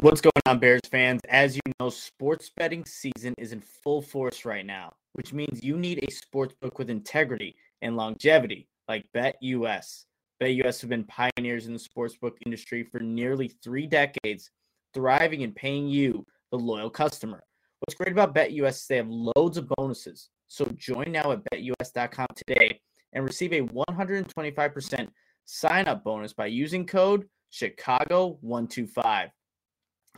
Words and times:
What's 0.00 0.20
going 0.20 0.30
on, 0.46 0.60
Bears 0.60 0.82
fans? 0.88 1.20
As 1.28 1.56
you 1.56 1.72
know, 1.80 1.90
sports 1.90 2.52
betting 2.56 2.84
season 2.84 3.34
is 3.36 3.50
in 3.50 3.60
full 3.60 4.00
force 4.00 4.44
right 4.44 4.64
now, 4.64 4.94
which 5.14 5.32
means 5.32 5.64
you 5.64 5.76
need 5.76 6.04
a 6.04 6.12
sports 6.12 6.54
book 6.62 6.78
with 6.78 6.88
integrity 6.88 7.56
and 7.82 7.96
longevity 7.96 8.68
like 8.86 9.04
BetUS. 9.12 10.04
BetUS 10.40 10.80
have 10.82 10.90
been 10.90 11.02
pioneers 11.02 11.66
in 11.66 11.72
the 11.72 11.80
sportsbook 11.80 12.34
industry 12.46 12.84
for 12.84 13.00
nearly 13.00 13.48
three 13.64 13.88
decades, 13.88 14.52
thriving 14.94 15.42
and 15.42 15.56
paying 15.56 15.88
you, 15.88 16.24
the 16.52 16.58
loyal 16.58 16.90
customer. 16.90 17.42
What's 17.80 17.96
great 17.96 18.12
about 18.12 18.36
BetUS 18.36 18.68
is 18.68 18.86
they 18.86 18.98
have 18.98 19.08
loads 19.08 19.58
of 19.58 19.68
bonuses. 19.68 20.28
So 20.46 20.64
join 20.76 21.10
now 21.10 21.32
at 21.32 21.42
betus.com 21.52 22.28
today 22.36 22.80
and 23.14 23.24
receive 23.24 23.52
a 23.52 23.62
125% 23.62 25.08
sign 25.44 25.88
up 25.88 26.04
bonus 26.04 26.32
by 26.32 26.46
using 26.46 26.86
code 26.86 27.26
Chicago125. 27.52 29.30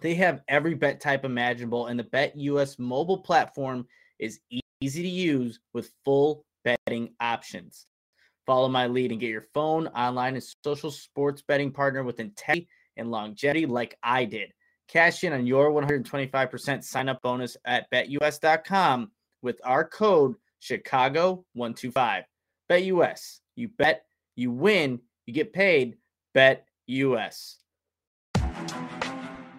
They 0.00 0.14
have 0.14 0.42
every 0.48 0.74
bet 0.74 1.00
type 1.00 1.24
imaginable, 1.24 1.86
and 1.86 1.98
the 1.98 2.04
BetUS 2.04 2.78
mobile 2.78 3.18
platform 3.18 3.86
is 4.18 4.40
easy 4.80 5.02
to 5.02 5.08
use 5.08 5.60
with 5.74 5.92
full 6.04 6.44
betting 6.64 7.14
options. 7.20 7.86
Follow 8.46 8.68
my 8.68 8.86
lead 8.86 9.12
and 9.12 9.20
get 9.20 9.30
your 9.30 9.46
phone, 9.54 9.86
online, 9.88 10.34
and 10.34 10.44
social 10.64 10.90
sports 10.90 11.42
betting 11.46 11.70
partner 11.70 12.02
with 12.02 12.20
integrity 12.20 12.68
and 12.96 13.10
longevity 13.10 13.66
like 13.66 13.96
I 14.02 14.24
did. 14.24 14.52
Cash 14.88 15.22
in 15.22 15.32
on 15.32 15.46
your 15.46 15.70
125% 15.70 16.82
sign 16.82 17.08
up 17.08 17.22
bonus 17.22 17.56
at 17.64 17.88
betus.com 17.92 19.10
with 19.42 19.60
our 19.64 19.86
code 19.86 20.34
Chicago125. 20.62 22.24
BetUS. 22.70 23.38
You 23.56 23.68
bet, 23.68 24.04
you 24.36 24.50
win, 24.50 25.00
you 25.26 25.34
get 25.34 25.52
paid. 25.52 25.96
BetUS. 26.36 27.56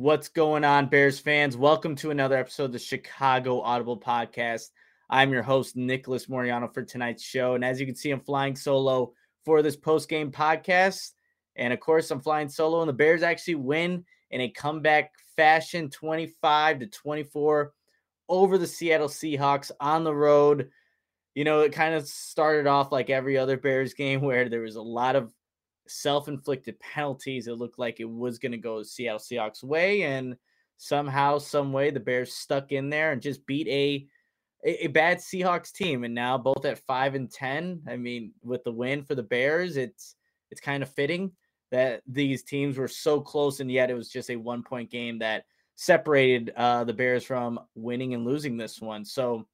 What's 0.00 0.30
going 0.30 0.64
on, 0.64 0.86
Bears 0.86 1.20
fans? 1.20 1.58
Welcome 1.58 1.94
to 1.96 2.10
another 2.10 2.34
episode 2.34 2.64
of 2.64 2.72
the 2.72 2.78
Chicago 2.78 3.60
Audible 3.60 4.00
Podcast. 4.00 4.70
I'm 5.10 5.30
your 5.30 5.42
host, 5.42 5.76
Nicholas 5.76 6.26
Moreano, 6.26 6.68
for 6.68 6.82
tonight's 6.82 7.22
show. 7.22 7.54
And 7.54 7.62
as 7.62 7.78
you 7.78 7.84
can 7.84 7.94
see, 7.94 8.10
I'm 8.10 8.20
flying 8.20 8.56
solo 8.56 9.12
for 9.44 9.60
this 9.60 9.76
post 9.76 10.08
game 10.08 10.32
podcast. 10.32 11.10
And 11.54 11.70
of 11.74 11.80
course, 11.80 12.10
I'm 12.10 12.22
flying 12.22 12.48
solo, 12.48 12.80
and 12.80 12.88
the 12.88 12.94
Bears 12.94 13.22
actually 13.22 13.56
win 13.56 14.06
in 14.30 14.40
a 14.40 14.48
comeback 14.48 15.12
fashion 15.36 15.90
25 15.90 16.78
to 16.78 16.86
24 16.86 17.74
over 18.30 18.56
the 18.56 18.66
Seattle 18.66 19.08
Seahawks 19.08 19.70
on 19.80 20.02
the 20.04 20.14
road. 20.14 20.70
You 21.34 21.44
know, 21.44 21.60
it 21.60 21.74
kind 21.74 21.94
of 21.94 22.08
started 22.08 22.66
off 22.66 22.90
like 22.90 23.10
every 23.10 23.36
other 23.36 23.58
Bears 23.58 23.92
game 23.92 24.20
where 24.22 24.48
there 24.48 24.62
was 24.62 24.76
a 24.76 24.82
lot 24.82 25.14
of 25.14 25.30
self-inflicted 25.90 26.78
penalties. 26.80 27.48
It 27.48 27.58
looked 27.58 27.78
like 27.78 28.00
it 28.00 28.08
was 28.08 28.38
going 28.38 28.52
to 28.52 28.58
go 28.58 28.82
Seattle 28.82 29.18
Seahawks 29.18 29.62
way, 29.62 30.02
and 30.02 30.36
somehow, 30.76 31.38
some 31.38 31.72
way, 31.72 31.90
the 31.90 32.00
Bears 32.00 32.32
stuck 32.32 32.72
in 32.72 32.88
there 32.88 33.12
and 33.12 33.20
just 33.20 33.44
beat 33.46 33.68
a, 33.68 34.06
a, 34.64 34.86
bad 34.88 35.18
Seahawks 35.18 35.72
team. 35.72 36.04
And 36.04 36.14
now 36.14 36.38
both 36.38 36.64
at 36.64 36.78
five 36.86 37.14
and 37.14 37.30
ten. 37.30 37.82
I 37.88 37.96
mean, 37.96 38.32
with 38.42 38.64
the 38.64 38.72
win 38.72 39.02
for 39.02 39.14
the 39.14 39.22
Bears, 39.22 39.76
it's 39.76 40.16
it's 40.50 40.60
kind 40.60 40.82
of 40.82 40.92
fitting 40.94 41.32
that 41.70 42.02
these 42.06 42.42
teams 42.42 42.76
were 42.76 42.88
so 42.88 43.20
close, 43.20 43.60
and 43.60 43.70
yet 43.70 43.90
it 43.90 43.94
was 43.94 44.08
just 44.08 44.30
a 44.30 44.36
one-point 44.36 44.90
game 44.90 45.18
that 45.20 45.44
separated 45.76 46.52
uh, 46.56 46.84
the 46.84 46.92
Bears 46.92 47.24
from 47.24 47.60
winning 47.74 48.14
and 48.14 48.24
losing 48.24 48.56
this 48.56 48.80
one. 48.80 49.04
So 49.04 49.46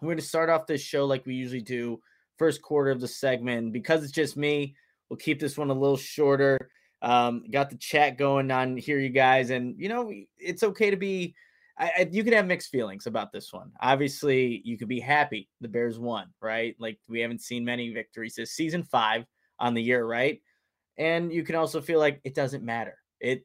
we're 0.00 0.08
going 0.08 0.18
to 0.18 0.24
start 0.24 0.50
off 0.50 0.66
this 0.66 0.82
show 0.82 1.06
like 1.06 1.24
we 1.24 1.34
usually 1.34 1.62
do, 1.62 2.00
first 2.38 2.60
quarter 2.60 2.90
of 2.90 3.00
the 3.00 3.08
segment. 3.08 3.72
Because 3.72 4.02
it's 4.02 4.12
just 4.12 4.36
me, 4.36 4.74
We'll 5.08 5.16
keep 5.16 5.40
this 5.40 5.56
one 5.56 5.70
a 5.70 5.74
little 5.74 5.96
shorter. 5.96 6.58
Um, 7.02 7.44
got 7.50 7.70
the 7.70 7.76
chat 7.76 8.16
going 8.16 8.50
on 8.50 8.76
here, 8.76 8.98
you 8.98 9.10
guys, 9.10 9.50
and 9.50 9.74
you 9.78 9.88
know 9.88 10.12
it's 10.38 10.62
okay 10.62 10.90
to 10.90 10.96
be. 10.96 11.34
I, 11.76 11.90
I, 11.98 12.08
you 12.10 12.22
can 12.22 12.32
have 12.32 12.46
mixed 12.46 12.70
feelings 12.70 13.06
about 13.06 13.32
this 13.32 13.52
one. 13.52 13.72
Obviously, 13.80 14.62
you 14.64 14.78
could 14.78 14.88
be 14.88 15.00
happy 15.00 15.48
the 15.60 15.68
Bears 15.68 15.98
won, 15.98 16.28
right? 16.40 16.76
Like 16.78 16.98
we 17.08 17.20
haven't 17.20 17.42
seen 17.42 17.64
many 17.64 17.92
victories 17.92 18.36
this 18.36 18.52
season 18.52 18.84
five 18.84 19.26
on 19.58 19.74
the 19.74 19.82
year, 19.82 20.06
right? 20.06 20.40
And 20.96 21.32
you 21.32 21.42
can 21.42 21.56
also 21.56 21.80
feel 21.80 21.98
like 21.98 22.20
it 22.24 22.34
doesn't 22.34 22.64
matter. 22.64 22.96
It 23.20 23.44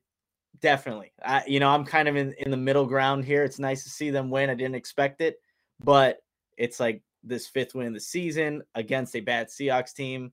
definitely, 0.61 1.11
I, 1.23 1.43
you 1.47 1.59
know, 1.59 1.69
I'm 1.69 1.85
kind 1.85 2.07
of 2.07 2.15
in, 2.15 2.33
in 2.33 2.51
the 2.51 2.57
middle 2.57 2.85
ground 2.85 3.25
here. 3.25 3.43
It's 3.43 3.59
nice 3.59 3.83
to 3.83 3.89
see 3.89 4.09
them 4.11 4.29
win. 4.29 4.49
I 4.49 4.55
didn't 4.55 4.75
expect 4.75 5.21
it, 5.21 5.37
but 5.83 6.19
it's 6.57 6.79
like 6.79 7.01
this 7.23 7.47
fifth 7.47 7.75
win 7.75 7.87
of 7.87 7.93
the 7.93 7.99
season 7.99 8.61
against 8.75 9.15
a 9.15 9.21
bad 9.21 9.47
Seahawks 9.47 9.93
team 9.93 10.31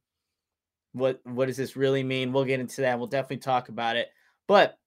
what 0.97 1.21
what 1.25 1.47
does 1.47 1.57
this 1.57 1.77
really 1.77 2.03
mean? 2.03 2.33
We'll 2.33 2.45
get 2.45 2.61
into 2.61 2.81
that. 2.81 2.99
We'll 2.99 3.07
definitely 3.07 3.39
talk 3.39 3.69
about 3.69 3.97
it. 3.97 4.09
But 4.49 4.79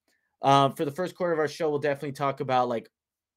um, 0.41 0.73
for 0.73 0.85
the 0.85 0.91
first 0.91 1.15
quarter 1.15 1.33
of 1.33 1.39
our 1.39 1.47
show, 1.47 1.69
we'll 1.69 1.79
definitely 1.79 2.13
talk 2.13 2.39
about 2.39 2.67
like 2.67 2.89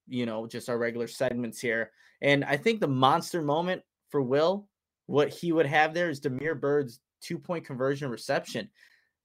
you 0.08 0.26
know 0.26 0.46
just 0.46 0.68
our 0.68 0.78
regular 0.78 1.06
segments 1.06 1.60
here. 1.60 1.90
And 2.22 2.44
I 2.44 2.56
think 2.56 2.80
the 2.80 2.88
monster 2.88 3.42
moment 3.42 3.82
for 4.08 4.22
Will, 4.22 4.68
what 5.06 5.28
he 5.28 5.52
would 5.52 5.66
have 5.66 5.92
there 5.92 6.08
is 6.08 6.20
Damiere 6.20 6.54
Byrd's 6.54 7.00
two 7.20 7.38
point 7.38 7.66
conversion 7.66 8.10
reception. 8.10 8.70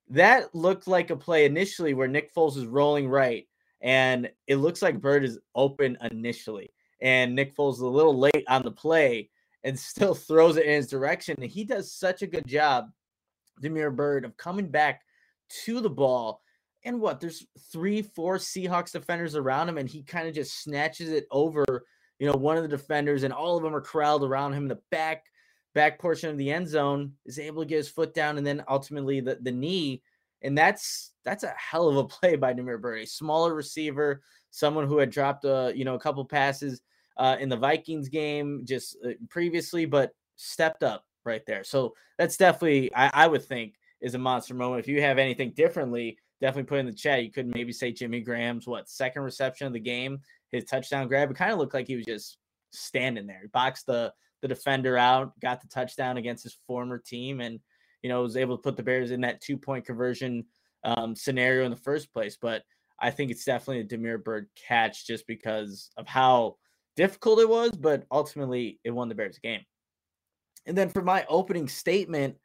That 0.10 0.54
looked 0.54 0.88
like 0.88 1.10
a 1.10 1.16
play 1.16 1.46
initially 1.46 1.94
where 1.94 2.08
Nick 2.08 2.34
Foles 2.34 2.58
is 2.58 2.66
rolling 2.66 3.08
right, 3.08 3.48
and 3.82 4.30
it 4.48 4.58
looks 4.58 4.82
like 4.82 5.02
Byrd 5.02 5.24
is 5.24 5.40
open 5.56 5.98
initially, 6.12 6.74
and 7.02 7.34
Nick 7.34 7.56
Foles 7.56 7.76
is 7.76 7.80
a 7.80 7.88
little 7.88 8.18
late 8.18 8.46
on 8.50 8.64
the 8.64 8.72
play 8.72 9.30
and 9.64 9.80
still 9.80 10.16
throws 10.16 10.58
it 10.58 10.66
in 10.66 10.74
his 10.74 10.88
direction. 10.88 11.36
And 11.40 11.50
he 11.50 11.64
does 11.64 11.94
such 11.94 12.22
a 12.22 12.28
good 12.28 12.48
job 12.48 12.90
Damiere 13.62 13.92
Byrd 13.92 14.26
of 14.26 14.38
coming 14.38 14.70
back 14.70 15.02
to 15.66 15.80
the 15.80 15.90
ball. 15.90 16.42
And 16.84 17.00
what? 17.00 17.20
There's 17.20 17.46
three, 17.72 18.02
four 18.02 18.38
Seahawks 18.38 18.92
defenders 18.92 19.36
around 19.36 19.70
him, 19.70 19.78
and 19.78 19.90
he 19.90 20.04
kind 20.04 20.28
of 20.28 20.34
just 20.34 20.62
snatches 20.64 21.10
it 21.10 21.26
over, 21.32 21.66
you 22.20 22.28
know, 22.28 22.38
one 22.38 22.58
of 22.58 22.64
the 22.64 22.70
defenders, 22.70 23.24
and 23.24 23.34
all 23.34 23.58
of 23.58 23.64
them 23.64 23.76
are 23.76 23.82
corralled 23.82 24.24
around 24.24 24.54
him 24.54 24.68
the 24.68 24.80
back 24.92 25.24
back 25.74 26.00
portion 26.00 26.30
of 26.30 26.38
the 26.38 26.52
end 26.52 26.68
zone, 26.68 27.14
is 27.26 27.38
able 27.38 27.62
to 27.62 27.68
get 27.68 27.78
his 27.78 27.90
foot 27.90 28.14
down, 28.14 28.38
and 28.38 28.48
then 28.48 28.64
ultimately 28.68 29.20
the, 29.20 29.38
the 29.42 29.52
knee. 29.52 30.02
And 30.42 30.58
that's 30.58 31.12
that's 31.26 31.44
a 31.44 31.54
hell 31.58 31.88
of 31.88 31.98
a 31.98 32.04
play 32.08 32.36
by 32.36 32.54
Damiere 32.54 32.78
Byrd, 32.78 33.02
a 33.02 33.06
smaller 33.06 33.54
receiver, 33.54 34.22
someone 34.52 34.88
who 34.88 34.98
had 34.98 35.10
dropped 35.10 35.46
a 35.46 35.74
you 35.76 35.84
know 35.84 35.96
a 35.96 36.00
couple 36.00 36.24
passes 36.26 36.82
uh, 37.18 37.38
in 37.40 37.50
the 37.50 37.58
Vikings 37.58 38.10
game 38.10 38.62
just 38.66 38.98
uh, 39.06 39.12
previously, 39.30 39.86
but 39.86 40.12
stepped 40.36 40.84
up 40.84 41.04
right 41.28 41.46
there. 41.46 41.64
So 41.64 41.94
that's 42.18 42.38
definitely, 42.38 42.94
I, 42.96 43.12
I, 43.14 43.28
would 43.28 43.44
think, 43.44 43.76
is 44.02 44.16
a 44.16 44.20
monster 44.20 44.54
moment. 44.54 44.80
If 44.80 44.88
you 44.88 45.02
have 45.02 45.18
anything 45.20 45.52
differently, 45.52 46.18
definitely 46.42 46.68
put 46.68 46.80
in 46.80 46.86
the 46.86 46.94
chat. 46.94 47.24
You 47.24 47.32
could 47.32 47.54
maybe 47.54 47.72
say 47.72 47.92
Jimmy 47.92 48.22
Graham's 48.22 48.68
what 48.68 48.90
second 48.90 49.22
reception 49.22 49.68
of 49.68 49.74
the 49.74 49.80
game, 49.80 50.20
his 50.52 50.66
touchdown 50.66 51.08
grab. 51.08 51.30
It 51.30 51.38
kind 51.38 51.52
of 51.52 51.60
looked 51.60 51.74
like 51.74 51.88
he 51.88 51.96
was 51.96 52.06
just 52.06 52.38
standing 52.72 53.28
there. 53.28 53.42
He 53.44 53.48
boxed 53.48 53.86
the 53.86 54.14
the 54.42 54.48
defender 54.48 54.98
out, 54.98 55.40
got 55.40 55.62
the 55.62 55.68
touchdown 55.68 56.18
against 56.18 56.44
his 56.44 56.58
former 56.68 57.00
team, 57.00 57.42
and 57.42 57.60
you 58.02 58.10
know 58.10 58.22
was 58.22 58.38
able 58.38 58.58
to 58.58 58.62
put 58.62 58.78
the 58.78 58.84
Bears 58.84 59.12
in 59.12 59.22
that 59.22 59.42
two 59.42 59.58
point 59.58 59.86
conversion 59.86 60.46
um, 60.84 61.16
scenario 61.16 61.66
in 61.66 61.72
the 61.72 61.78
first 61.78 62.14
place. 62.14 62.38
But 62.40 62.64
I 63.00 63.12
think 63.12 63.32
it's 63.32 63.46
definitely 63.46 63.82
a 63.82 63.84
Damiere 63.84 64.18
Byrd 64.18 64.48
catch 64.68 65.06
just 65.06 65.28
because 65.28 65.90
of 65.98 66.08
how 66.08 66.58
difficult 66.96 67.40
it 67.40 67.50
was, 67.50 67.72
but 67.72 68.06
ultimately 68.12 68.80
it 68.84 68.92
won 68.92 69.10
the 69.10 69.16
Bears 69.16 69.40
game. 69.40 69.62
And 70.68 70.78
then 70.78 70.90
for 70.90 71.02
my 71.02 71.26
opening 71.30 71.68
statement, 71.68 72.36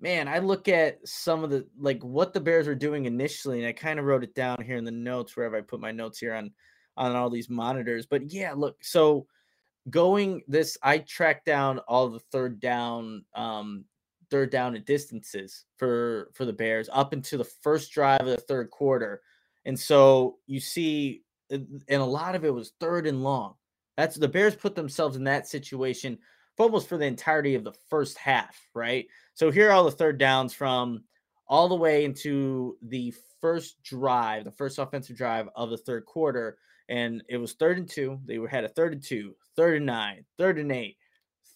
man, 0.00 0.28
I 0.28 0.38
look 0.38 0.68
at 0.68 1.06
some 1.06 1.44
of 1.44 1.50
the 1.50 1.66
like 1.78 2.02
what 2.02 2.32
the 2.32 2.40
Bears 2.40 2.66
were 2.66 2.74
doing 2.74 3.04
initially, 3.04 3.58
and 3.58 3.68
I 3.68 3.72
kind 3.72 3.98
of 3.98 4.06
wrote 4.06 4.24
it 4.24 4.34
down 4.34 4.62
here 4.64 4.76
in 4.76 4.84
the 4.84 4.90
notes 4.90 5.36
wherever 5.36 5.56
I 5.56 5.60
put 5.60 5.80
my 5.80 5.92
notes 5.92 6.18
here 6.18 6.34
on 6.34 6.50
on 6.96 7.14
all 7.14 7.30
these 7.30 7.50
monitors. 7.50 8.06
But 8.06 8.32
yeah, 8.32 8.54
look, 8.54 8.82
so 8.82 9.26
going 9.90 10.42
this, 10.48 10.76
I 10.82 10.98
tracked 10.98 11.44
down 11.44 11.78
all 11.80 12.08
the 12.08 12.20
third 12.32 12.58
down, 12.58 13.24
um, 13.34 13.84
third 14.30 14.50
down 14.50 14.74
and 14.74 14.84
distances 14.84 15.64
for 15.76 16.30
for 16.34 16.44
the 16.44 16.52
Bears 16.52 16.88
up 16.92 17.12
into 17.12 17.36
the 17.36 17.44
first 17.44 17.92
drive 17.92 18.22
of 18.22 18.26
the 18.28 18.36
third 18.38 18.70
quarter. 18.70 19.22
And 19.64 19.78
so 19.78 20.38
you 20.46 20.60
see, 20.60 21.22
and 21.50 21.82
a 21.90 22.04
lot 22.04 22.34
of 22.34 22.44
it 22.44 22.54
was 22.54 22.72
third 22.80 23.06
and 23.06 23.22
long. 23.22 23.54
That's 23.96 24.16
the 24.16 24.28
Bears 24.28 24.54
put 24.54 24.74
themselves 24.74 25.16
in 25.16 25.24
that 25.24 25.48
situation 25.48 26.18
almost 26.58 26.88
for 26.88 26.96
the 26.96 27.06
entirety 27.06 27.54
of 27.54 27.64
the 27.64 27.74
first 27.88 28.18
half, 28.18 28.56
right? 28.74 29.06
So 29.34 29.50
here 29.50 29.68
are 29.68 29.72
all 29.72 29.84
the 29.84 29.90
third 29.90 30.18
downs 30.18 30.52
from 30.52 31.04
all 31.48 31.68
the 31.68 31.74
way 31.74 32.04
into 32.04 32.76
the 32.82 33.14
first 33.40 33.82
drive, 33.82 34.44
the 34.44 34.50
first 34.50 34.78
offensive 34.78 35.16
drive 35.16 35.48
of 35.54 35.70
the 35.70 35.76
third 35.76 36.04
quarter. 36.06 36.58
And 36.88 37.22
it 37.28 37.36
was 37.36 37.52
third 37.52 37.78
and 37.78 37.88
two. 37.88 38.20
They 38.24 38.38
were 38.38 38.48
had 38.48 38.64
a 38.64 38.68
third 38.68 38.92
and 38.92 39.02
two, 39.02 39.34
third 39.56 39.76
and 39.76 39.86
nine, 39.86 40.24
third 40.38 40.58
and 40.58 40.72
eight, 40.72 40.96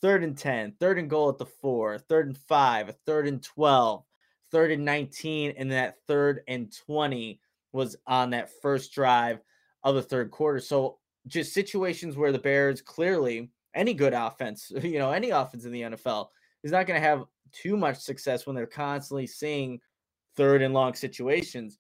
third 0.01 0.23
and 0.23 0.37
10, 0.37 0.75
third 0.81 0.99
and 0.99 1.11
goal 1.11 1.29
at 1.29 1.39
the 1.39 1.47
four, 1.47 1.99
third 1.99 2.27
and 2.27 2.39
five, 2.39 2.89
a 2.89 2.93
third 3.07 3.29
and 3.29 3.43
12, 3.43 4.03
third 4.51 4.71
and 4.71 4.85
19, 4.85 5.55
and 5.57 5.71
that 5.73 5.97
third 6.07 6.41
and 6.49 6.75
20 6.87 7.41
was 7.73 7.97
on 8.07 8.31
that 8.31 8.51
first 8.63 8.93
drive 8.93 9.41
of 9.85 9.95
the 9.95 10.03
third 10.03 10.31
quarter. 10.31 10.61
So 10.61 10.99
just 11.27 11.53
situations 11.53 12.17
where 12.17 12.33
the 12.33 12.39
Bears 12.39 12.81
clearly 12.81 13.51
any 13.75 13.95
good 13.95 14.15
offense, 14.15 14.73
you 14.83 14.99
know, 14.99 15.11
any 15.11 15.31
offense 15.31 15.65
in 15.65 15.73
the 15.73 15.83
NFL 15.83 16.29
is 16.63 16.73
not 16.73 16.87
going 16.87 17.01
to 17.01 17.07
have 17.07 17.25
too 17.53 17.77
much 17.77 17.99
success 17.99 18.47
when 18.47 18.55
they're 18.55 18.67
constantly 18.67 19.27
seeing 19.27 19.81
third 20.37 20.63
and 20.63 20.75
long 20.75 20.95
situations. 20.95 21.79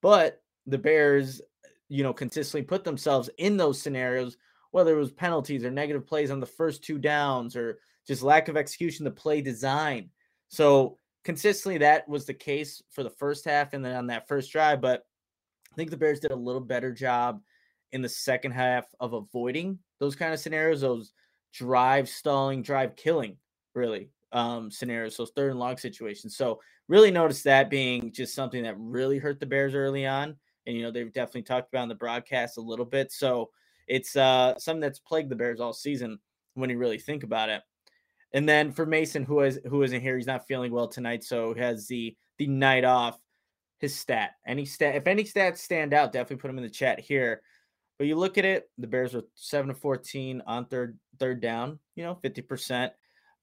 But 0.00 0.42
the 0.66 0.78
Bears, 0.78 1.40
you 1.88 2.02
know, 2.02 2.12
consistently 2.12 2.62
put 2.62 2.84
themselves 2.84 3.30
in 3.38 3.56
those 3.56 3.80
scenarios, 3.80 4.36
whether 4.70 4.94
it 4.94 5.00
was 5.00 5.12
penalties 5.12 5.64
or 5.64 5.70
negative 5.70 6.06
plays 6.06 6.30
on 6.30 6.40
the 6.40 6.46
first 6.46 6.82
two 6.82 6.98
downs 6.98 7.56
or 7.56 7.78
just 8.06 8.22
lack 8.22 8.48
of 8.48 8.56
execution, 8.56 9.04
the 9.04 9.10
play 9.10 9.40
design. 9.40 10.10
So 10.48 10.98
consistently 11.24 11.78
that 11.78 12.08
was 12.08 12.24
the 12.24 12.34
case 12.34 12.82
for 12.90 13.02
the 13.02 13.10
first 13.10 13.44
half 13.44 13.74
and 13.74 13.84
then 13.84 13.96
on 13.96 14.06
that 14.08 14.28
first 14.28 14.50
drive. 14.50 14.80
But 14.80 15.04
I 15.72 15.76
think 15.76 15.90
the 15.90 15.96
Bears 15.96 16.20
did 16.20 16.32
a 16.32 16.36
little 16.36 16.60
better 16.60 16.92
job 16.92 17.40
in 17.92 18.02
the 18.02 18.08
second 18.08 18.52
half 18.52 18.86
of 19.00 19.12
avoiding 19.12 19.78
those 20.02 20.16
kind 20.16 20.34
of 20.34 20.40
scenarios, 20.40 20.80
those 20.80 21.12
drive 21.54 22.08
stalling, 22.08 22.60
drive 22.60 22.96
killing, 22.96 23.36
really 23.72 24.10
um, 24.32 24.68
scenarios, 24.68 25.16
those 25.16 25.30
third 25.36 25.52
and 25.52 25.60
long 25.60 25.76
situations. 25.76 26.36
So 26.36 26.60
really 26.88 27.12
noticed 27.12 27.44
that 27.44 27.70
being 27.70 28.10
just 28.10 28.34
something 28.34 28.64
that 28.64 28.74
really 28.78 29.18
hurt 29.18 29.38
the 29.38 29.46
Bears 29.46 29.76
early 29.76 30.04
on. 30.04 30.34
And 30.66 30.76
you 30.76 30.82
know, 30.82 30.90
they've 30.90 31.12
definitely 31.12 31.42
talked 31.42 31.72
about 31.72 31.84
in 31.84 31.88
the 31.88 31.94
broadcast 31.94 32.58
a 32.58 32.60
little 32.60 32.84
bit. 32.84 33.12
So 33.12 33.50
it's 33.86 34.16
uh 34.16 34.58
something 34.58 34.80
that's 34.80 34.98
plagued 34.98 35.30
the 35.30 35.36
Bears 35.36 35.60
all 35.60 35.72
season 35.72 36.18
when 36.54 36.68
you 36.68 36.78
really 36.78 36.98
think 36.98 37.22
about 37.22 37.48
it. 37.48 37.62
And 38.32 38.48
then 38.48 38.72
for 38.72 38.84
Mason, 38.84 39.22
who 39.22 39.40
is 39.42 39.60
who 39.68 39.84
isn't 39.84 40.00
here, 40.00 40.16
he's 40.16 40.26
not 40.26 40.48
feeling 40.48 40.72
well 40.72 40.88
tonight, 40.88 41.22
so 41.22 41.54
has 41.54 41.86
the 41.86 42.16
the 42.38 42.48
night 42.48 42.84
off. 42.84 43.20
His 43.78 43.96
stat, 43.96 44.34
any 44.46 44.64
stat, 44.64 44.94
if 44.94 45.08
any 45.08 45.24
stats 45.24 45.58
stand 45.58 45.92
out, 45.92 46.12
definitely 46.12 46.36
put 46.36 46.46
them 46.48 46.58
in 46.58 46.62
the 46.62 46.70
chat 46.70 47.00
here. 47.00 47.42
But 48.02 48.08
you 48.08 48.16
look 48.16 48.36
at 48.36 48.44
it, 48.44 48.68
the 48.78 48.88
Bears 48.88 49.14
were 49.14 49.22
seven 49.36 49.68
to 49.68 49.74
fourteen 49.74 50.42
on 50.44 50.66
third 50.66 50.98
third 51.20 51.40
down, 51.40 51.78
you 51.94 52.02
know, 52.02 52.16
fifty 52.16 52.42
percent. 52.42 52.92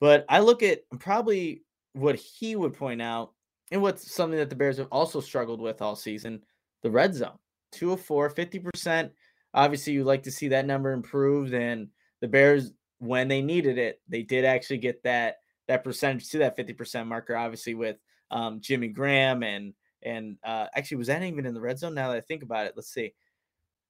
But 0.01 0.25
I 0.27 0.39
look 0.39 0.63
at 0.63 0.81
probably 0.99 1.63
what 1.93 2.17
he 2.17 2.57
would 2.57 2.73
point 2.73 3.01
out, 3.01 3.31
and 3.71 3.81
what's 3.81 4.13
something 4.13 4.37
that 4.37 4.49
the 4.49 4.57
Bears 4.57 4.75
have 4.75 4.89
also 4.91 5.21
struggled 5.21 5.61
with 5.61 5.81
all 5.81 5.95
season: 5.95 6.43
the 6.83 6.91
red 6.91 7.15
zone, 7.15 7.37
two 7.71 7.93
of 7.93 8.01
four, 8.01 8.29
50 8.29 8.59
percent. 8.59 9.13
Obviously, 9.53 9.93
you 9.93 10.03
like 10.03 10.23
to 10.23 10.31
see 10.31 10.49
that 10.49 10.65
number 10.65 10.91
improved, 10.91 11.53
and 11.53 11.87
the 12.19 12.27
Bears, 12.27 12.73
when 12.97 13.29
they 13.29 13.41
needed 13.41 13.77
it, 13.77 14.01
they 14.09 14.23
did 14.23 14.43
actually 14.43 14.79
get 14.79 15.01
that 15.03 15.37
that 15.69 15.85
percentage 15.85 16.27
to 16.31 16.39
that 16.39 16.57
50% 16.57 17.07
marker. 17.07 17.37
Obviously, 17.37 17.75
with 17.75 17.95
um, 18.29 18.59
Jimmy 18.59 18.89
Graham 18.89 19.41
and 19.41 19.73
and 20.03 20.35
uh, 20.43 20.65
actually 20.75 20.97
was 20.97 21.07
that 21.07 21.23
even 21.23 21.45
in 21.45 21.53
the 21.53 21.61
red 21.61 21.79
zone? 21.79 21.93
Now 21.93 22.09
that 22.09 22.17
I 22.17 22.21
think 22.27 22.43
about 22.43 22.67
it, 22.67 22.73
let's 22.75 22.91
see. 22.91 23.13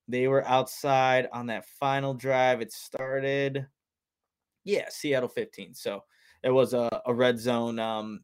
They 0.09 0.27
were 0.27 0.45
outside 0.47 1.29
on 1.31 1.45
that 1.47 1.67
final 1.79 2.15
drive. 2.15 2.61
It 2.61 2.73
started, 2.73 3.67
yeah, 4.63 4.85
Seattle 4.89 5.29
15. 5.29 5.75
So 5.75 6.03
it 6.43 6.49
was 6.49 6.73
a, 6.73 6.89
a 7.05 7.13
red 7.13 7.39
zone 7.39 7.77
um, 7.77 8.21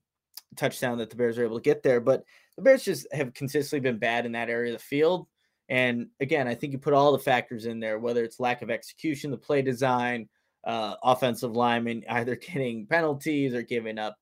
touchdown 0.56 0.98
that 0.98 1.12
the 1.12 1.16
Bears 1.16 1.38
were 1.38 1.44
able 1.46 1.60
to 1.60 1.64
get 1.64 1.84
there. 1.84 2.02
But 2.02 2.24
the 2.56 2.64
Bears 2.64 2.84
just 2.84 3.06
have 3.14 3.36
consistently 3.36 3.88
been 3.88 4.00
bad 4.00 4.26
in 4.26 4.32
that 4.32 4.50
area 4.50 4.74
of 4.74 4.80
the 4.80 4.84
field. 4.84 5.28
And 5.70 6.08
again, 6.20 6.48
I 6.48 6.56
think 6.56 6.74
you 6.74 6.80
put 6.80 6.94
all 6.94 7.12
the 7.12 7.20
factors 7.20 7.68
in 7.68 7.80
there, 7.80 8.00
whether 8.00 8.24
it's 8.24 8.40
lack 8.40 8.64
of 8.64 8.72
execution, 8.72 9.30
the 9.30 9.38
play 9.38 9.62
design, 9.62 10.28
uh, 10.66 10.96
offensive 11.04 11.56
linemen 11.56 12.04
either 12.10 12.36
getting 12.36 12.88
penalties 12.88 13.54
or 13.54 13.62
giving 13.62 14.00
up 14.00 14.18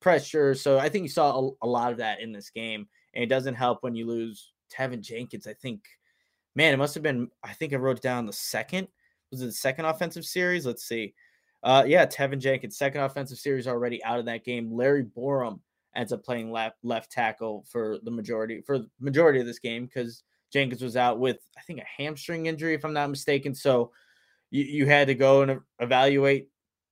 pressure. 0.00 0.54
So 0.54 0.78
I 0.78 0.88
think 0.88 1.02
you 1.02 1.10
saw 1.10 1.38
a, 1.38 1.66
a, 1.66 1.66
lot 1.66 1.92
of 1.92 1.98
that 1.98 2.20
in 2.20 2.32
this 2.32 2.48
game. 2.48 2.88
And 3.14 3.22
it 3.22 3.28
doesn't 3.28 3.54
help 3.54 3.82
when 3.82 3.94
you 3.94 4.06
lose 4.06 4.52
Teven 4.72 5.02
Jenkins. 5.02 5.46
I 5.46 5.52
think 5.52 5.82
man, 6.54 6.74
it 6.74 6.78
must 6.78 6.94
have 6.94 7.02
been. 7.02 7.28
I 7.42 7.52
think 7.52 7.72
I 7.72 7.76
wrote 7.76 8.00
down 8.00 8.26
the 8.26 8.32
second. 8.32 8.88
Was 9.30 9.42
it 9.42 9.46
the 9.46 9.52
second 9.52 9.86
offensive 9.86 10.24
series? 10.24 10.66
Let's 10.66 10.86
see. 10.86 11.14
Uh, 11.62 11.84
yeah, 11.86 12.04
Teven 12.06 12.38
Jenkins, 12.38 12.76
second 12.76 13.02
offensive 13.02 13.38
series 13.38 13.66
already 13.68 14.02
out 14.04 14.18
of 14.18 14.26
that 14.26 14.44
game. 14.44 14.72
Larry 14.72 15.04
Borom 15.04 15.60
ends 15.94 16.12
up 16.12 16.24
playing 16.24 16.50
left 16.50 16.76
left 16.82 17.10
tackle 17.10 17.64
for 17.68 17.98
the 18.02 18.10
majority 18.10 18.62
for 18.66 18.78
the 18.78 18.88
majority 18.98 19.40
of 19.40 19.46
this 19.46 19.58
game 19.58 19.86
because 19.86 20.22
Jenkins 20.52 20.82
was 20.82 20.96
out 20.96 21.18
with 21.18 21.38
I 21.56 21.62
think 21.62 21.80
a 21.80 22.02
hamstring 22.02 22.46
injury, 22.46 22.74
if 22.74 22.84
I'm 22.84 22.92
not 22.92 23.10
mistaken. 23.10 23.54
So 23.54 23.92
you, 24.50 24.64
you 24.64 24.86
had 24.86 25.06
to 25.06 25.14
go 25.14 25.42
and 25.42 25.60
evaluate 25.78 26.48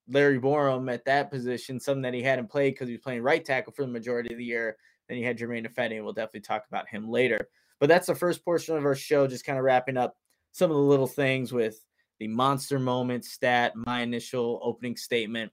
Larry 0.09 0.41
Borom 0.41 0.93
at 0.93 1.05
that 1.05 1.31
position, 1.31 1.79
something 1.81 2.03
that 2.03 2.15
he 2.15 2.23
hadn't 2.23 2.51
played 2.51 2.75
because 2.75 2.89
he 2.89 2.95
was 2.95 3.03
playing 3.03 3.23
right 3.23 3.45
tackle 3.45 3.73
for 3.73 3.85
the 3.85 3.93
majority 3.93 4.33
of 4.33 4.39
the 4.39 4.45
year. 4.45 4.77
Then 5.09 5.19
you 5.19 5.27
had 5.27 5.39
Germain 5.39 5.67
Ifedi, 5.67 5.97
and 5.97 6.05
we'll 6.05 6.15
definitely 6.15 6.41
talk 6.41 6.65
about 6.69 6.89
him 6.89 7.09
later. 7.09 7.49
But 7.81 7.89
that's 7.89 8.07
the 8.07 8.15
first 8.15 8.45
portion 8.45 8.77
of 8.77 8.85
our 8.85 8.95
show, 8.95 9.27
just 9.27 9.45
kind 9.45 9.59
of 9.59 9.65
wrapping 9.65 9.97
up 9.97 10.17
some 10.53 10.71
of 10.71 10.77
the 10.77 10.83
little 10.83 11.07
things 11.07 11.53
with 11.53 11.83
the 12.19 12.29
monster 12.29 12.79
moment 12.79 13.25
stat, 13.25 13.75
my 13.75 14.03
initial 14.03 14.61
opening 14.63 14.97
statement. 14.97 15.51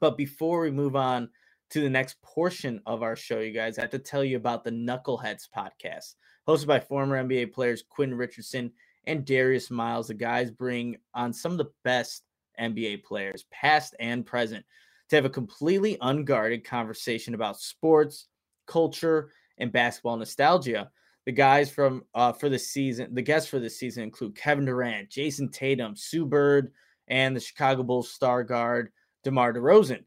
But 0.00 0.16
before 0.16 0.60
we 0.60 0.70
move 0.70 0.96
on 0.96 1.28
to 1.70 1.80
the 1.80 1.90
next 1.90 2.20
portion 2.22 2.80
of 2.86 3.02
our 3.02 3.16
show, 3.16 3.40
you 3.40 3.52
guys, 3.52 3.78
I 3.78 3.82
have 3.82 3.90
to 3.90 3.98
tell 3.98 4.22
you 4.22 4.36
about 4.36 4.62
the 4.62 4.70
Knuckleheads 4.70 5.48
podcast, 5.54 6.14
hosted 6.46 6.66
by 6.66 6.80
former 6.80 7.22
NBA 7.22 7.52
players 7.52 7.82
Quinn 7.88 8.14
Richardson 8.14 8.72
and 9.06 9.24
Darius 9.24 9.70
Miles. 9.70 10.08
The 10.08 10.14
guys 10.14 10.50
bring 10.50 10.98
on 11.14 11.32
some 11.32 11.52
of 11.52 11.58
the 11.58 11.72
best 11.82 12.22
NBA 12.60 13.02
players, 13.02 13.46
past 13.50 13.96
and 13.98 14.24
present, 14.24 14.64
to 15.08 15.16
have 15.16 15.24
a 15.24 15.30
completely 15.30 15.98
unguarded 16.00 16.64
conversation 16.64 17.34
about 17.34 17.60
sports, 17.60 18.28
culture, 18.66 19.30
and 19.58 19.72
basketball 19.72 20.16
nostalgia. 20.16 20.90
The 21.24 21.32
guys 21.32 21.70
from 21.70 22.04
uh, 22.14 22.32
for 22.32 22.48
the 22.48 22.58
season, 22.58 23.14
the 23.14 23.22
guests 23.22 23.48
for 23.48 23.60
the 23.60 23.70
season 23.70 24.02
include 24.02 24.36
Kevin 24.36 24.64
Durant, 24.64 25.08
Jayson 25.08 25.50
Tatum, 25.50 25.94
Sue 25.94 26.26
Bird, 26.26 26.72
and 27.08 27.36
the 27.36 27.40
Chicago 27.40 27.82
Bulls 27.82 28.10
star 28.10 28.42
guard 28.42 28.90
DeMar 29.22 29.52
DeRozan. 29.52 30.04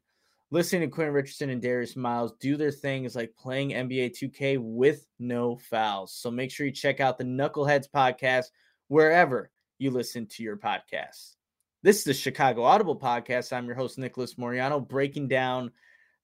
Listening 0.50 0.82
to 0.82 0.94
Quinn 0.94 1.10
Richardson 1.10 1.50
and 1.50 1.60
Darius 1.60 1.96
Miles 1.96 2.32
do 2.38 2.56
their 2.56 2.70
thing 2.70 3.04
is 3.04 3.16
like 3.16 3.34
playing 3.36 3.70
NBA 3.70 4.16
2K 4.16 4.58
with 4.60 5.06
no 5.18 5.56
fouls. 5.56 6.14
So 6.14 6.30
make 6.30 6.52
sure 6.52 6.66
you 6.66 6.72
check 6.72 7.00
out 7.00 7.18
the 7.18 7.24
Knuckleheads 7.24 7.86
podcast 7.92 8.46
wherever 8.88 9.50
you 9.78 9.90
listen 9.90 10.26
to 10.26 10.42
your 10.42 10.56
podcasts. 10.56 11.34
This 11.82 11.98
is 11.98 12.04
the 12.04 12.14
Chicago 12.14 12.62
Audible 12.62 12.98
podcast. 12.98 13.52
I'm 13.52 13.66
your 13.66 13.74
host, 13.74 13.98
Nicholas 13.98 14.38
Moreano, 14.38 14.80
breaking 14.80 15.28
down 15.28 15.72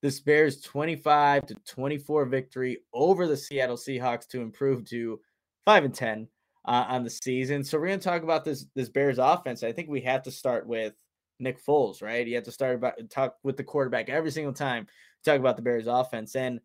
this 0.03 0.19
Bears 0.19 0.59
25 0.59 1.45
to 1.47 1.55
24 1.65 2.25
victory 2.25 2.79
over 2.93 3.25
the 3.25 3.37
Seattle 3.37 3.77
Seahawks 3.77 4.27
to 4.27 4.41
improve 4.41 4.83
to 4.89 5.21
5 5.63 5.85
and 5.85 5.95
10 5.95 6.27
uh, 6.65 6.85
on 6.89 7.05
the 7.05 7.09
season. 7.09 7.63
So 7.63 7.79
we're 7.79 7.87
going 7.87 7.99
to 7.99 8.03
talk 8.03 8.21
about 8.21 8.43
this 8.43 8.65
this 8.75 8.89
Bears 8.89 9.17
offense. 9.17 9.63
I 9.63 9.71
think 9.71 9.89
we 9.89 10.01
have 10.01 10.21
to 10.23 10.31
start 10.31 10.67
with 10.67 10.93
Nick 11.39 11.65
Foles, 11.65 12.03
right? 12.03 12.27
You 12.27 12.35
have 12.35 12.43
to 12.43 12.51
start 12.51 12.75
about 12.75 12.95
talk 13.09 13.37
with 13.43 13.55
the 13.55 13.63
quarterback 13.63 14.09
every 14.09 14.29
single 14.29 14.53
time 14.53 14.87
talk 15.23 15.39
about 15.39 15.55
the 15.55 15.61
Bears 15.61 15.87
offense. 15.87 16.35
And 16.35 16.59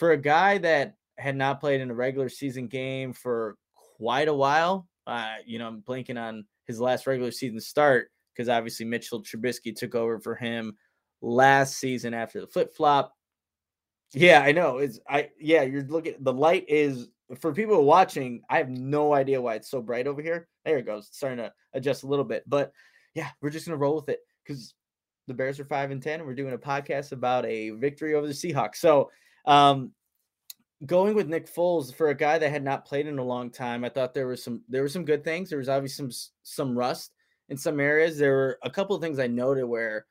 for 0.00 0.10
a 0.10 0.16
guy 0.16 0.58
that 0.58 0.96
had 1.18 1.36
not 1.36 1.60
played 1.60 1.80
in 1.80 1.90
a 1.90 1.94
regular 1.94 2.28
season 2.28 2.66
game 2.66 3.12
for 3.12 3.56
quite 3.96 4.26
a 4.26 4.34
while, 4.34 4.88
uh, 5.06 5.36
you 5.46 5.60
know, 5.60 5.68
I'm 5.68 5.80
blinking 5.80 6.18
on 6.18 6.46
his 6.66 6.80
last 6.80 7.06
regular 7.06 7.30
season 7.30 7.60
start 7.60 8.10
because 8.34 8.48
obviously 8.48 8.86
Mitchell 8.86 9.22
Trubisky 9.22 9.72
took 9.72 9.94
over 9.94 10.18
for 10.18 10.34
him 10.34 10.76
last 11.22 11.78
season 11.78 12.12
after 12.12 12.40
the 12.40 12.46
flip 12.46 12.74
flop. 12.74 13.14
Yeah, 14.12 14.40
I 14.40 14.52
know. 14.52 14.78
It's 14.78 15.00
I 15.08 15.30
yeah, 15.40 15.62
you're 15.62 15.84
looking 15.84 16.16
the 16.20 16.32
light 16.32 16.66
is 16.68 17.08
for 17.38 17.54
people 17.54 17.82
watching, 17.84 18.42
I 18.50 18.58
have 18.58 18.68
no 18.68 19.14
idea 19.14 19.40
why 19.40 19.54
it's 19.54 19.70
so 19.70 19.80
bright 19.80 20.06
over 20.06 20.20
here. 20.20 20.48
There 20.64 20.76
it 20.76 20.86
goes, 20.86 21.06
it's 21.08 21.16
starting 21.16 21.38
to 21.38 21.52
adjust 21.72 22.02
a 22.02 22.06
little 22.06 22.24
bit. 22.24 22.44
But 22.46 22.72
yeah, 23.14 23.28
we're 23.40 23.50
just 23.50 23.66
gonna 23.66 23.78
roll 23.78 23.94
with 23.94 24.10
it 24.10 24.20
because 24.44 24.74
the 25.28 25.34
Bears 25.34 25.58
are 25.58 25.64
five 25.64 25.90
and 25.90 26.02
ten. 26.02 26.20
And 26.20 26.26
we're 26.26 26.34
doing 26.34 26.52
a 26.52 26.58
podcast 26.58 27.12
about 27.12 27.46
a 27.46 27.70
victory 27.70 28.14
over 28.14 28.26
the 28.26 28.34
Seahawks. 28.34 28.76
So 28.76 29.10
um 29.46 29.92
going 30.84 31.14
with 31.14 31.28
Nick 31.28 31.52
Foles 31.52 31.94
for 31.94 32.08
a 32.08 32.14
guy 32.14 32.38
that 32.38 32.50
had 32.50 32.64
not 32.64 32.84
played 32.84 33.06
in 33.06 33.18
a 33.18 33.24
long 33.24 33.50
time, 33.50 33.84
I 33.84 33.88
thought 33.88 34.14
there 34.14 34.26
was 34.26 34.42
some 34.42 34.62
there 34.68 34.82
were 34.82 34.88
some 34.88 35.04
good 35.04 35.24
things. 35.24 35.48
There 35.48 35.58
was 35.58 35.68
obviously 35.68 36.10
some 36.10 36.30
some 36.42 36.78
rust 36.78 37.14
in 37.48 37.56
some 37.56 37.80
areas. 37.80 38.18
There 38.18 38.32
were 38.32 38.58
a 38.62 38.70
couple 38.70 38.94
of 38.94 39.02
things 39.02 39.18
I 39.18 39.26
noted 39.26 39.64
where 39.64 40.06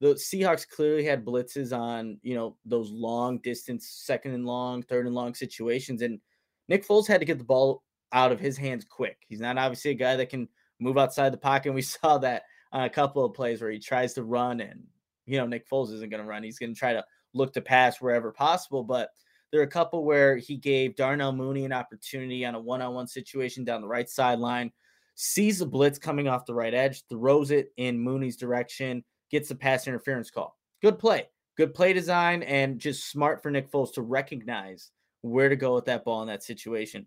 the 0.00 0.14
Seahawks 0.14 0.68
clearly 0.68 1.04
had 1.04 1.24
blitzes 1.24 1.76
on, 1.76 2.18
you 2.22 2.34
know, 2.34 2.56
those 2.64 2.90
long 2.90 3.38
distance, 3.38 3.88
second 4.04 4.32
and 4.32 4.44
long, 4.44 4.82
third 4.82 5.06
and 5.06 5.14
long 5.14 5.34
situations. 5.34 6.02
And 6.02 6.20
Nick 6.68 6.86
Foles 6.86 7.06
had 7.06 7.20
to 7.20 7.26
get 7.26 7.38
the 7.38 7.44
ball 7.44 7.82
out 8.12 8.32
of 8.32 8.40
his 8.40 8.56
hands 8.56 8.84
quick. 8.84 9.18
He's 9.28 9.40
not 9.40 9.58
obviously 9.58 9.92
a 9.92 9.94
guy 9.94 10.16
that 10.16 10.30
can 10.30 10.48
move 10.80 10.98
outside 10.98 11.32
the 11.32 11.38
pocket. 11.38 11.68
And 11.68 11.74
we 11.74 11.82
saw 11.82 12.18
that 12.18 12.42
on 12.72 12.84
a 12.84 12.90
couple 12.90 13.24
of 13.24 13.34
plays 13.34 13.60
where 13.60 13.70
he 13.70 13.78
tries 13.78 14.14
to 14.14 14.24
run 14.24 14.60
and, 14.60 14.82
you 15.26 15.38
know, 15.38 15.46
Nick 15.46 15.68
Foles 15.68 15.92
isn't 15.92 16.10
going 16.10 16.22
to 16.22 16.28
run. 16.28 16.42
He's 16.42 16.58
going 16.58 16.74
to 16.74 16.78
try 16.78 16.92
to 16.92 17.04
look 17.32 17.52
to 17.54 17.60
pass 17.60 18.00
wherever 18.00 18.32
possible. 18.32 18.82
But 18.82 19.10
there 19.50 19.60
are 19.60 19.64
a 19.64 19.68
couple 19.68 20.04
where 20.04 20.36
he 20.36 20.56
gave 20.56 20.96
Darnell 20.96 21.32
Mooney 21.32 21.64
an 21.64 21.72
opportunity 21.72 22.44
on 22.44 22.54
a 22.54 22.60
one 22.60 22.82
on 22.82 22.94
one 22.94 23.06
situation 23.06 23.64
down 23.64 23.80
the 23.80 23.88
right 23.88 24.08
sideline, 24.08 24.72
sees 25.14 25.60
the 25.60 25.66
blitz 25.66 25.98
coming 25.98 26.26
off 26.26 26.46
the 26.46 26.54
right 26.54 26.74
edge, 26.74 27.04
throws 27.08 27.52
it 27.52 27.68
in 27.76 27.98
Mooney's 27.98 28.36
direction, 28.36 29.04
gets 29.34 29.48
the 29.48 29.54
pass 29.54 29.86
interference 29.86 30.30
call. 30.30 30.56
Good 30.80 30.98
play. 30.98 31.28
Good 31.56 31.74
play 31.74 31.92
design 31.92 32.42
and 32.42 32.78
just 32.78 33.10
smart 33.10 33.42
for 33.42 33.50
Nick 33.50 33.70
Foles 33.70 33.92
to 33.94 34.02
recognize 34.02 34.90
where 35.22 35.48
to 35.48 35.56
go 35.56 35.74
with 35.74 35.84
that 35.86 36.04
ball 36.04 36.22
in 36.22 36.28
that 36.28 36.42
situation. 36.42 37.06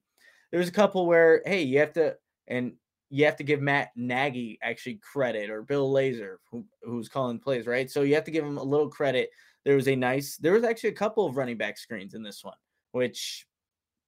There's 0.52 0.68
a 0.68 0.74
couple 0.74 1.06
where, 1.06 1.42
hey, 1.46 1.64
you 1.64 1.80
have 1.80 1.94
to, 1.94 2.16
and 2.48 2.74
you 3.10 3.26
have 3.26 3.36
to 3.38 3.44
give 3.44 3.62
Matt 3.62 3.92
Nagy 3.96 4.60
actually 4.62 4.96
credit 4.96 5.50
or 5.50 5.62
Bill 5.62 5.92
Lazor, 5.92 6.38
who, 6.52 6.66
who's 6.82 7.10
calling 7.10 7.40
plays, 7.40 7.68
right? 7.68 7.90
So 7.90 8.02
you 8.02 8.16
have 8.16 8.24
to 8.26 8.32
give 8.32 8.46
him 8.46 8.58
a 8.58 8.64
little 8.64 8.90
credit 8.90 9.30
there 9.68 9.76
was 9.76 9.90
a 9.90 9.96
nice, 9.98 10.38
there 10.38 10.54
was 10.54 10.64
actually 10.64 10.92
a 10.92 10.94
couple 10.94 11.26
of 11.26 11.36
running 11.36 11.58
back 11.58 11.78
screens 11.78 12.14
in 12.14 12.24
this 12.24 12.42
one, 12.42 12.56
which 12.94 13.46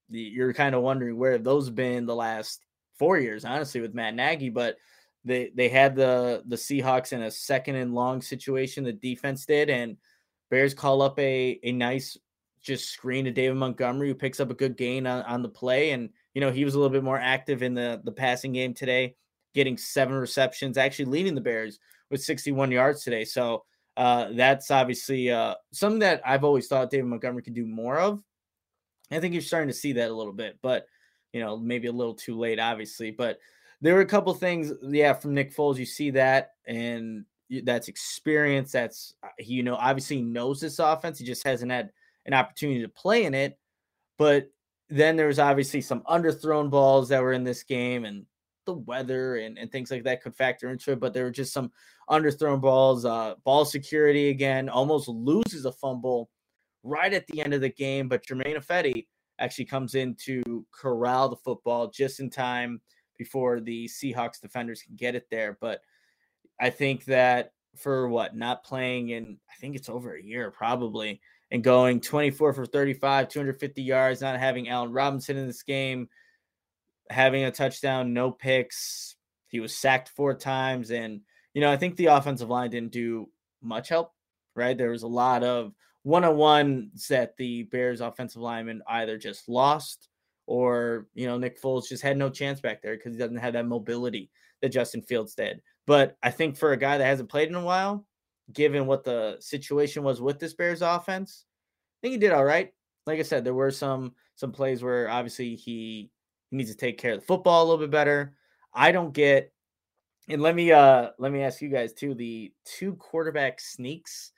you're 0.09 0.53
kind 0.53 0.73
of 0.73 0.81
wondering 0.81 1.17
where 1.17 1.33
have 1.33 1.43
those 1.43 1.69
been 1.69 2.05
the 2.05 2.15
last 2.15 2.65
four 2.97 3.19
years, 3.19 3.43
honestly, 3.43 3.81
with 3.81 3.93
Matt 3.93 4.15
Nagy. 4.15 4.49
But 4.49 4.77
they 5.25 5.51
they 5.55 5.69
had 5.69 5.95
the 5.95 6.43
the 6.47 6.55
Seahawks 6.55 7.13
in 7.13 7.21
a 7.23 7.31
second 7.31 7.75
and 7.75 7.93
long 7.93 8.21
situation. 8.21 8.83
The 8.83 8.93
defense 8.93 9.45
did, 9.45 9.69
and 9.69 9.97
Bears 10.49 10.73
call 10.73 11.01
up 11.01 11.19
a 11.19 11.59
a 11.63 11.71
nice 11.71 12.17
just 12.61 12.89
screen 12.89 13.25
to 13.25 13.31
David 13.31 13.55
Montgomery, 13.55 14.09
who 14.09 14.15
picks 14.15 14.39
up 14.39 14.51
a 14.51 14.55
good 14.55 14.75
gain 14.75 15.07
on, 15.07 15.23
on 15.23 15.41
the 15.41 15.49
play. 15.49 15.91
And 15.91 16.09
you 16.33 16.41
know 16.41 16.51
he 16.51 16.65
was 16.65 16.75
a 16.75 16.79
little 16.79 16.91
bit 16.91 17.03
more 17.03 17.19
active 17.19 17.63
in 17.63 17.73
the 17.73 18.01
the 18.03 18.11
passing 18.11 18.53
game 18.53 18.73
today, 18.73 19.15
getting 19.53 19.77
seven 19.77 20.15
receptions, 20.15 20.77
actually 20.77 21.05
leading 21.05 21.35
the 21.35 21.41
Bears 21.41 21.79
with 22.09 22.23
61 22.23 22.71
yards 22.71 23.03
today. 23.03 23.23
So 23.25 23.63
uh, 23.97 24.29
that's 24.33 24.71
obviously 24.71 25.29
uh, 25.31 25.55
something 25.73 25.99
that 25.99 26.21
I've 26.25 26.43
always 26.43 26.67
thought 26.67 26.89
David 26.89 27.07
Montgomery 27.07 27.43
could 27.43 27.53
do 27.53 27.65
more 27.65 27.99
of. 27.99 28.23
I 29.11 29.19
think 29.19 29.33
you're 29.33 29.41
starting 29.41 29.69
to 29.69 29.73
see 29.73 29.93
that 29.93 30.09
a 30.09 30.13
little 30.13 30.33
bit, 30.33 30.57
but 30.61 30.85
you 31.33 31.41
know, 31.41 31.57
maybe 31.57 31.87
a 31.87 31.91
little 31.91 32.13
too 32.13 32.37
late, 32.37 32.59
obviously. 32.59 33.11
But 33.11 33.39
there 33.81 33.95
were 33.95 34.01
a 34.01 34.05
couple 34.05 34.33
things, 34.33 34.73
yeah, 34.81 35.13
from 35.13 35.33
Nick 35.33 35.55
Foles. 35.55 35.77
You 35.77 35.85
see 35.85 36.11
that, 36.11 36.51
and 36.67 37.25
that's 37.63 37.87
experience. 37.87 38.71
That's 38.71 39.13
uh, 39.23 39.29
you 39.39 39.63
know, 39.63 39.75
obviously 39.75 40.21
knows 40.21 40.59
this 40.59 40.79
offense. 40.79 41.19
He 41.19 41.25
just 41.25 41.45
hasn't 41.45 41.71
had 41.71 41.91
an 42.25 42.33
opportunity 42.33 42.81
to 42.81 42.89
play 42.89 43.25
in 43.25 43.33
it. 43.33 43.57
But 44.17 44.51
then 44.89 45.15
there's 45.15 45.39
obviously 45.39 45.81
some 45.81 46.01
underthrown 46.01 46.69
balls 46.69 47.09
that 47.09 47.21
were 47.21 47.33
in 47.33 47.43
this 47.43 47.63
game, 47.63 48.05
and 48.05 48.25
the 48.65 48.73
weather 48.73 49.37
and, 49.37 49.57
and 49.57 49.71
things 49.71 49.91
like 49.91 50.03
that 50.03 50.21
could 50.21 50.35
factor 50.35 50.69
into 50.69 50.91
it. 50.91 50.99
But 50.99 51.13
there 51.13 51.23
were 51.23 51.31
just 51.31 51.53
some 51.53 51.71
underthrown 52.09 52.61
balls, 52.61 53.05
uh, 53.05 53.35
ball 53.43 53.65
security 53.65 54.29
again, 54.29 54.69
almost 54.69 55.07
loses 55.07 55.65
a 55.65 55.71
fumble 55.71 56.29
right 56.83 57.13
at 57.13 57.25
the 57.27 57.41
end 57.41 57.53
of 57.53 57.61
the 57.61 57.69
game. 57.69 58.09
But 58.09 58.25
Germain 58.25 58.57
Ifedi 58.57 59.07
actually 59.39 59.65
comes 59.65 59.95
in 59.95 60.15
to 60.25 60.65
corral 60.71 61.29
the 61.29 61.37
football 61.37 61.89
just 61.89 62.19
in 62.19 62.29
time 62.29 62.81
before 63.19 63.59
the 63.59 63.87
Seahawks 63.87 64.41
defenders 64.41 64.81
can 64.81 64.95
get 64.95 65.13
it 65.13 65.27
there. 65.29 65.57
But 65.61 65.81
I 66.59 66.71
think 66.71 67.05
that 67.05 67.51
for 67.75 68.07
what 68.07 68.35
not 68.35 68.63
playing 68.63 69.09
in, 69.09 69.37
I 69.51 69.55
think 69.59 69.75
it's 69.75 69.89
over 69.89 70.15
a 70.15 70.23
year 70.23 70.49
probably, 70.49 71.21
and 71.51 71.63
going 71.63 71.99
24 72.01 72.53
for 72.53 72.65
35, 72.65 73.27
250 73.27 73.81
yards, 73.83 74.21
not 74.21 74.39
having 74.39 74.69
Allen 74.69 74.91
Robinson 74.91 75.37
in 75.37 75.45
this 75.45 75.61
game, 75.61 76.07
having 77.09 77.43
a 77.43 77.51
touchdown, 77.51 78.13
no 78.13 78.31
picks. 78.31 79.15
He 79.49 79.59
was 79.59 79.75
sacked 79.75 80.09
four 80.09 80.33
times. 80.33 80.89
And, 80.91 81.21
you 81.53 81.61
know, 81.61 81.71
I 81.71 81.77
think 81.77 81.95
the 81.95 82.07
offensive 82.07 82.49
line 82.49 82.69
didn't 82.69 82.91
do 82.91 83.29
much 83.61 83.89
help, 83.89 84.13
right? 84.55 84.77
There 84.77 84.91
was 84.91 85.03
a 85.03 85.07
lot 85.07 85.43
of 85.43 85.73
one 86.03 86.23
on 86.23 86.37
ones 86.37 87.07
that 87.09 87.35
the 87.35 87.63
Bears 87.63 87.99
offensive 87.99 88.41
lineman 88.41 88.81
either 88.87 89.17
just 89.17 89.49
lost 89.49 90.07
or, 90.49 91.05
you 91.13 91.27
know, 91.27 91.37
Nick 91.37 91.61
Foles 91.61 91.87
just 91.87 92.01
had 92.01 92.17
no 92.17 92.27
chance 92.27 92.59
back 92.59 92.81
there 92.81 92.97
because 92.97 93.13
he 93.13 93.19
doesn't 93.19 93.37
have 93.37 93.53
that 93.53 93.67
mobility 93.67 94.31
that 94.63 94.69
Justin 94.69 95.03
Fields 95.03 95.35
did. 95.35 95.61
But 95.85 96.17
I 96.23 96.31
think 96.31 96.57
for 96.57 96.71
a 96.71 96.77
guy 96.77 96.97
that 96.97 97.05
hasn't 97.05 97.29
played 97.29 97.49
in 97.49 97.55
a 97.55 97.63
while, 97.63 98.07
given 98.51 98.87
what 98.87 99.03
the 99.03 99.37
situation 99.39 100.01
was 100.01 100.19
with 100.19 100.39
this 100.39 100.55
Bears 100.55 100.81
offense, 100.81 101.45
I 101.45 101.97
think 102.01 102.13
he 102.13 102.17
did 102.17 102.31
all 102.31 102.43
right. 102.43 102.73
Like 103.05 103.19
I 103.19 103.21
said, 103.21 103.45
there 103.45 103.53
were 103.53 103.69
some 103.69 104.15
some 104.33 104.51
plays 104.51 104.81
where 104.81 105.07
obviously 105.07 105.55
he 105.55 106.09
he 106.49 106.57
needs 106.57 106.71
to 106.71 106.77
take 106.77 106.97
care 106.97 107.13
of 107.13 107.19
the 107.19 107.25
football 107.27 107.61
a 107.61 107.65
little 107.65 107.85
bit 107.85 107.91
better. 107.91 108.33
I 108.73 108.91
don't 108.91 109.13
get 109.13 109.53
and 110.29 110.41
let 110.41 110.55
me 110.55 110.71
uh 110.71 111.09
let 111.19 111.31
me 111.31 111.43
ask 111.43 111.61
you 111.61 111.69
guys 111.69 111.93
too 111.93 112.15
the 112.15 112.51
two 112.65 112.95
quarterback 112.95 113.59
sneaks 113.59 114.31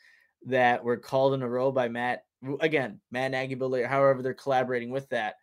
that 0.48 0.84
were 0.84 0.98
called 0.98 1.36
in 1.36 1.42
a 1.42 1.50
row 1.50 1.72
by 1.72 1.88
Matt 1.88 2.26
again, 2.60 3.00
Matt 3.12 3.32
Nagy, 3.32 3.56
Bill, 3.56 3.88
however 3.88 4.22
they're 4.22 4.34
collaborating 4.34 4.90
with 4.90 5.08
that. 5.10 5.36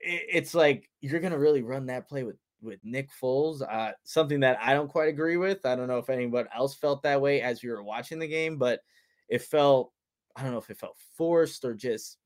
It's 0.00 0.54
like 0.54 0.88
you're 1.00 1.20
gonna 1.20 1.38
really 1.38 1.62
run 1.62 1.86
that 1.86 2.08
play 2.08 2.22
with 2.24 2.36
with 2.62 2.80
Nick 2.82 3.10
Foles, 3.10 3.62
uh, 3.62 3.92
something 4.04 4.40
that 4.40 4.58
I 4.60 4.74
don't 4.74 4.88
quite 4.88 5.08
agree 5.08 5.36
with. 5.36 5.64
I 5.64 5.76
don't 5.76 5.88
know 5.88 5.98
if 5.98 6.10
anyone 6.10 6.46
else 6.54 6.74
felt 6.74 7.02
that 7.02 7.20
way 7.20 7.40
as 7.40 7.62
we 7.62 7.70
were 7.70 7.82
watching 7.82 8.18
the 8.18 8.28
game, 8.28 8.58
but 8.58 8.80
it 9.28 9.42
felt 9.42 9.92
I 10.36 10.42
don't 10.42 10.52
know 10.52 10.58
if 10.58 10.70
it 10.70 10.78
felt 10.78 10.96
forced 11.16 11.64
or 11.64 11.74
just 11.74 12.18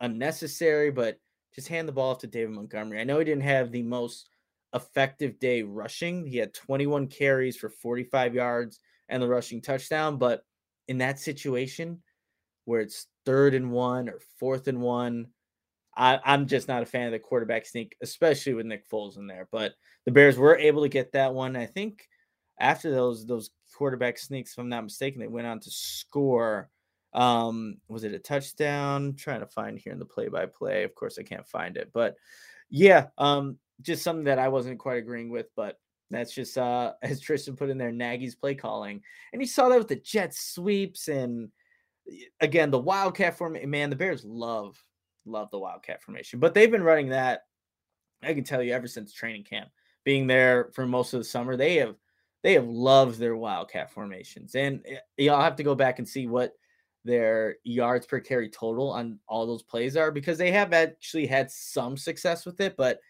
unnecessary, 0.00 0.90
but 0.90 1.18
just 1.54 1.68
hand 1.68 1.88
the 1.88 1.92
ball 1.92 2.10
off 2.10 2.18
to 2.18 2.26
David 2.26 2.50
Montgomery. 2.50 3.00
I 3.00 3.04
know 3.04 3.18
he 3.18 3.24
didn't 3.24 3.44
have 3.44 3.70
the 3.70 3.82
most 3.82 4.28
effective 4.74 5.38
day 5.38 5.62
rushing. 5.62 6.26
He 6.26 6.36
had 6.36 6.52
21 6.52 7.06
carries 7.06 7.56
for 7.56 7.68
45 7.68 8.34
yards 8.34 8.80
and 9.08 9.22
the 9.22 9.28
rushing 9.28 9.62
touchdown, 9.62 10.18
but 10.18 10.44
in 10.88 10.98
that 10.98 11.18
situation 11.18 12.02
where 12.64 12.80
it's 12.80 13.06
third 13.24 13.54
and 13.54 13.70
one 13.70 14.08
or 14.08 14.20
fourth 14.38 14.68
and 14.68 14.80
one, 14.80 15.28
I, 15.96 16.20
am 16.24 16.46
just 16.46 16.68
not 16.68 16.82
a 16.82 16.86
fan 16.86 17.06
of 17.06 17.12
the 17.12 17.18
quarterback 17.18 17.66
sneak, 17.66 17.96
especially 18.02 18.54
with 18.54 18.66
Nick 18.66 18.88
Foles 18.88 19.16
in 19.16 19.26
there. 19.26 19.48
But 19.50 19.74
the 20.04 20.12
Bears 20.12 20.36
were 20.36 20.56
able 20.56 20.82
to 20.82 20.88
get 20.88 21.12
that 21.12 21.34
one. 21.34 21.56
I 21.56 21.66
think 21.66 22.08
after 22.58 22.90
those 22.90 23.26
those 23.26 23.50
quarterback 23.76 24.18
sneaks, 24.18 24.52
if 24.52 24.58
I'm 24.58 24.68
not 24.68 24.84
mistaken, 24.84 25.20
they 25.20 25.26
went 25.26 25.46
on 25.46 25.60
to 25.60 25.70
score 25.70 26.70
um, 27.14 27.76
was 27.88 28.02
it 28.04 28.12
a 28.12 28.18
touchdown? 28.18 29.06
I'm 29.06 29.14
trying 29.14 29.40
to 29.40 29.46
find 29.46 29.78
here 29.78 29.92
in 29.92 30.00
the 30.00 30.04
play 30.04 30.28
by 30.28 30.46
play. 30.46 30.82
Of 30.82 30.94
course, 30.94 31.16
I 31.18 31.22
can't 31.22 31.46
find 31.46 31.76
it, 31.76 31.90
but 31.92 32.16
yeah, 32.70 33.06
um, 33.18 33.58
just 33.80 34.02
something 34.02 34.24
that 34.24 34.40
I 34.40 34.48
wasn't 34.48 34.80
quite 34.80 34.98
agreeing 34.98 35.30
with, 35.30 35.46
but 35.54 35.78
that's 36.10 36.34
just 36.34 36.58
uh 36.58 36.92
as 37.02 37.20
Tristan 37.20 37.56
put 37.56 37.70
in 37.70 37.78
there, 37.78 37.92
Nagy's 37.92 38.34
play 38.34 38.54
calling, 38.54 39.00
and 39.32 39.40
you 39.40 39.46
saw 39.46 39.68
that 39.68 39.78
with 39.78 39.88
the 39.88 39.96
jet 39.96 40.34
sweeps 40.34 41.08
and 41.08 41.50
again 42.40 42.70
the 42.70 42.78
wildcat 42.78 43.38
formation. 43.38 43.70
Man, 43.70 43.90
the 43.90 43.96
Bears 43.96 44.24
love 44.24 44.76
love 45.26 45.50
the 45.50 45.58
wildcat 45.58 46.02
formation, 46.02 46.38
but 46.40 46.54
they've 46.54 46.70
been 46.70 46.82
running 46.82 47.10
that. 47.10 47.42
I 48.22 48.34
can 48.34 48.44
tell 48.44 48.62
you 48.62 48.72
ever 48.72 48.86
since 48.86 49.12
training 49.12 49.44
camp, 49.44 49.68
being 50.04 50.26
there 50.26 50.70
for 50.74 50.86
most 50.86 51.12
of 51.12 51.20
the 51.20 51.24
summer, 51.24 51.56
they 51.56 51.76
have 51.76 51.96
they 52.42 52.54
have 52.54 52.66
loved 52.66 53.18
their 53.18 53.36
wildcat 53.36 53.90
formations, 53.92 54.54
and 54.54 54.82
eh, 54.86 54.98
y'all 55.16 55.40
have 55.40 55.56
to 55.56 55.62
go 55.62 55.74
back 55.74 55.98
and 55.98 56.08
see 56.08 56.26
what 56.26 56.52
their 57.04 57.56
yards 57.64 58.06
per 58.06 58.20
carry 58.20 58.48
total 58.48 58.90
on 58.90 59.18
all 59.28 59.46
those 59.46 59.62
plays 59.62 59.96
are 59.96 60.10
because 60.10 60.38
they 60.38 60.50
have 60.50 60.72
actually 60.72 61.26
had 61.26 61.50
some 61.50 61.96
success 61.96 62.46
with 62.46 62.60
it, 62.60 62.76
but 62.76 63.00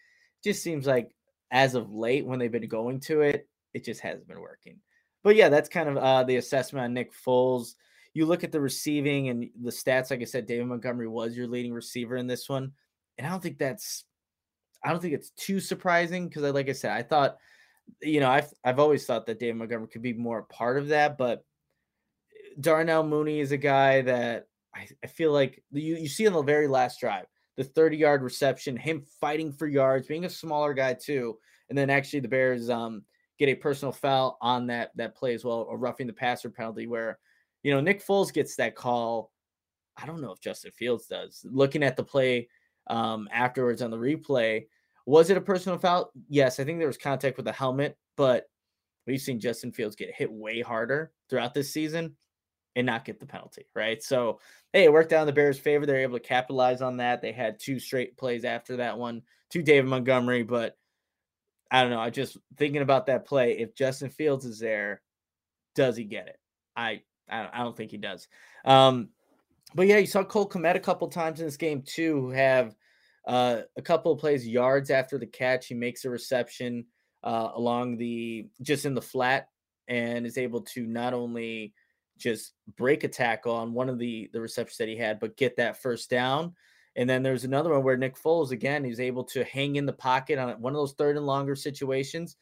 just 0.43 0.61
seems 0.61 0.85
like 0.85 1.15
as 1.51 1.75
of 1.75 1.93
late 1.93 2.25
when 2.25 2.39
they've 2.39 2.51
been 2.51 2.67
going 2.67 2.99
to 2.99 3.21
it, 3.21 3.47
it 3.73 3.85
just 3.85 4.01
hasn't 4.01 4.27
been 4.27 4.41
working. 4.41 4.79
But 5.23 5.35
yeah, 5.35 5.49
that's 5.49 5.69
kind 5.69 5.89
of 5.89 5.97
uh, 5.97 6.23
the 6.23 6.35
assessment 6.35 6.83
on 6.85 6.93
Nick 6.93 7.11
Foles. 7.13 7.75
You 8.15 8.25
look 8.25 8.43
at 8.43 8.51
the 8.51 8.59
receiving 8.59 9.29
and 9.29 9.47
the 9.61 9.69
stats. 9.69 10.09
Like 10.09 10.21
I 10.21 10.25
said, 10.25 10.47
David 10.47 10.65
Montgomery 10.65 11.07
was 11.07 11.37
your 11.37 11.47
leading 11.47 11.73
receiver 11.73 12.15
in 12.15 12.25
this 12.25 12.49
one, 12.49 12.71
and 13.19 13.27
I 13.27 13.29
don't 13.29 13.43
think 13.43 13.59
that's, 13.59 14.05
I 14.83 14.89
don't 14.89 15.01
think 15.01 15.13
it's 15.13 15.29
too 15.31 15.59
surprising 15.59 16.27
because, 16.27 16.41
like 16.41 16.69
I 16.69 16.73
said, 16.73 16.91
I 16.91 17.03
thought, 17.03 17.37
you 18.01 18.19
know, 18.19 18.29
I've 18.31 18.51
I've 18.63 18.79
always 18.79 19.05
thought 19.05 19.27
that 19.27 19.37
David 19.37 19.57
Montgomery 19.57 19.89
could 19.89 20.01
be 20.01 20.13
more 20.13 20.39
a 20.39 20.43
part 20.45 20.79
of 20.79 20.87
that, 20.87 21.19
but 21.19 21.45
Darnell 22.59 23.03
Mooney 23.03 23.39
is 23.39 23.51
a 23.51 23.57
guy 23.57 24.01
that 24.01 24.47
I, 24.73 24.87
I 25.03 25.07
feel 25.07 25.31
like 25.31 25.63
you, 25.71 25.95
you 25.95 26.07
see 26.07 26.25
in 26.25 26.33
the 26.33 26.41
very 26.41 26.67
last 26.67 26.99
drive. 26.99 27.25
the 27.57 27.63
30 27.63 27.97
yard 27.97 28.23
reception, 28.23 28.77
him 28.77 29.03
fighting 29.19 29.51
for 29.51 29.67
yards, 29.67 30.07
being 30.07 30.25
a 30.25 30.29
smaller 30.29 30.73
guy 30.73 30.93
too. 30.93 31.37
And 31.69 31.77
then 31.77 31.89
actually 31.89 32.19
the 32.19 32.27
Bears 32.27 32.69
um, 32.69 33.03
get 33.39 33.49
a 33.49 33.55
personal 33.55 33.91
foul 33.91 34.37
on 34.41 34.67
that 34.67 34.91
that 34.95 35.15
play 35.15 35.33
as 35.33 35.43
well, 35.43 35.67
a 35.69 35.75
roughing 35.75 36.07
the 36.07 36.13
passer 36.13 36.49
penalty 36.49 36.87
where, 36.87 37.19
you 37.65 37.71
know, 37.71 37.81
Nick 37.81 38.05
Foles 38.05 38.31
gets 38.31 38.55
that 38.57 38.75
call. 38.75 39.31
I 39.97 40.05
don't 40.05 40.21
know 40.21 40.31
if 40.31 40.39
Justin 40.39 40.71
Fields 40.77 41.07
does. 41.07 41.43
Looking 41.49 41.81
at 41.81 41.97
the 41.97 42.03
play 42.03 42.47
um, 42.85 43.27
afterwards 43.33 43.81
on 43.81 43.89
the 43.89 43.97
replay, 43.97 44.67
was 45.07 45.31
it 45.31 45.37
a 45.37 45.41
personal 45.41 45.79
foul? 45.79 46.11
Yes, 46.29 46.59
I 46.59 46.63
think 46.63 46.77
there 46.77 46.85
was 46.85 46.99
contact 46.99 47.37
with 47.37 47.47
the 47.47 47.51
helmet, 47.51 47.97
but 48.17 48.45
we've 49.07 49.19
seen 49.19 49.39
Justin 49.39 49.71
Fields 49.71 49.95
get 49.95 50.13
hit 50.13 50.31
way 50.31 50.61
harder 50.61 51.11
throughout 51.27 51.55
this 51.55 51.73
season 51.73 52.15
and 52.75 52.85
not 52.85 53.03
get 53.03 53.19
the 53.19 53.25
penalty, 53.25 53.65
right? 53.73 54.03
So, 54.03 54.41
hey, 54.71 54.83
it 54.83 54.93
worked 54.93 55.11
out 55.11 55.21
in 55.21 55.27
the 55.27 55.33
Bears' 55.33 55.57
favor. 55.57 55.87
They're 55.87 56.03
able 56.03 56.19
to 56.19 56.23
capitalize 56.23 56.83
on 56.83 56.97
that. 56.97 57.23
They 57.23 57.31
had 57.31 57.59
two 57.59 57.79
straight 57.79 58.15
plays 58.15 58.45
after 58.45 58.77
that 58.77 58.99
one 58.99 59.23
to 59.49 59.63
David 59.63 59.89
Montgomery, 59.89 60.43
but 60.43 60.77
I 61.71 61.81
don't 61.81 61.89
know. 61.89 61.99
I 61.99 62.11
just 62.11 62.37
thinking 62.57 62.83
about 62.83 63.07
that 63.07 63.25
play. 63.25 63.57
If 63.57 63.73
Justin 63.73 64.11
Fields 64.11 64.45
is 64.45 64.59
there, 64.59 65.01
does 65.73 65.97
he 65.97 66.03
get 66.03 66.27
it? 66.27 66.37
I 66.75 67.01
I 67.29 67.59
don't 67.59 67.75
think 67.75 67.91
he 67.91 67.97
does. 67.97 68.27
Um, 68.65 69.09
but 69.73 69.87
yeah, 69.87 69.97
you 69.97 70.07
saw 70.07 70.23
Cole 70.23 70.47
Kmet 70.47 70.75
a 70.75 70.79
couple 70.79 71.07
times 71.07 71.39
in 71.39 71.47
this 71.47 71.57
game 71.57 71.81
too, 71.81 72.21
who 72.21 72.29
have 72.31 72.75
uh, 73.27 73.61
a 73.75 73.81
couple 73.81 74.11
of 74.11 74.19
plays 74.19 74.47
yards 74.47 74.89
after 74.89 75.17
the 75.17 75.25
catch. 75.25 75.67
He 75.67 75.73
makes 75.73 76.05
a 76.05 76.09
reception 76.09 76.85
uh, 77.23 77.49
along 77.55 77.97
the 77.97 78.47
just 78.61 78.85
in 78.85 78.93
the 78.93 79.01
flat 79.01 79.49
and 79.87 80.25
is 80.25 80.37
able 80.37 80.61
to 80.61 80.85
not 80.85 81.13
only 81.13 81.73
just 82.17 82.53
break 82.77 83.03
a 83.03 83.07
tackle 83.07 83.53
on 83.53 83.73
one 83.73 83.89
of 83.89 83.99
the 83.99 84.29
the 84.31 84.39
receptions 84.39 84.77
that 84.77 84.87
he 84.87 84.95
had, 84.95 85.19
but 85.19 85.37
get 85.37 85.57
that 85.57 85.81
first 85.81 86.09
down. 86.09 86.53
And 86.95 87.09
then 87.09 87.23
there's 87.23 87.43
another 87.43 87.71
one 87.71 87.83
where 87.83 87.97
Nick 87.97 88.15
Foles 88.15 88.51
again 88.51 88.83
he's 88.83 88.99
able 88.99 89.23
to 89.25 89.43
hang 89.43 89.75
in 89.75 89.85
the 89.85 89.93
pocket 89.93 90.39
on 90.39 90.61
one 90.61 90.73
of 90.73 90.77
those 90.77 90.93
third 90.93 91.17
and 91.17 91.25
longer 91.25 91.55
situations, 91.55 92.37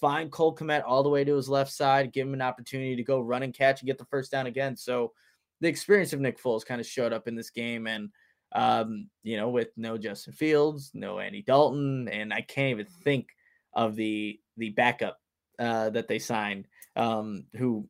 find 0.00 0.30
Cole 0.30 0.54
Kmet 0.54 0.82
all 0.86 1.02
the 1.02 1.08
way 1.08 1.24
to 1.24 1.36
his 1.36 1.48
left 1.48 1.72
side, 1.72 2.12
give 2.12 2.26
him 2.26 2.34
an 2.34 2.42
opportunity 2.42 2.96
to 2.96 3.02
go 3.02 3.20
run 3.20 3.42
and 3.42 3.54
catch 3.54 3.80
and 3.80 3.86
get 3.86 3.98
the 3.98 4.04
first 4.06 4.30
down 4.30 4.46
again. 4.46 4.76
So 4.76 5.12
the 5.60 5.68
experience 5.68 6.12
of 6.12 6.20
Nick 6.20 6.40
Foles 6.40 6.64
kind 6.64 6.80
of 6.80 6.86
showed 6.86 7.12
up 7.12 7.28
in 7.28 7.34
this 7.34 7.50
game, 7.50 7.86
and 7.86 8.10
um, 8.52 9.08
you 9.22 9.36
know, 9.36 9.48
with 9.48 9.68
no 9.76 9.98
Justin 9.98 10.32
Fields, 10.32 10.90
no 10.94 11.18
Andy 11.18 11.42
Dalton, 11.42 12.08
and 12.08 12.32
I 12.32 12.40
can't 12.40 12.70
even 12.70 12.86
think 13.04 13.28
of 13.74 13.96
the 13.96 14.38
the 14.56 14.70
backup 14.70 15.18
uh, 15.58 15.90
that 15.90 16.08
they 16.08 16.18
signed, 16.18 16.66
um, 16.96 17.44
who 17.56 17.88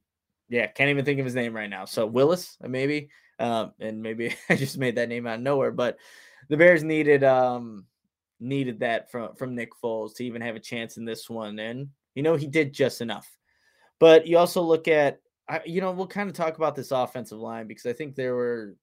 yeah, 0.49 0.67
can't 0.67 0.91
even 0.91 1.05
think 1.05 1.19
of 1.21 1.27
his 1.27 1.35
name 1.35 1.55
right 1.55 1.71
now. 1.71 1.85
So 1.85 2.07
Willis, 2.07 2.57
maybe, 2.63 3.11
um, 3.39 3.73
and 3.81 4.03
maybe 4.03 4.35
I 4.49 4.57
just 4.57 4.79
made 4.79 4.97
that 4.97 5.09
name 5.09 5.27
out 5.27 5.37
of 5.37 5.41
nowhere. 5.43 5.73
But 5.73 5.99
the 6.49 6.57
Bears 6.57 6.83
needed 6.83 7.23
um, 7.25 7.87
needed 8.41 8.81
that 8.81 9.11
from 9.11 9.35
from 9.37 9.55
Nick 9.55 9.71
Foles 9.83 10.15
to 10.17 10.25
even 10.25 10.43
have 10.43 10.57
a 10.57 10.61
chance 10.61 10.97
in 10.97 11.05
this 11.05 11.29
one, 11.29 11.59
and 11.59 11.89
you 12.19 12.25
know 12.25 12.35
he 12.35 12.49
did 12.49 12.75
just 12.75 13.01
enough. 13.01 13.39
But 14.01 14.27
you 14.27 14.39
also 14.39 14.61
look 14.61 14.89
at, 14.89 15.21
you 15.65 15.81
know, 15.81 15.93
we'll 15.93 16.09
kind 16.09 16.29
of 16.29 16.35
talk 16.35 16.57
about 16.57 16.75
this 16.75 16.91
offensive 16.91 17.39
line 17.39 17.69
because 17.69 17.87
I 17.87 17.93
think 17.93 18.17
there 18.17 18.35
were 18.35 18.75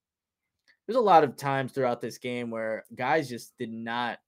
there's 0.88 0.96
a 0.96 1.02
lot 1.02 1.26
of 1.26 1.36
times 1.36 1.74
throughout 1.74 2.00
this 2.00 2.18
game 2.18 2.50
where 2.50 2.86
guys 2.96 3.28
just 3.28 3.58
did 3.58 3.74
not 3.74 4.20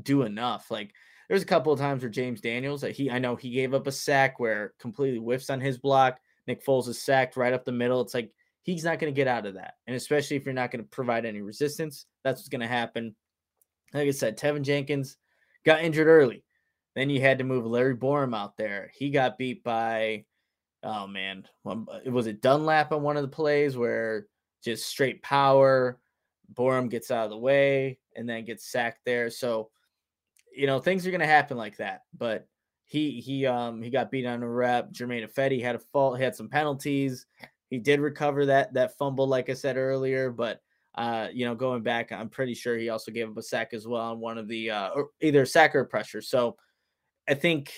do 0.00 0.22
enough. 0.22 0.70
Like 0.70 0.92
there's 1.28 1.42
a 1.42 1.46
couple 1.46 1.72
of 1.72 1.80
times 1.80 2.02
where 2.02 2.10
James 2.10 2.40
Daniels, 2.40 2.82
that 2.82 2.92
he 2.92 3.10
I 3.10 3.18
know 3.18 3.34
he 3.34 3.50
gave 3.50 3.74
up 3.74 3.88
a 3.88 3.92
sack 3.92 4.38
where 4.38 4.72
completely 4.78 5.18
whiffs 5.18 5.50
on 5.50 5.60
his 5.60 5.76
block. 5.76 6.20
Nick 6.46 6.64
Foles 6.64 6.86
is 6.86 7.02
sacked 7.02 7.36
right 7.36 7.52
up 7.52 7.64
the 7.64 7.72
middle. 7.72 8.02
It's 8.02 8.14
like 8.14 8.30
he's 8.62 8.84
not 8.84 9.00
going 9.00 9.12
to 9.12 9.16
get 9.16 9.26
out 9.26 9.46
of 9.46 9.54
that. 9.54 9.74
And 9.88 9.96
especially 9.96 10.36
if 10.36 10.44
you're 10.44 10.54
not 10.54 10.70
going 10.70 10.84
to 10.84 10.90
provide 10.90 11.26
any 11.26 11.42
resistance, 11.42 12.06
that's 12.22 12.38
what's 12.38 12.48
going 12.48 12.60
to 12.60 12.68
happen. 12.68 13.16
Like 13.92 14.06
I 14.06 14.12
said, 14.12 14.38
Teven 14.38 14.62
Jenkins 14.62 15.16
got 15.64 15.82
injured 15.82 16.06
early. 16.06 16.44
Then 16.94 17.10
you 17.10 17.20
had 17.20 17.38
to 17.38 17.44
move 17.44 17.66
Larry 17.66 17.96
Borom 17.96 18.36
out 18.36 18.56
there. 18.56 18.90
He 18.94 19.10
got 19.10 19.38
beat 19.38 19.64
by, 19.64 20.24
oh 20.82 21.06
man, 21.06 21.46
was 21.64 22.26
it 22.26 22.40
Dunlap 22.40 22.92
on 22.92 23.02
one 23.02 23.16
of 23.16 23.22
the 23.22 23.28
plays 23.28 23.76
where 23.76 24.26
just 24.62 24.86
straight 24.86 25.22
power, 25.22 25.98
Borom 26.52 26.88
gets 26.88 27.10
out 27.10 27.24
of 27.24 27.30
the 27.30 27.38
way 27.38 27.98
and 28.16 28.28
then 28.28 28.44
gets 28.44 28.70
sacked 28.70 29.00
there. 29.04 29.30
So, 29.30 29.70
you 30.54 30.66
know, 30.66 30.78
things 30.78 31.06
are 31.06 31.10
going 31.10 31.20
to 31.20 31.26
happen 31.26 31.56
like 31.56 31.78
that. 31.78 32.02
But 32.16 32.46
he 32.86 33.20
he 33.20 33.46
um 33.46 33.82
he 33.82 33.90
got 33.90 34.10
beat 34.10 34.26
on 34.26 34.42
a 34.42 34.48
rep. 34.48 34.92
Germain 34.92 35.26
Ifedi 35.26 35.60
had 35.62 35.74
a 35.74 35.80
fault, 35.80 36.20
had 36.20 36.36
some 36.36 36.48
penalties. 36.48 37.26
He 37.70 37.78
did 37.78 37.98
recover 37.98 38.46
that 38.46 38.74
that 38.74 38.96
fumble, 38.98 39.26
like 39.26 39.48
I 39.48 39.54
said 39.54 39.76
earlier, 39.76 40.30
but 40.30 40.60
uh, 40.94 41.28
you 41.32 41.44
know, 41.44 41.56
going 41.56 41.82
back, 41.82 42.12
I'm 42.12 42.28
pretty 42.28 42.54
sure 42.54 42.76
he 42.76 42.88
also 42.88 43.10
gave 43.10 43.28
up 43.28 43.36
a 43.36 43.42
sack 43.42 43.72
as 43.72 43.88
well 43.88 44.02
on 44.02 44.20
one 44.20 44.38
of 44.38 44.46
the 44.46 44.70
uh, 44.70 44.90
either 45.20 45.44
sack 45.44 45.74
or 45.74 45.84
pressure. 45.84 46.20
So 46.20 46.56
I 47.28 47.34
think 47.34 47.72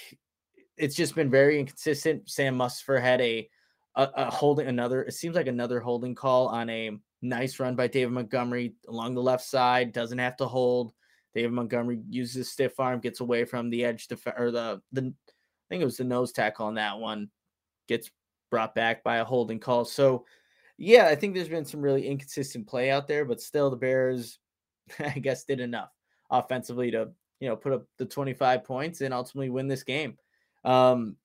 it's 0.77 0.97
just 0.97 1.15
been 1.15 1.31
very 1.31 1.59
inconsistent. 1.59 2.29
Sam 2.29 2.57
Mustipher 2.59 3.01
had 3.01 3.21
a, 3.21 3.49
a, 3.95 4.09
a 4.17 4.31
holding 4.31 4.67
another. 4.67 5.03
It 5.03 5.13
seems 5.13 5.37
like 5.37 5.47
another 5.47 5.81
holding 5.81 6.15
call 6.15 6.49
on 6.49 6.69
a 6.71 6.91
nice 7.23 7.59
run 7.59 7.77
by 7.77 7.87
David 7.87 8.13
Montgomery 8.13 8.75
along 8.89 9.15
the 9.15 9.23
left 9.23 9.45
side. 9.45 9.93
Doesn't 9.93 10.19
have 10.19 10.37
to 10.39 10.47
hold. 10.47 10.93
David 11.35 11.53
Montgomery 11.53 12.01
uses 12.09 12.51
stiff 12.51 12.81
arm, 12.81 13.01
gets 13.01 13.21
away 13.21 13.45
from 13.45 13.69
the 13.69 13.85
edge 13.85 14.09
def- 14.09 14.27
or 14.39 14.51
the 14.51 14.81
the 14.93 15.03
I 15.03 15.67
think 15.69 15.83
it 15.83 15.87
was 15.87 15.99
the 15.99 16.05
nose 16.05 16.33
tackle 16.33 16.67
on 16.67 16.75
that 16.77 16.99
one, 16.99 17.29
gets 17.89 18.11
brought 18.51 18.75
back 18.75 19.03
by 19.03 19.17
a 19.17 19.25
holding 19.25 19.59
call. 19.59 19.85
So 19.85 20.25
yeah, 20.79 21.07
I 21.07 21.15
think 21.15 21.35
there's 21.35 21.49
been 21.49 21.65
some 21.65 21.81
really 21.81 22.07
inconsistent 22.07 22.67
play 22.67 22.91
out 22.91 23.07
there, 23.07 23.25
but 23.25 23.41
still 23.41 23.71
the 23.71 23.77
Bears, 23.77 24.39
I 24.99 25.19
guess, 25.19 25.45
did 25.45 25.61
enough 25.61 25.91
offensively 26.31 26.91
to 26.93 27.11
you 27.41 27.49
know 27.49 27.57
put 27.57 27.73
up 27.73 27.85
the 27.99 28.07
25 28.07 28.65
points 28.65 29.01
and 29.01 29.13
ultimately 29.13 29.51
win 29.51 29.69
this 29.69 29.83
game. 29.83 30.17
Um, 30.65 31.17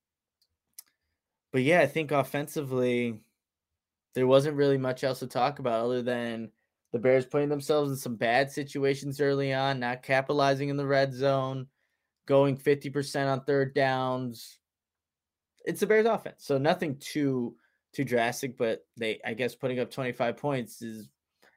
but 1.52 1.64
yeah, 1.64 1.82
I 1.82 1.88
think 1.88 2.12
offensively 2.12 3.20
there 4.14 4.28
wasn't 4.28 4.58
really 4.58 4.78
much 4.78 5.04
else 5.04 5.20
to 5.20 5.28
talk 5.28 5.60
about 5.60 5.86
other 5.86 6.02
than 6.02 6.52
the 6.92 7.00
Bears 7.00 7.26
putting 7.26 7.50
themselves 7.50 7.90
in 7.92 7.98
some 7.98 8.16
bad 8.16 8.52
situations 8.52 9.22
early 9.22 9.54
on, 9.54 9.80
not 9.80 10.04
capitalizing 10.04 10.70
in 10.70 10.78
the 10.78 10.86
red 10.86 11.14
zone, 11.14 11.68
going 12.28 12.58
50% 12.58 13.32
on 13.32 13.44
third 13.44 13.74
downs. 13.74 14.60
It's 15.66 15.80
the 15.80 15.88
Bears 15.88 16.06
offense. 16.06 16.44
So 16.46 16.58
nothing 16.58 16.98
too 17.00 17.56
too 17.94 18.04
drastic, 18.06 18.58
but 18.58 18.86
they 18.98 19.20
I 19.26 19.34
guess 19.34 19.56
putting 19.56 19.80
up 19.80 19.92
25 19.92 20.38
points 20.38 20.82
is 20.82 21.10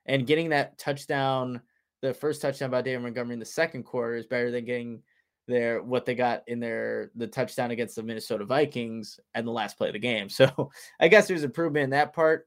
and 0.06 0.26
getting 0.26 0.50
that 0.50 0.78
touchdown, 0.78 1.60
the 2.04 2.12
first 2.12 2.42
touchdown 2.42 2.70
by 2.70 2.82
David 2.82 3.02
Montgomery 3.02 3.32
in 3.32 3.40
the 3.40 3.46
second 3.46 3.84
quarter 3.84 4.14
is 4.14 4.26
better 4.26 4.50
than 4.50 4.66
getting 4.66 5.02
their 5.48 5.82
what 5.82 6.04
they 6.04 6.14
got 6.14 6.42
in 6.46 6.60
their 6.60 7.10
the 7.14 7.26
touchdown 7.26 7.70
against 7.70 7.96
the 7.96 8.02
Minnesota 8.02 8.44
Vikings 8.44 9.18
and 9.34 9.46
the 9.46 9.50
last 9.52 9.78
play 9.78 9.88
of 9.88 9.94
the 9.94 9.98
game. 9.98 10.28
So 10.30 10.70
I 11.00 11.08
guess 11.08 11.26
there's 11.26 11.44
improvement 11.44 11.84
in 11.84 11.90
that 11.90 12.12
part. 12.12 12.46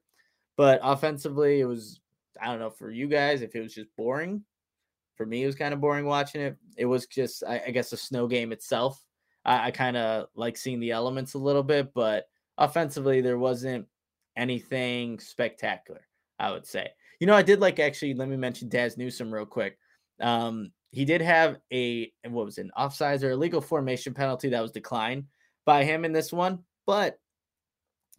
But 0.56 0.78
offensively, 0.82 1.60
it 1.60 1.64
was 1.64 2.00
I 2.40 2.46
don't 2.46 2.60
know 2.60 2.70
for 2.70 2.90
you 2.90 3.08
guys 3.08 3.42
if 3.42 3.56
it 3.56 3.60
was 3.60 3.74
just 3.74 3.88
boring. 3.96 4.44
For 5.16 5.26
me, 5.26 5.42
it 5.42 5.46
was 5.46 5.56
kind 5.56 5.74
of 5.74 5.80
boring 5.80 6.04
watching 6.04 6.40
it. 6.40 6.56
It 6.76 6.86
was 6.86 7.08
just, 7.08 7.42
I, 7.42 7.60
I 7.66 7.70
guess, 7.72 7.92
a 7.92 7.96
snow 7.96 8.28
game 8.28 8.52
itself. 8.52 9.04
I, 9.44 9.66
I 9.66 9.70
kind 9.72 9.96
of 9.96 10.28
like 10.36 10.56
seeing 10.56 10.78
the 10.78 10.92
elements 10.92 11.34
a 11.34 11.38
little 11.38 11.64
bit, 11.64 11.92
but 11.92 12.26
offensively, 12.56 13.20
there 13.20 13.38
wasn't 13.38 13.86
anything 14.36 15.18
spectacular. 15.18 16.02
I 16.38 16.52
would 16.52 16.66
say. 16.66 16.90
You 17.20 17.26
know, 17.26 17.34
I 17.34 17.42
did 17.42 17.60
like 17.60 17.78
actually. 17.78 18.14
Let 18.14 18.28
me 18.28 18.36
mention 18.36 18.68
Dazz 18.68 18.96
Newsome 18.96 19.32
real 19.32 19.46
quick. 19.46 19.78
Um, 20.20 20.72
he 20.90 21.04
did 21.04 21.20
have 21.20 21.58
a 21.72 22.12
what 22.26 22.44
was 22.44 22.58
it, 22.58 22.62
an 22.62 22.70
offsides 22.78 23.22
or 23.22 23.30
illegal 23.30 23.60
formation 23.60 24.14
penalty 24.14 24.48
that 24.50 24.62
was 24.62 24.72
declined 24.72 25.24
by 25.64 25.84
him 25.84 26.04
in 26.04 26.12
this 26.12 26.32
one, 26.32 26.60
but 26.86 27.18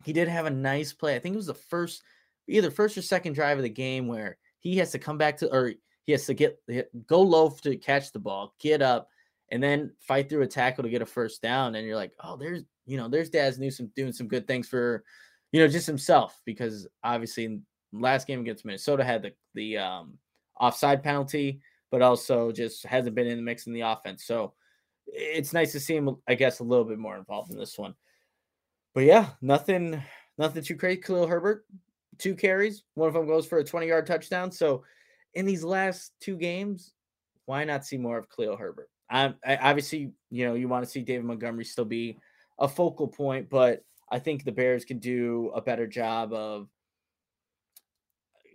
he 0.04 0.14
did 0.14 0.28
have 0.28 0.46
a 0.46 0.52
nice 0.52 0.94
play. 0.94 1.16
I 1.16 1.20
think 1.20 1.34
it 1.34 1.38
was 1.38 1.48
the 1.48 1.54
first 1.54 2.04
either 2.48 2.72
first 2.72 2.98
or 2.98 3.02
second 3.02 3.34
drive 3.34 3.58
of 3.58 3.64
the 3.64 3.70
game 3.70 4.08
where 4.08 4.38
he 4.60 4.78
has 4.78 4.92
to 4.92 5.00
come 5.00 5.18
back 5.18 5.38
to 5.38 5.52
or 5.54 5.74
he 6.04 6.12
has 6.12 6.26
to 6.26 6.34
get 6.34 6.60
go 7.08 7.22
low 7.22 7.50
to 7.62 7.78
catch 7.78 8.12
the 8.12 8.20
ball, 8.20 8.56
get 8.60 8.82
up, 8.82 9.10
and 9.50 9.62
then 9.62 9.94
fight 10.00 10.30
through 10.30 10.44
a 10.44 10.48
tackle 10.48 10.84
to 10.84 10.90
get 10.90 11.02
a 11.02 11.06
first 11.06 11.42
down. 11.42 11.76
And 11.76 11.86
you're 11.86 11.96
like, 11.96 12.14
oh, 12.24 12.38
there's 12.38 12.64
you 12.86 12.98
know, 12.98 13.08
there's 13.08 13.30
Dazz 13.30 13.60
Newsome 13.60 13.92
doing 13.96 14.12
some 14.12 14.28
good 14.28 14.48
things 14.48 14.68
for 14.68 15.04
you 15.52 15.60
know 15.60 15.68
just 15.68 15.88
himself 15.88 16.40
because 16.46 16.88
obviously 17.04 17.60
last 17.94 18.28
game 18.28 18.42
against 18.42 18.66
Minnesota 18.66 19.04
had 19.04 19.24
the 19.24 19.32
the 19.54 19.78
um, 19.78 20.18
offside 20.60 21.04
penalty, 21.04 21.62
but 21.92 22.02
also 22.02 22.52
just 22.52 22.86
hasn't 22.86 23.16
been 23.16 23.28
in 23.28 23.38
the 23.38 23.44
mix 23.44 23.68
in 23.68 23.74
the 23.74 23.82
offense. 23.82 24.26
So 24.26 24.54
it's 25.08 25.54
nice 25.54 25.72
to 25.72 25.80
see 25.80 25.96
him, 25.96 26.18
I 26.28 26.36
guess, 26.36 26.60
a 26.60 26.64
little 26.64 26.86
bit 26.86 27.00
more 27.00 27.18
involved 27.18 27.52
in 27.52 27.58
this 27.58 27.78
one. 27.78 27.96
But 28.94 29.06
yeah, 29.06 29.30
nothing, 29.42 30.02
nothing 30.38 30.64
too 30.64 30.76
crazy. 30.76 31.02
Khalil 31.02 31.28
Herbert 31.28 31.66
two 32.20 32.36
carries. 32.36 32.84
One 32.94 33.08
of 33.08 33.14
them 33.16 33.26
goes 33.26 33.48
for 33.48 33.58
a 33.58 33.64
20 33.64 33.88
yard 33.88 34.06
touchdown. 34.06 34.52
So 34.52 34.84
in 35.34 35.46
these 35.46 35.64
last 35.64 36.12
two 36.20 36.36
games, 36.36 36.94
why 37.46 37.64
not 37.64 37.86
see 37.86 37.98
more 37.98 38.18
of 38.18 38.28
Khalil 38.30 38.58
Herbert? 38.58 38.90
I, 39.10 39.34
I, 39.44 39.58
obviously, 39.58 40.12
you 40.30 40.46
know, 40.46 40.54
you 40.54 40.68
want 40.68 40.86
to 40.86 40.90
see 40.90 41.02
David 41.02 41.26
Montgomery 41.26 41.66
still 41.66 41.86
be 41.86 42.20
a 42.60 42.68
focal 42.68 43.08
point, 43.08 43.50
but 43.50 43.84
I 44.12 44.20
think 44.20 44.44
the 44.44 44.52
Bears 44.52 44.86
can 44.86 45.00
do 45.00 45.52
a 45.56 45.62
better 45.62 45.88
job 45.88 46.34
of 46.34 46.68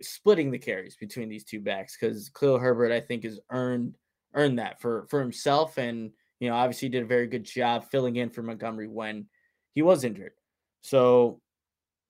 splitting 0.01 0.51
the 0.51 0.59
carries 0.59 0.95
between 0.95 1.29
these 1.29 1.43
two 1.43 1.59
backs 1.59 1.97
because 1.99 2.29
Khalil 2.29 2.59
Herbert, 2.59 2.91
I 2.91 2.99
think, 2.99 3.23
has 3.23 3.39
earned 3.49 3.95
earned 4.33 4.59
that 4.59 4.81
for 4.81 5.07
for 5.09 5.21
himself, 5.21 5.77
and 5.77 6.11
you 6.39 6.49
know, 6.49 6.55
obviously 6.55 6.89
did 6.89 7.03
a 7.03 7.07
very 7.07 7.27
good 7.27 7.43
job 7.45 7.89
filling 7.89 8.15
in 8.17 8.29
for 8.29 8.41
Montgomery 8.41 8.87
when 8.87 9.27
he 9.73 9.81
was 9.81 10.03
injured. 10.03 10.33
So, 10.81 11.41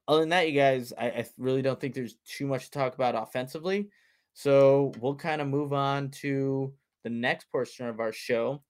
other 0.08 0.22
than 0.22 0.30
that, 0.30 0.50
you 0.50 0.60
guys, 0.60 0.94
I, 0.98 1.06
I 1.06 1.26
really 1.38 1.62
don't 1.62 1.80
think 1.80 1.94
there's 1.94 2.18
too 2.28 2.48
much 2.48 2.66
to 2.66 2.72
talk 2.72 2.96
about 2.96 3.16
offensively. 3.16 3.90
So 4.36 4.92
we'll 5.00 5.16
kind 5.16 5.42
of 5.42 5.48
move 5.48 5.72
on 5.72 6.10
to 6.22 6.74
the 7.06 7.10
next 7.10 7.50
portion 7.52 7.88
of 7.88 8.02
our 8.02 8.12
show 8.12 8.62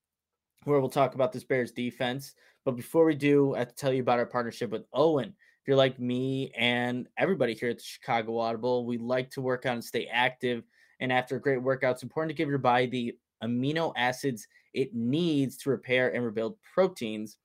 where 0.63 0.79
we'll 0.79 0.89
talk 0.89 1.15
about 1.15 1.33
this 1.33 1.43
Bears 1.43 1.71
defense. 1.71 2.35
But 2.65 2.75
before 2.75 3.03
we 3.03 3.15
do, 3.15 3.55
I 3.55 3.59
have 3.59 3.69
to 3.69 3.75
tell 3.75 3.91
you 3.91 4.01
about 4.01 4.19
our 4.19 4.27
partnership 4.27 4.69
with 4.69 4.89
OWYN. 4.91 5.33
If 5.65 5.69
you're 5.69 5.77
like 5.77 5.99
me 5.99 6.51
and 6.55 7.07
everybody 7.17 7.55
here 7.55 7.71
at 7.71 7.79
the 7.79 7.83
Chicago 7.83 8.37
Audible, 8.37 8.85
we 8.85 8.99
like 8.99 9.31
to 9.31 9.41
work 9.41 9.65
out 9.65 9.73
and 9.73 9.83
stay 9.83 10.05
active. 10.05 10.63
And 10.99 11.11
after 11.11 11.37
a 11.37 11.41
great 11.41 11.57
workout, 11.57 11.95
it's 11.95 12.03
important 12.03 12.29
to 12.29 12.35
give 12.35 12.49
your 12.49 12.59
body 12.59 12.85
the 12.85 13.17
amino 13.43 13.91
acids 13.97 14.47
it 14.75 14.93
needs 14.93 15.57
to 15.57 15.71
repair 15.71 16.13
and 16.13 16.23
rebuild 16.23 16.59
proteins. 16.71 17.37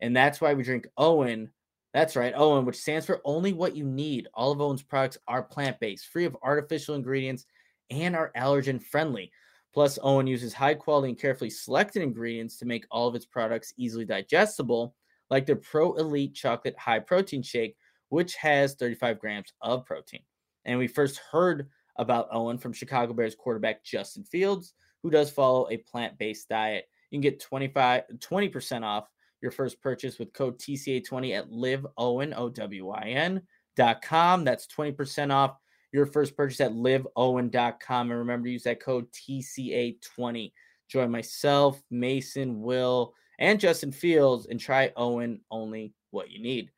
And 0.00 0.16
that's 0.16 0.40
why 0.40 0.52
we 0.52 0.64
drink 0.64 0.88
OWYN. 0.98 1.48
That's 1.94 2.16
right, 2.16 2.34
OWYN, 2.34 2.64
which 2.64 2.74
stands 2.74 3.06
for 3.06 3.20
only 3.24 3.52
what 3.52 3.76
you 3.76 3.84
need. 3.84 4.26
All 4.34 4.50
of 4.50 4.58
OWYN's 4.58 4.82
products 4.82 5.18
are 5.28 5.40
plant 5.40 5.78
based, 5.78 6.08
free 6.08 6.24
of 6.24 6.36
artificial 6.42 6.96
ingredients, 6.96 7.46
and 7.88 8.16
are 8.16 8.32
allergen 8.36 8.82
friendly. 8.82 9.30
Plus, 9.72 9.96
OWYN 10.00 10.28
uses 10.28 10.52
high 10.52 10.74
quality 10.74 11.10
and 11.10 11.20
carefully 11.20 11.50
selected 11.50 12.02
ingredients 12.02 12.56
to 12.56 12.66
make 12.66 12.84
all 12.90 13.06
of 13.06 13.14
its 13.14 13.26
products 13.26 13.72
easily 13.76 14.04
digestible, 14.04 14.96
like 15.30 15.46
the 15.46 15.56
Pro 15.56 15.94
Elite 15.94 16.34
Chocolate 16.34 16.78
High 16.78 16.98
Protein 16.98 17.42
Shake, 17.42 17.76
which 18.08 18.34
has 18.36 18.74
35 18.74 19.18
grams 19.18 19.52
of 19.62 19.86
protein. 19.86 20.22
And 20.64 20.78
we 20.78 20.88
first 20.88 21.20
heard 21.30 21.68
about 21.96 22.30
OWYN 22.30 22.60
from 22.60 22.72
Chicago 22.72 23.12
Bears 23.12 23.34
quarterback 23.34 23.84
Justin 23.84 24.24
Fields, 24.24 24.74
who 25.02 25.10
does 25.10 25.30
follow 25.30 25.68
a 25.70 25.78
plant 25.78 26.18
based 26.18 26.48
diet. 26.48 26.86
You 27.10 27.16
can 27.16 27.22
get 27.22 27.40
25, 27.40 28.04
20% 28.18 28.84
off 28.84 29.08
your 29.42 29.50
first 29.50 29.80
purchase 29.80 30.18
with 30.18 30.32
code 30.32 30.58
TCA20 30.58 31.36
at 31.36 31.50
liveowyn.com. 31.50 34.44
That's 34.44 34.66
20% 34.66 35.32
off 35.32 35.56
your 35.92 36.06
first 36.06 36.36
purchase 36.36 36.60
at 36.60 36.72
liveowyn.com. 36.72 38.10
And 38.10 38.18
remember 38.18 38.46
to 38.46 38.52
use 38.52 38.64
that 38.64 38.80
code 38.80 39.06
TCA20. 39.12 40.52
Join 40.88 41.10
myself, 41.10 41.82
Mason, 41.90 42.60
Will, 42.60 43.14
and 43.40 43.58
Justin 43.58 43.90
Fields 43.90 44.46
and 44.46 44.60
try 44.60 44.90
OWYN 44.96 45.40
only 45.50 45.94
what 46.10 46.30
you 46.30 46.40
need. 46.40 46.70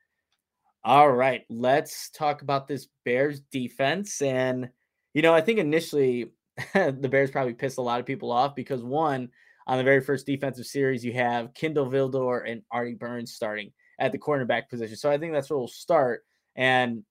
All 0.85 1.11
right, 1.11 1.45
let's 1.51 2.11
talk 2.11 2.43
about 2.43 2.67
this 2.67 2.89
Bears 3.05 3.41
defense. 3.53 4.23
And, 4.23 4.71
you 5.13 5.23
know, 5.23 5.35
I 5.35 5.43
think 5.43 5.59
initially 5.59 6.33
the 6.75 7.09
Bears 7.11 7.31
probably 7.31 7.55
pissed 7.55 7.79
a 7.79 7.83
lot 7.83 8.01
of 8.01 8.07
people 8.07 8.33
off 8.33 8.55
because, 8.55 8.83
one, 8.83 9.29
on 9.67 9.79
the 9.79 9.85
very 9.85 10.01
first 10.01 10.27
defensive 10.27 10.67
series, 10.67 11.05
you 11.05 11.13
have 11.13 11.55
Kindle 11.55 11.87
Vildor 11.87 12.51
and 12.51 12.63
Artie 12.71 12.95
Burns 12.95 13.35
starting 13.35 13.73
at 13.99 14.11
the 14.11 14.19
cornerback 14.19 14.69
position. 14.69 14.97
So 14.97 15.11
I 15.11 15.19
think 15.19 15.33
that's 15.33 15.51
where 15.51 15.59
we'll 15.59 15.69
start. 15.69 16.25
And 16.57 17.05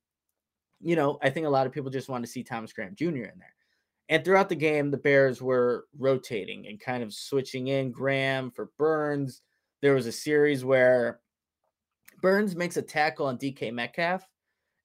you 0.82 0.96
know, 0.96 1.20
I 1.22 1.30
think 1.30 1.46
a 1.46 1.50
lot 1.50 1.68
of 1.68 1.74
people 1.74 1.92
just 1.92 2.10
want 2.10 2.26
to 2.26 2.32
see 2.32 2.44
Thomas 2.44 2.74
Graham 2.74 2.96
Jr. 2.96 3.06
in 3.06 3.40
there. 3.40 3.56
And 4.12 4.26
throughout 4.26 4.50
the 4.50 4.56
game, 4.56 4.91
the 4.91 4.97
Bears 4.97 5.41
were 5.41 5.86
rotating 5.97 6.67
and 6.67 6.80
kind 6.80 7.02
of 7.02 7.13
switching 7.13 7.67
in 7.67 7.91
Graham 7.91 8.52
for 8.52 8.69
Burns. 8.78 9.41
There 9.82 9.95
was 9.95 10.06
a 10.06 10.12
series 10.12 10.65
where 10.65 11.21
Burns 12.21 12.54
makes 12.54 12.76
a 12.76 12.82
tackle 12.82 13.28
on 13.28 13.38
DK 13.38 13.74
Metcalf 13.74 14.28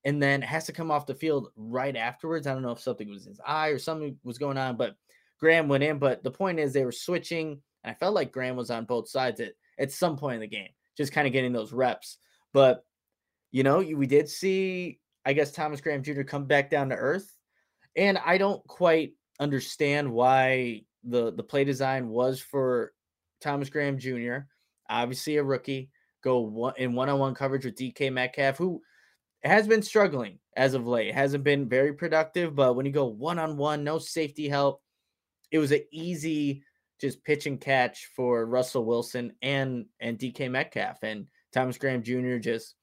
and 0.04 0.22
then 0.22 0.40
has 0.42 0.64
to 0.66 0.72
come 0.72 0.92
off 0.92 1.06
the 1.06 1.14
field 1.14 1.48
right 1.56 1.96
afterwards. 1.96 2.46
I 2.46 2.52
don't 2.52 2.62
know 2.62 2.70
if 2.70 2.80
something 2.80 3.10
was 3.10 3.26
in 3.26 3.32
his 3.32 3.40
eye 3.44 3.68
or 3.70 3.80
something 3.80 4.16
was 4.22 4.38
going 4.38 4.58
on, 4.58 4.76
but 4.76 4.94
Graham 5.40 5.66
went 5.66 5.82
in. 5.82 5.98
But 5.98 6.22
the 6.22 6.30
point 6.30 6.60
is, 6.60 6.72
they 6.72 6.84
were 6.84 6.92
switching, 6.92 7.60
and 7.82 7.90
I 7.90 7.94
felt 7.94 8.14
like 8.14 8.30
Graham 8.30 8.54
was 8.54 8.70
on 8.70 8.84
both 8.84 9.08
sides 9.08 9.40
at, 9.40 9.54
at 9.76 9.90
some 9.90 10.16
point 10.16 10.36
in 10.36 10.40
the 10.42 10.46
game, 10.46 10.70
just 10.96 11.12
kind 11.12 11.26
of 11.26 11.32
getting 11.32 11.52
those 11.52 11.72
reps. 11.72 12.18
But, 12.52 12.84
you 13.50 13.64
know, 13.64 13.78
we 13.78 14.06
did 14.06 14.28
see 14.28 15.00
I 15.26 15.32
guess 15.32 15.50
Thomas 15.50 15.80
Graham 15.80 16.04
Jr. 16.04 16.22
come 16.22 16.44
back 16.44 16.70
down 16.70 16.88
to 16.90 16.94
earth. 16.94 17.35
And 17.96 18.18
I 18.18 18.38
don't 18.38 18.64
quite 18.66 19.12
understand 19.40 20.12
why 20.12 20.82
the 21.04 21.32
the 21.32 21.42
play 21.42 21.64
design 21.64 22.08
was 22.08 22.40
for 22.40 22.92
Thomas 23.40 23.70
Graham 23.70 23.98
Jr. 23.98 24.38
Obviously 24.88 25.36
a 25.36 25.42
rookie, 25.42 25.90
go 26.22 26.40
one, 26.40 26.74
in 26.76 26.94
one-on-one 26.94 27.34
coverage 27.34 27.64
with 27.64 27.76
DK 27.76 28.12
Metcalf, 28.12 28.56
who 28.56 28.80
has 29.42 29.66
been 29.66 29.82
struggling 29.82 30.38
as 30.56 30.74
of 30.74 30.86
late. 30.86 31.14
Hasn't 31.14 31.44
been 31.44 31.68
very 31.68 31.92
productive, 31.92 32.54
but 32.54 32.74
when 32.74 32.86
you 32.86 32.92
go 32.92 33.06
one-on-one, 33.06 33.84
no 33.84 33.98
safety 33.98 34.48
help, 34.48 34.82
it 35.50 35.58
was 35.58 35.72
an 35.72 35.82
easy 35.92 36.62
just 37.00 37.22
pitch 37.24 37.46
and 37.46 37.60
catch 37.60 38.10
for 38.16 38.46
Russell 38.46 38.84
Wilson 38.84 39.32
and 39.42 39.86
and 40.00 40.18
DK 40.18 40.50
Metcalf 40.50 40.98
and 41.02 41.26
Thomas 41.52 41.78
Graham 41.78 42.02
Jr. 42.02 42.38
just 42.38 42.74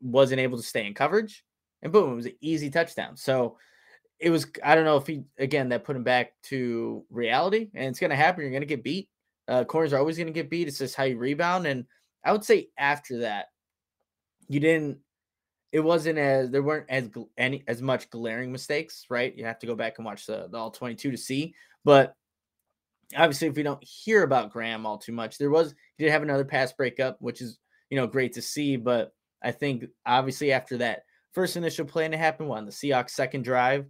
wasn't 0.00 0.40
able 0.40 0.58
to 0.58 0.64
stay 0.64 0.86
in 0.86 0.94
coverage 0.94 1.44
and 1.82 1.92
boom, 1.92 2.12
it 2.12 2.16
was 2.16 2.26
an 2.26 2.36
easy 2.40 2.70
touchdown. 2.70 3.16
So 3.16 3.58
it 4.22 4.30
was, 4.30 4.46
I 4.62 4.76
don't 4.76 4.84
know 4.84 4.96
if 4.96 5.06
he, 5.06 5.24
again, 5.36 5.70
that 5.70 5.82
put 5.82 5.96
him 5.96 6.04
back 6.04 6.32
to 6.44 7.04
reality 7.10 7.70
and 7.74 7.86
it's 7.88 7.98
going 7.98 8.10
to 8.10 8.16
happen. 8.16 8.42
You're 8.42 8.52
going 8.52 8.62
to 8.62 8.66
get 8.66 8.84
beat. 8.84 9.08
Uh, 9.48 9.64
corners 9.64 9.92
are 9.92 9.98
always 9.98 10.16
going 10.16 10.28
to 10.28 10.32
get 10.32 10.48
beat. 10.48 10.68
It's 10.68 10.78
just 10.78 10.94
how 10.94 11.02
you 11.02 11.18
rebound. 11.18 11.66
And 11.66 11.86
I 12.24 12.30
would 12.30 12.44
say 12.44 12.68
after 12.78 13.18
that, 13.18 13.46
you 14.46 14.60
didn't, 14.60 14.98
it 15.72 15.80
wasn't 15.80 16.18
as, 16.18 16.50
there 16.50 16.62
weren't 16.62 16.86
as 16.88 17.10
any, 17.36 17.64
as 17.66 17.82
much 17.82 18.10
glaring 18.10 18.52
mistakes, 18.52 19.06
right? 19.10 19.36
You 19.36 19.44
have 19.44 19.58
to 19.58 19.66
go 19.66 19.74
back 19.74 19.94
and 19.98 20.06
watch 20.06 20.26
the, 20.26 20.46
the 20.48 20.56
all 20.56 20.70
22 20.70 21.10
to 21.10 21.16
see. 21.16 21.52
But 21.84 22.14
obviously, 23.16 23.48
if 23.48 23.56
we 23.56 23.64
don't 23.64 23.82
hear 23.82 24.22
about 24.22 24.52
Graham 24.52 24.86
all 24.86 24.98
too 24.98 25.12
much, 25.12 25.36
there 25.36 25.50
was, 25.50 25.74
he 25.96 26.04
did 26.04 26.12
have 26.12 26.22
another 26.22 26.44
pass 26.44 26.72
breakup, 26.72 27.16
which 27.18 27.40
is, 27.40 27.58
you 27.90 27.96
know, 27.96 28.06
great 28.06 28.34
to 28.34 28.42
see. 28.42 28.76
But 28.76 29.12
I 29.42 29.50
think 29.50 29.86
obviously 30.06 30.52
after 30.52 30.78
that, 30.78 31.00
first 31.32 31.56
initial 31.56 31.86
play 31.86 32.08
to 32.08 32.16
happen 32.16 32.46
one, 32.46 32.66
the 32.66 32.70
Seahawks 32.70 33.10
second 33.10 33.42
drive, 33.42 33.84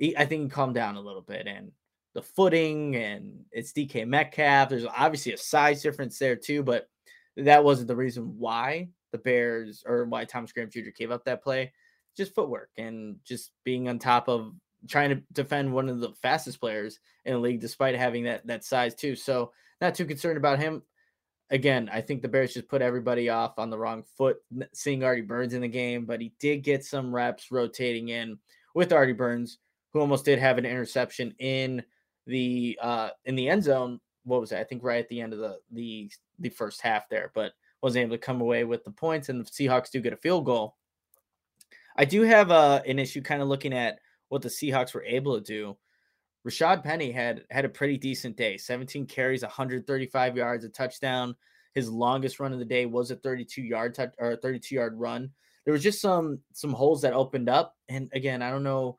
he, 0.00 0.16
I 0.16 0.24
think 0.24 0.44
he 0.44 0.48
calmed 0.48 0.74
down 0.74 0.96
a 0.96 1.00
little 1.00 1.22
bit 1.22 1.46
and 1.46 1.70
the 2.14 2.22
footing 2.22 2.96
and 2.96 3.44
it's 3.52 3.72
DK 3.72 4.06
Metcalf. 4.06 4.68
There's 4.68 4.86
obviously 4.86 5.32
a 5.32 5.36
size 5.36 5.82
difference 5.82 6.18
there 6.18 6.34
too, 6.34 6.62
but 6.62 6.88
that 7.36 7.62
wasn't 7.62 7.88
the 7.88 7.96
reason 7.96 8.34
why 8.38 8.88
the 9.12 9.18
Bears 9.18 9.84
or 9.86 10.04
why 10.06 10.24
Thomas 10.24 10.52
Graham 10.52 10.70
Jr. 10.70 10.90
gave 10.96 11.10
up 11.10 11.24
that 11.24 11.42
play. 11.42 11.72
Just 12.16 12.34
footwork 12.34 12.70
and 12.76 13.16
just 13.24 13.52
being 13.64 13.88
on 13.88 13.98
top 13.98 14.28
of 14.28 14.52
trying 14.88 15.10
to 15.10 15.22
defend 15.32 15.72
one 15.72 15.88
of 15.88 16.00
the 16.00 16.12
fastest 16.22 16.58
players 16.58 16.98
in 17.24 17.34
the 17.34 17.38
league, 17.38 17.60
despite 17.60 17.94
having 17.94 18.24
that 18.24 18.46
that 18.46 18.64
size 18.64 18.94
too. 18.94 19.14
So 19.14 19.52
not 19.80 19.94
too 19.94 20.06
concerned 20.06 20.38
about 20.38 20.58
him 20.58 20.82
again, 21.50 21.90
I 21.92 22.00
think 22.00 22.22
the 22.22 22.28
Bears 22.28 22.54
just 22.54 22.68
put 22.68 22.82
everybody 22.82 23.28
off 23.28 23.58
on 23.58 23.70
the 23.70 23.78
wrong 23.78 24.04
foot, 24.16 24.38
seeing 24.72 25.04
Artie 25.04 25.20
Burns 25.20 25.52
in 25.52 25.60
the 25.60 25.68
game, 25.68 26.06
but 26.06 26.20
he 26.20 26.32
did 26.38 26.62
get 26.62 26.84
some 26.84 27.14
reps 27.14 27.50
rotating 27.50 28.08
in 28.08 28.38
with 28.74 28.92
Artie 28.92 29.12
Burns, 29.12 29.58
who 29.92 30.00
almost 30.00 30.24
did 30.24 30.38
have 30.38 30.58
an 30.58 30.66
interception 30.66 31.34
in 31.38 31.82
the 32.26 32.78
uh 32.80 33.10
in 33.24 33.34
the 33.34 33.48
end 33.48 33.64
zone. 33.64 34.00
What 34.24 34.40
was 34.40 34.52
it? 34.52 34.58
I 34.58 34.64
think 34.64 34.82
right 34.82 35.02
at 35.02 35.08
the 35.08 35.20
end 35.20 35.32
of 35.32 35.38
the 35.38 35.58
the 35.72 36.10
the 36.38 36.50
first 36.50 36.80
half 36.80 37.08
there, 37.08 37.32
but 37.34 37.52
wasn't 37.82 38.02
able 38.02 38.16
to 38.16 38.18
come 38.18 38.40
away 38.40 38.64
with 38.64 38.84
the 38.84 38.90
points, 38.90 39.28
and 39.28 39.40
the 39.40 39.50
Seahawks 39.50 39.90
do 39.90 40.00
get 40.00 40.12
a 40.12 40.18
field 40.18 40.44
goal. 40.44 40.76
I 41.96 42.04
do 42.04 42.22
have 42.22 42.50
uh, 42.50 42.82
an 42.86 42.98
issue 42.98 43.22
kind 43.22 43.42
of 43.42 43.48
looking 43.48 43.72
at 43.72 43.98
what 44.28 44.42
the 44.42 44.48
Seahawks 44.48 44.94
were 44.94 45.04
able 45.04 45.38
to 45.38 45.44
do. 45.44 45.76
Rashad 46.46 46.82
Penny 46.82 47.10
had 47.10 47.44
had 47.50 47.64
a 47.64 47.70
pretty 47.70 47.98
decent 47.98 48.36
day 48.36 48.56
17 48.56 49.06
carries, 49.06 49.42
135 49.42 50.36
yards, 50.36 50.64
a 50.64 50.68
touchdown. 50.68 51.34
His 51.74 51.90
longest 51.90 52.40
run 52.40 52.52
of 52.52 52.58
the 52.58 52.64
day 52.64 52.86
was 52.86 53.10
a 53.10 53.16
32 53.16 53.62
yard 53.62 53.94
touch 53.94 54.14
or 54.18 54.36
32 54.36 54.74
yard 54.74 54.98
run. 54.98 55.30
There 55.64 55.72
was 55.72 55.82
just 55.82 56.00
some 56.00 56.40
some 56.52 56.72
holes 56.72 57.02
that 57.02 57.12
opened 57.12 57.48
up. 57.48 57.76
And 57.88 58.10
again, 58.12 58.42
I 58.42 58.50
don't 58.50 58.64
know 58.64 58.98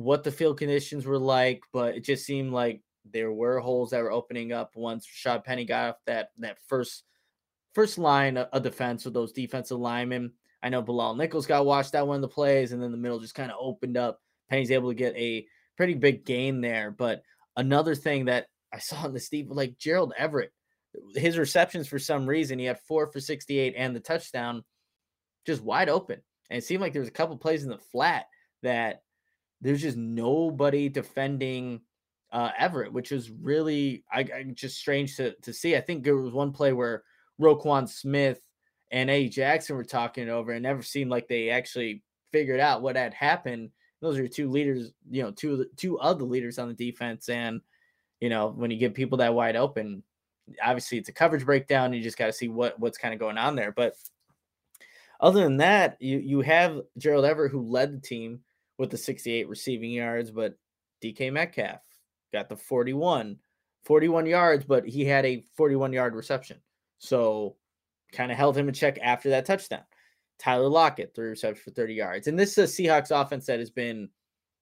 what 0.00 0.24
the 0.24 0.32
field 0.32 0.58
conditions 0.58 1.06
were 1.06 1.18
like, 1.18 1.62
but 1.72 1.94
it 1.94 2.04
just 2.04 2.24
seemed 2.24 2.52
like 2.52 2.80
there 3.04 3.32
were 3.32 3.60
holes 3.60 3.90
that 3.90 4.02
were 4.02 4.12
opening 4.12 4.52
up 4.52 4.72
once 4.74 5.06
Rashad 5.06 5.44
Penny 5.44 5.64
got 5.64 5.90
off 5.90 5.96
that 6.06 6.30
that 6.38 6.58
first 6.68 7.04
first 7.74 7.98
line 7.98 8.36
of 8.36 8.62
defense 8.62 9.04
with 9.04 9.14
those 9.14 9.32
defensive 9.32 9.78
linemen. 9.78 10.32
I 10.62 10.68
know 10.68 10.82
Bilal 10.82 11.14
Nichols 11.14 11.46
got 11.46 11.66
washed 11.66 11.94
out 11.94 12.06
one 12.06 12.16
of 12.16 12.22
the 12.22 12.28
plays, 12.28 12.72
and 12.72 12.82
then 12.82 12.90
the 12.90 12.98
middle 12.98 13.20
just 13.20 13.34
kind 13.34 13.50
of 13.50 13.56
opened 13.60 13.96
up. 13.96 14.20
Penny's 14.48 14.70
able 14.70 14.90
to 14.90 14.94
get 14.94 15.16
a 15.16 15.46
pretty 15.76 15.94
big 15.94 16.24
gain 16.24 16.60
there. 16.60 16.90
But 16.90 17.22
another 17.56 17.94
thing 17.94 18.26
that 18.26 18.46
I 18.72 18.78
saw 18.80 19.06
in 19.06 19.14
the 19.14 19.20
Steve, 19.20 19.48
like 19.50 19.78
Gerald 19.78 20.12
Everett, 20.18 20.52
his 21.14 21.38
receptions 21.38 21.88
for 21.88 21.98
some 21.98 22.26
reason, 22.26 22.58
he 22.58 22.64
had 22.64 22.80
four 22.80 23.06
for 23.06 23.20
68 23.20 23.74
and 23.76 23.94
the 23.94 24.00
touchdown 24.00 24.64
just 25.46 25.62
wide 25.62 25.88
open. 25.88 26.20
And 26.50 26.58
it 26.58 26.64
seemed 26.64 26.80
like 26.80 26.92
there 26.92 27.00
was 27.00 27.08
a 27.08 27.12
couple 27.12 27.36
plays 27.36 27.62
in 27.62 27.70
the 27.70 27.78
flat 27.78 28.26
that 28.62 29.02
there's 29.60 29.82
just 29.82 29.96
nobody 29.96 30.88
defending 30.88 31.80
uh, 32.32 32.50
Everett, 32.58 32.92
which 32.92 33.12
is 33.12 33.30
really 33.30 34.04
I, 34.12 34.20
I, 34.20 34.44
just 34.54 34.78
strange 34.78 35.16
to, 35.16 35.34
to 35.42 35.52
see. 35.52 35.76
I 35.76 35.80
think 35.80 36.04
there 36.04 36.16
was 36.16 36.32
one 36.32 36.52
play 36.52 36.72
where 36.72 37.02
Roquan 37.40 37.88
Smith 37.88 38.40
and 38.90 39.10
A. 39.10 39.28
Jackson 39.28 39.76
were 39.76 39.84
talking 39.84 40.28
it 40.28 40.30
over 40.30 40.52
and 40.52 40.62
never 40.62 40.82
seemed 40.82 41.10
like 41.10 41.28
they 41.28 41.50
actually 41.50 42.02
figured 42.32 42.60
out 42.60 42.82
what 42.82 42.96
had 42.96 43.14
happened 43.14 43.70
Those 44.00 44.18
are 44.18 44.28
two 44.28 44.50
leaders, 44.50 44.92
you 45.10 45.22
know, 45.22 45.30
two 45.30 45.52
of 45.52 45.58
the, 45.58 45.68
two 45.76 46.00
of 46.00 46.18
the 46.18 46.24
leaders 46.24 46.58
on 46.58 46.68
the 46.68 46.74
defense. 46.74 47.28
And 47.28 47.60
you 48.20 48.28
know, 48.28 48.48
when 48.48 48.70
you 48.70 48.78
give 48.78 48.94
people 48.94 49.18
that 49.18 49.34
wide 49.34 49.56
open, 49.56 50.02
obviously 50.62 50.98
it's 50.98 51.08
a 51.08 51.12
coverage 51.12 51.44
breakdown. 51.44 51.92
You 51.92 52.02
just 52.02 52.18
got 52.18 52.26
to 52.26 52.32
see 52.32 52.48
what 52.48 52.78
what's 52.78 52.98
kind 52.98 53.14
of 53.14 53.20
going 53.20 53.38
on 53.38 53.56
there. 53.56 53.72
But 53.72 53.94
other 55.20 55.42
than 55.42 55.58
that, 55.58 55.96
you 56.00 56.18
you 56.18 56.40
have 56.42 56.80
Gerald 56.98 57.24
Everett 57.24 57.52
who 57.52 57.62
led 57.62 57.92
the 57.92 58.06
team 58.06 58.40
with 58.80 58.90
the 58.90 58.96
68 58.96 59.46
receiving 59.46 59.90
yards, 59.90 60.30
but 60.30 60.54
DK 61.04 61.30
Metcalf 61.30 61.82
got 62.32 62.48
the 62.48 62.56
41, 62.56 63.36
41 63.84 64.26
yards, 64.26 64.64
but 64.64 64.86
he 64.86 65.04
had 65.04 65.26
a 65.26 65.44
41 65.54 65.92
yard 65.92 66.14
reception. 66.14 66.56
So 66.98 67.56
kind 68.12 68.32
of 68.32 68.38
held 68.38 68.56
him 68.56 68.68
in 68.68 68.74
check 68.74 68.98
after 69.02 69.28
that 69.30 69.44
touchdown. 69.44 69.82
Tyler 70.38 70.68
Lockett, 70.68 71.14
three 71.14 71.28
receptions 71.28 71.62
for 71.62 71.70
30 71.72 71.92
yards. 71.92 72.26
And 72.26 72.38
this 72.38 72.56
is 72.56 72.78
a 72.78 72.82
Seahawks 72.82 73.10
offense 73.10 73.44
that 73.46 73.58
has 73.58 73.70
been 73.70 74.08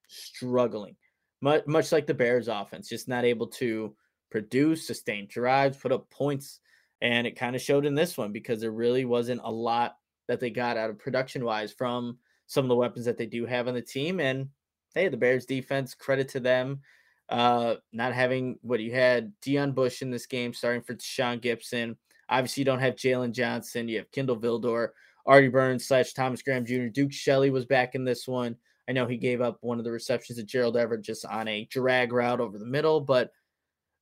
struggling, 0.09 0.96
much, 1.40 1.64
much 1.68 1.92
like 1.92 2.09
the 2.09 2.12
Bears 2.12 2.48
offense, 2.48 2.88
just 2.88 3.07
not 3.07 3.24
able 3.24 3.46
to 3.46 3.94
produce, 4.33 4.85
sustain 4.85 5.28
drives, 5.31 5.76
put 5.76 5.92
up 5.92 6.11
points. 6.11 6.59
And 7.00 7.24
it 7.24 7.38
kind 7.38 7.54
of 7.54 7.62
showed 7.62 7.87
in 7.87 7.94
this 7.94 8.18
one 8.18 8.33
because 8.33 8.61
there 8.61 8.72
really 8.72 9.04
wasn't 9.04 9.42
a 9.44 9.52
lot 9.52 9.96
that 10.26 10.40
they 10.40 10.50
got 10.50 10.76
out 10.76 10.90
of 10.90 10.98
production 10.98 11.44
wise 11.44 11.72
from 11.72 12.18
some 12.48 12.64
of 12.64 12.68
the 12.68 12.76
weapons 12.76 13.04
that 13.04 13.16
they 13.16 13.26
do 13.26 13.46
have 13.46 13.68
on 13.68 13.74
the 13.74 13.82
team. 13.82 14.18
And 14.18 14.48
hey, 14.94 15.08
the 15.08 15.16
Bears 15.16 15.46
defense, 15.46 15.94
credit 15.94 16.28
to 16.30 16.40
them. 16.40 16.80
Uh, 17.28 17.76
not 17.92 18.14
having 18.14 18.58
what 18.62 18.80
you 18.80 18.90
had 18.90 19.32
Deon 19.42 19.74
Bush 19.74 20.02
in 20.02 20.11
this 20.11 20.26
game, 20.26 20.52
starting 20.52 20.82
for 20.82 20.96
Sean 20.98 21.38
Gipson. 21.38 21.96
Obviously, 22.30 22.62
you 22.62 22.64
don't 22.64 22.80
have 22.80 22.96
Jaylon 22.96 23.32
Johnson. 23.32 23.87
You 23.87 23.98
have 23.98 24.11
Kindle 24.11 24.38
Vildor, 24.38 24.88
Artie 25.26 25.48
Burns 25.48 25.87
slash 25.87 26.14
Thomas 26.14 26.42
Graham 26.42 26.64
Jr. 26.64 26.87
Duke 26.87 27.12
Shelley 27.12 27.50
was 27.50 27.66
back 27.66 27.94
in 27.94 28.04
this 28.04 28.26
one. 28.26 28.56
I 28.88 28.92
know 28.92 29.06
he 29.06 29.18
gave 29.18 29.42
up 29.42 29.58
one 29.61 29.78
of 29.78 29.84
the 29.84 29.92
receptions 29.92 30.38
to 30.38 30.44
Gerald 30.44 30.78
Everett 30.78 31.02
just 31.02 31.26
on 31.26 31.46
a 31.48 31.66
drag 31.66 32.12
route 32.12 32.40
over 32.40 32.58
the 32.58 32.64
middle, 32.64 33.00
but 33.00 33.30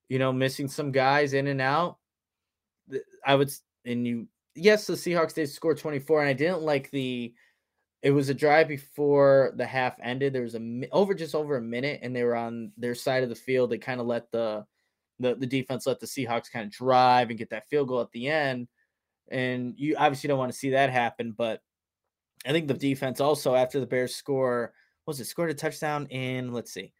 you 0.08 0.20
know, 0.20 0.32
missing 0.32 0.68
some 0.68 0.92
guys 0.92 1.32
in 1.32 1.48
and 1.48 1.60
out. 1.60 1.98
I 3.26 3.34
would, 3.34 3.50
and 3.84 4.06
you, 4.06 4.28
yes, 4.54 4.86
the 4.86 4.92
Seahawks 4.92 5.34
did 5.34 5.50
score 5.50 5.74
24, 5.74 6.20
and 6.20 6.30
I 6.30 6.32
didn't 6.32 6.62
like 6.62 6.92
the 6.92 7.34
it 8.06 8.12
was 8.12 8.28
a 8.28 8.34
drive 8.34 8.68
before 8.68 9.52
the 9.56 9.66
half 9.66 9.96
ended. 10.00 10.32
There 10.32 10.42
was 10.42 10.54
a 10.54 10.88
over 10.92 11.12
just 11.12 11.34
over 11.34 11.56
a 11.56 11.60
minute, 11.60 11.98
and 12.04 12.14
they 12.14 12.22
were 12.22 12.36
on 12.36 12.70
their 12.76 12.94
side 12.94 13.24
of 13.24 13.28
the 13.28 13.34
field. 13.34 13.68
They 13.68 13.78
kind 13.78 14.00
of 14.00 14.06
let 14.06 14.30
the, 14.30 14.64
the 15.18 15.34
the 15.34 15.46
defense 15.46 15.88
let 15.88 15.98
the 15.98 16.06
Seahawks 16.06 16.48
kind 16.48 16.64
of 16.64 16.70
drive 16.70 17.30
and 17.30 17.38
get 17.38 17.50
that 17.50 17.68
field 17.68 17.88
goal 17.88 18.00
at 18.00 18.12
the 18.12 18.28
end. 18.28 18.68
And 19.28 19.74
you 19.76 19.96
obviously 19.98 20.28
don't 20.28 20.38
want 20.38 20.52
to 20.52 20.58
see 20.58 20.70
that 20.70 20.90
happen, 20.90 21.34
but 21.36 21.62
I 22.46 22.52
think 22.52 22.68
the 22.68 22.74
defense 22.74 23.20
also 23.20 23.56
after 23.56 23.80
the 23.80 23.86
Bears 23.86 24.14
score 24.14 24.72
was 25.04 25.18
it 25.18 25.24
scored 25.24 25.50
a 25.50 25.54
touchdown 25.54 26.06
in 26.06 26.52
let's 26.52 26.72
see. 26.72 26.92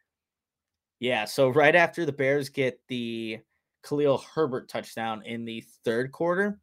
Yeah, 0.98 1.24
so 1.24 1.50
right 1.50 1.76
after 1.76 2.04
the 2.04 2.10
Bears 2.10 2.48
get 2.48 2.80
the 2.88 3.38
Khalil 3.84 4.24
Herbert 4.34 4.68
touchdown 4.68 5.22
in 5.24 5.44
the 5.44 5.62
third 5.84 6.10
quarter, 6.10 6.58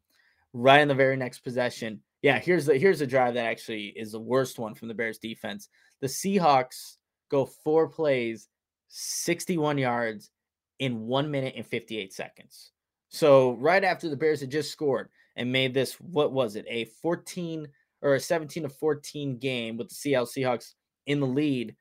right 0.51 0.81
in 0.81 0.89
the 0.89 0.95
very 0.95 1.15
next 1.15 1.45
possession, 1.45 2.01
yeah, 2.23 2.39
here's 2.39 2.65
the 2.65 2.77
here's 2.77 3.01
a 3.01 3.07
drive 3.07 3.35
that 3.35 3.45
actually 3.45 3.87
is 3.87 4.13
the 4.13 4.19
worst 4.19 4.57
one 4.57 4.73
from 4.73 4.87
the 4.87 4.93
Bears 4.93 5.19
defense. 5.19 5.67
The 5.99 6.07
Seahawks 6.07 6.95
go 7.29 7.45
four 7.45 7.89
plays, 7.89 8.47
61 8.87 9.77
yards 9.77 10.31
in 10.79 11.01
one 11.01 11.29
minute 11.29 11.53
and 11.57 11.67
58 11.67 12.13
seconds. 12.13 12.71
So 13.09 13.53
right 13.53 13.83
after 13.83 14.09
the 14.09 14.15
Bears 14.15 14.39
had 14.39 14.51
just 14.51 14.71
scored 14.71 15.09
and 15.35 15.51
made 15.51 15.73
this, 15.73 15.93
what 15.95 16.31
was 16.31 16.55
it, 16.55 16.65
a 16.67 16.85
14 16.85 17.67
or 18.01 18.15
a 18.15 18.19
17 18.19 18.63
to 18.63 18.69
14 18.69 19.37
game 19.37 19.77
with 19.77 19.89
the 19.89 19.95
Seattle 19.95 20.25
Seahawks 20.25 20.73
in 21.05 21.19
the 21.19 21.27
lead, 21.27 21.75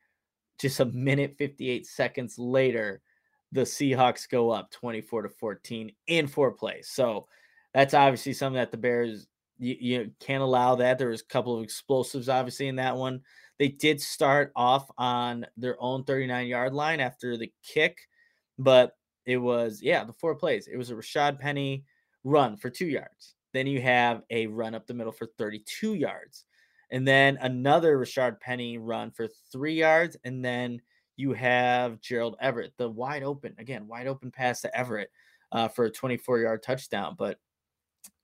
just 0.59 0.79
a 0.81 0.85
minute 0.85 1.35
58 1.37 1.87
seconds 1.87 2.37
later, 2.37 3.01
the 3.53 3.61
Seahawks 3.61 4.29
go 4.29 4.51
up 4.51 4.71
24 4.71 5.23
to 5.23 5.29
14 5.29 5.91
in 6.07 6.27
four 6.27 6.51
plays. 6.51 6.89
So 6.89 7.27
that's 7.73 7.93
obviously 7.93 8.33
something 8.33 8.59
that 8.59 8.71
the 8.71 8.77
Bears 8.77 9.27
you, 9.57 9.75
you 9.79 10.11
can't 10.19 10.43
allow 10.43 10.75
that. 10.75 10.97
There 10.97 11.09
was 11.09 11.21
a 11.21 11.25
couple 11.25 11.57
of 11.57 11.63
explosives, 11.63 12.29
obviously, 12.29 12.67
in 12.67 12.75
that 12.77 12.95
one. 12.95 13.21
They 13.59 13.67
did 13.69 14.01
start 14.01 14.51
off 14.55 14.89
on 14.97 15.45
their 15.57 15.81
own 15.81 16.03
39 16.03 16.47
yard 16.47 16.73
line 16.73 16.99
after 16.99 17.37
the 17.37 17.51
kick, 17.63 17.97
but 18.57 18.97
it 19.25 19.37
was, 19.37 19.81
yeah, 19.81 20.03
the 20.03 20.13
four 20.13 20.35
plays. 20.35 20.67
It 20.67 20.77
was 20.77 20.89
a 20.89 20.95
Rashad 20.95 21.39
Penny 21.39 21.85
run 22.23 22.57
for 22.57 22.69
two 22.69 22.87
yards. 22.87 23.35
Then 23.53 23.67
you 23.67 23.81
have 23.81 24.23
a 24.29 24.47
run 24.47 24.75
up 24.75 24.87
the 24.87 24.93
middle 24.93 25.11
for 25.13 25.27
32 25.37 25.93
yards. 25.93 26.45
And 26.89 27.07
then 27.07 27.37
another 27.41 27.97
Rashad 27.97 28.39
Penny 28.39 28.77
run 28.77 29.11
for 29.11 29.27
three 29.51 29.75
yards. 29.75 30.17
And 30.23 30.43
then 30.43 30.81
you 31.15 31.33
have 31.33 32.01
Gerald 32.01 32.35
Everett, 32.41 32.73
the 32.77 32.89
wide 32.89 33.23
open, 33.23 33.55
again, 33.59 33.87
wide 33.87 34.07
open 34.07 34.31
pass 34.31 34.61
to 34.61 34.77
Everett 34.77 35.11
uh, 35.51 35.67
for 35.67 35.85
a 35.85 35.91
24 35.91 36.39
yard 36.39 36.63
touchdown. 36.63 37.15
But 37.17 37.37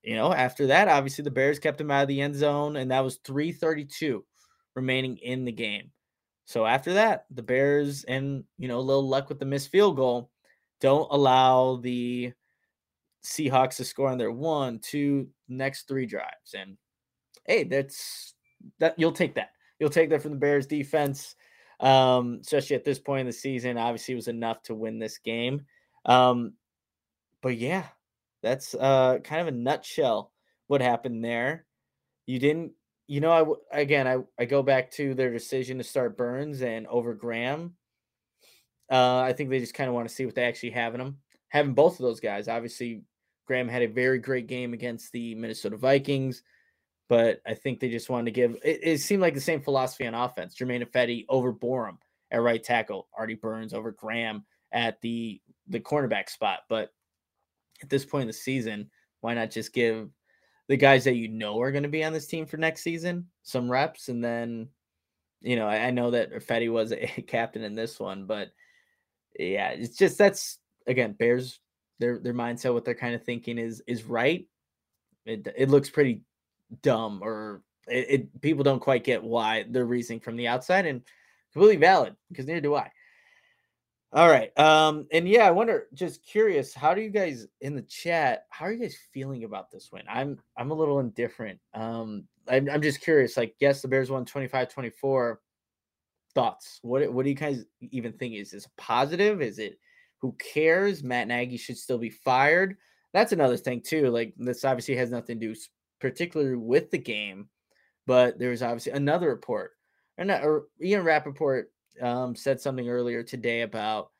you 0.02 0.14
know, 0.14 0.32
after 0.32 0.68
that, 0.68 0.88
obviously 0.88 1.24
the 1.24 1.30
Bears 1.30 1.58
kept 1.58 1.80
him 1.80 1.90
out 1.90 2.02
of 2.02 2.08
the 2.08 2.20
end 2.20 2.34
zone, 2.34 2.76
and 2.76 2.90
that 2.90 3.04
was 3.04 3.20
332 3.24 4.24
remaining 4.74 5.18
in 5.18 5.44
the 5.44 5.52
game. 5.52 5.90
So 6.46 6.66
after 6.66 6.94
that, 6.94 7.26
the 7.30 7.42
Bears 7.42 8.04
and 8.04 8.44
you 8.58 8.68
know, 8.68 8.78
a 8.78 8.80
little 8.80 9.06
luck 9.06 9.28
with 9.28 9.38
the 9.38 9.44
missed 9.44 9.70
field 9.70 9.96
goal, 9.96 10.30
don't 10.80 11.08
allow 11.10 11.76
the 11.76 12.32
Seahawks 13.22 13.76
to 13.76 13.84
score 13.84 14.08
on 14.08 14.18
their 14.18 14.32
one, 14.32 14.80
two, 14.80 15.28
next 15.48 15.86
three 15.86 16.06
drives. 16.06 16.54
And 16.56 16.76
hey, 17.46 17.64
that's 17.64 18.34
that 18.78 18.98
you'll 18.98 19.12
take 19.12 19.34
that. 19.34 19.50
You'll 19.78 19.90
take 19.90 20.10
that 20.10 20.22
from 20.22 20.32
the 20.32 20.38
Bears 20.38 20.66
defense. 20.66 21.36
Um, 21.78 22.38
especially 22.42 22.76
at 22.76 22.84
this 22.84 22.98
point 22.98 23.20
in 23.20 23.26
the 23.26 23.32
season, 23.32 23.78
obviously 23.78 24.14
was 24.14 24.28
enough 24.28 24.62
to 24.64 24.74
win 24.74 24.98
this 24.98 25.18
game. 25.18 25.64
Um, 26.04 26.54
but 27.42 27.56
yeah, 27.56 27.84
that's 28.42 28.74
uh 28.74 29.18
kind 29.22 29.42
of 29.42 29.48
a 29.48 29.56
nutshell 29.56 30.32
what 30.66 30.80
happened 30.80 31.24
there. 31.24 31.66
You 32.26 32.38
didn't, 32.38 32.72
you 33.08 33.20
know, 33.20 33.58
I 33.72 33.80
again, 33.80 34.06
I 34.06 34.18
I 34.38 34.44
go 34.44 34.62
back 34.62 34.92
to 34.92 35.14
their 35.14 35.32
decision 35.32 35.78
to 35.78 35.84
start 35.84 36.16
Burns 36.16 36.62
and 36.62 36.86
over 36.86 37.14
Graham. 37.14 37.74
Uh, 38.90 39.18
I 39.20 39.32
think 39.32 39.50
they 39.50 39.60
just 39.60 39.74
kind 39.74 39.88
of 39.88 39.94
want 39.94 40.08
to 40.08 40.14
see 40.14 40.26
what 40.26 40.34
they 40.34 40.44
actually 40.44 40.70
have 40.70 40.94
in 40.94 41.00
them. 41.00 41.18
Having 41.48 41.74
both 41.74 41.94
of 41.94 42.04
those 42.04 42.20
guys, 42.20 42.48
obviously, 42.48 43.02
Graham 43.46 43.68
had 43.68 43.82
a 43.82 43.88
very 43.88 44.18
great 44.18 44.46
game 44.46 44.72
against 44.72 45.10
the 45.12 45.34
Minnesota 45.34 45.76
Vikings, 45.76 46.42
but 47.08 47.40
I 47.44 47.54
think 47.54 47.80
they 47.80 47.88
just 47.88 48.10
wanted 48.10 48.26
to 48.26 48.30
give. 48.30 48.56
It, 48.64 48.80
it 48.82 49.00
seemed 49.00 49.22
like 49.22 49.34
the 49.34 49.40
same 49.40 49.60
philosophy 49.60 50.06
on 50.06 50.14
offense. 50.14 50.54
Germain 50.54 50.82
Ifedi 50.82 51.24
over 51.28 51.52
Borom 51.52 51.98
at 52.30 52.42
right 52.42 52.62
tackle, 52.62 53.08
Artie 53.16 53.34
Burns 53.34 53.74
over 53.74 53.90
Graham 53.90 54.44
at 54.70 55.00
the 55.00 55.40
the 55.66 55.80
cornerback 55.80 56.30
spot, 56.30 56.60
but 56.68 56.90
at 57.82 57.88
this 57.88 58.04
point 58.04 58.22
in 58.22 58.28
the 58.28 58.32
season, 58.32 58.90
why 59.20 59.34
not 59.34 59.50
just 59.50 59.72
give 59.72 60.08
the 60.68 60.76
guys 60.76 61.04
that 61.04 61.16
you 61.16 61.28
know 61.28 61.60
are 61.60 61.72
going 61.72 61.82
to 61.82 61.88
be 61.88 62.04
on 62.04 62.12
this 62.12 62.26
team 62.26 62.46
for 62.46 62.56
next 62.56 62.82
season 62.82 63.26
some 63.42 63.68
reps 63.68 64.08
and 64.08 64.22
then 64.24 64.68
you 65.40 65.56
know 65.56 65.66
I, 65.66 65.86
I 65.86 65.90
know 65.90 66.12
that 66.12 66.30
Fetty 66.46 66.70
was 66.70 66.92
a 66.92 67.06
captain 67.26 67.64
in 67.64 67.74
this 67.74 67.98
one, 67.98 68.26
but 68.26 68.50
yeah, 69.38 69.70
it's 69.70 69.96
just 69.96 70.18
that's 70.18 70.58
again 70.86 71.12
Bears 71.12 71.60
their 71.98 72.18
their 72.18 72.34
mindset 72.34 72.72
what 72.72 72.84
they're 72.84 72.94
kind 72.94 73.14
of 73.14 73.24
thinking 73.24 73.58
is 73.58 73.82
is 73.86 74.04
right. 74.04 74.46
It 75.26 75.48
it 75.56 75.70
looks 75.70 75.90
pretty 75.90 76.22
dumb 76.82 77.20
or 77.22 77.62
it, 77.88 78.06
it 78.08 78.40
people 78.40 78.64
don't 78.64 78.80
quite 78.80 79.04
get 79.04 79.22
why 79.22 79.64
they're 79.68 79.84
reasoning 79.84 80.20
from 80.20 80.36
the 80.36 80.48
outside 80.48 80.86
and 80.86 81.02
completely 81.52 81.76
valid 81.76 82.14
because 82.28 82.46
neither 82.46 82.60
do 82.60 82.74
I. 82.74 82.90
All 84.12 84.28
right. 84.28 84.56
Um, 84.58 85.06
and 85.12 85.28
yeah, 85.28 85.46
I 85.46 85.52
wonder, 85.52 85.86
just 85.94 86.24
curious, 86.24 86.74
how 86.74 86.94
do 86.94 87.00
you 87.00 87.10
guys 87.10 87.46
in 87.60 87.76
the 87.76 87.82
chat, 87.82 88.46
how 88.50 88.66
are 88.66 88.72
you 88.72 88.80
guys 88.80 88.96
feeling 89.12 89.44
about 89.44 89.70
this 89.70 89.90
win? 89.92 90.02
I'm 90.08 90.38
I'm 90.56 90.72
a 90.72 90.74
little 90.74 90.98
indifferent. 90.98 91.60
Um, 91.74 92.24
I'm, 92.48 92.68
I'm 92.68 92.82
just 92.82 93.00
curious, 93.00 93.36
like, 93.36 93.54
yes, 93.60 93.82
the 93.82 93.88
Bears 93.88 94.10
won 94.10 94.24
25-24. 94.24 95.36
Thoughts. 96.32 96.78
What 96.82 97.12
what 97.12 97.24
do 97.24 97.28
you 97.28 97.34
guys 97.34 97.64
even 97.80 98.12
think? 98.12 98.34
Is 98.34 98.52
this 98.52 98.68
positive? 98.76 99.42
Is 99.42 99.58
it 99.58 99.80
who 100.18 100.32
cares? 100.38 101.02
Matt 101.02 101.26
Nagy 101.26 101.56
should 101.56 101.76
still 101.76 101.98
be 101.98 102.10
fired. 102.10 102.76
That's 103.12 103.32
another 103.32 103.56
thing 103.56 103.80
too. 103.80 104.10
Like 104.10 104.34
this 104.36 104.64
obviously 104.64 104.94
has 104.94 105.10
nothing 105.10 105.40
to 105.40 105.54
do 105.54 105.60
particularly 106.00 106.54
with 106.54 106.88
the 106.92 106.98
game, 106.98 107.48
but 108.06 108.38
there's 108.38 108.62
obviously 108.62 108.92
another 108.92 109.28
report. 109.28 109.72
And 110.18 110.30
Ian 110.80 111.02
Rapoport 111.02 111.72
um, 112.00 112.34
said 112.34 112.60
something 112.60 112.88
earlier 112.88 113.22
today 113.22 113.62
about 113.62 114.10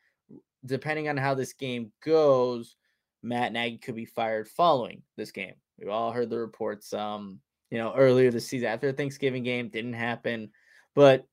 depending 0.64 1.08
on 1.08 1.16
how 1.16 1.34
this 1.34 1.52
game 1.52 1.92
goes, 2.04 2.76
Matt 3.22 3.52
Nagy 3.52 3.78
could 3.78 3.94
be 3.94 4.04
fired 4.04 4.48
following 4.48 5.02
this 5.16 5.30
game. 5.30 5.54
We've 5.78 5.88
all 5.88 6.12
heard 6.12 6.30
the 6.30 6.38
reports, 6.38 6.92
um, 6.92 7.40
you 7.70 7.78
know, 7.78 7.94
earlier 7.94 8.30
this 8.30 8.46
season 8.46 8.68
after 8.68 8.92
Thanksgiving 8.92 9.42
game 9.42 9.68
didn't 9.68 9.94
happen, 9.94 10.50
but 10.94 11.26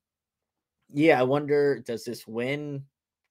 yeah, 0.93 1.19
I 1.19 1.23
wonder 1.23 1.79
does 1.79 2.05
this 2.05 2.25
win 2.25 2.83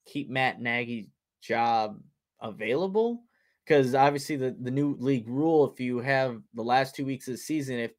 keep 0.05 0.29
Matt 0.29 0.61
Nagy's 0.61 1.07
job 1.41 1.99
available? 2.41 3.23
Because 3.65 3.95
obviously 3.95 4.35
the 4.35 4.55
the 4.61 4.71
new 4.71 4.95
league 4.99 5.27
rule, 5.27 5.71
if 5.71 5.79
you 5.79 5.99
have 5.99 6.41
the 6.53 6.63
last 6.63 6.95
two 6.95 7.05
weeks 7.05 7.27
of 7.27 7.33
the 7.33 7.37
season, 7.39 7.79
if 7.79 7.91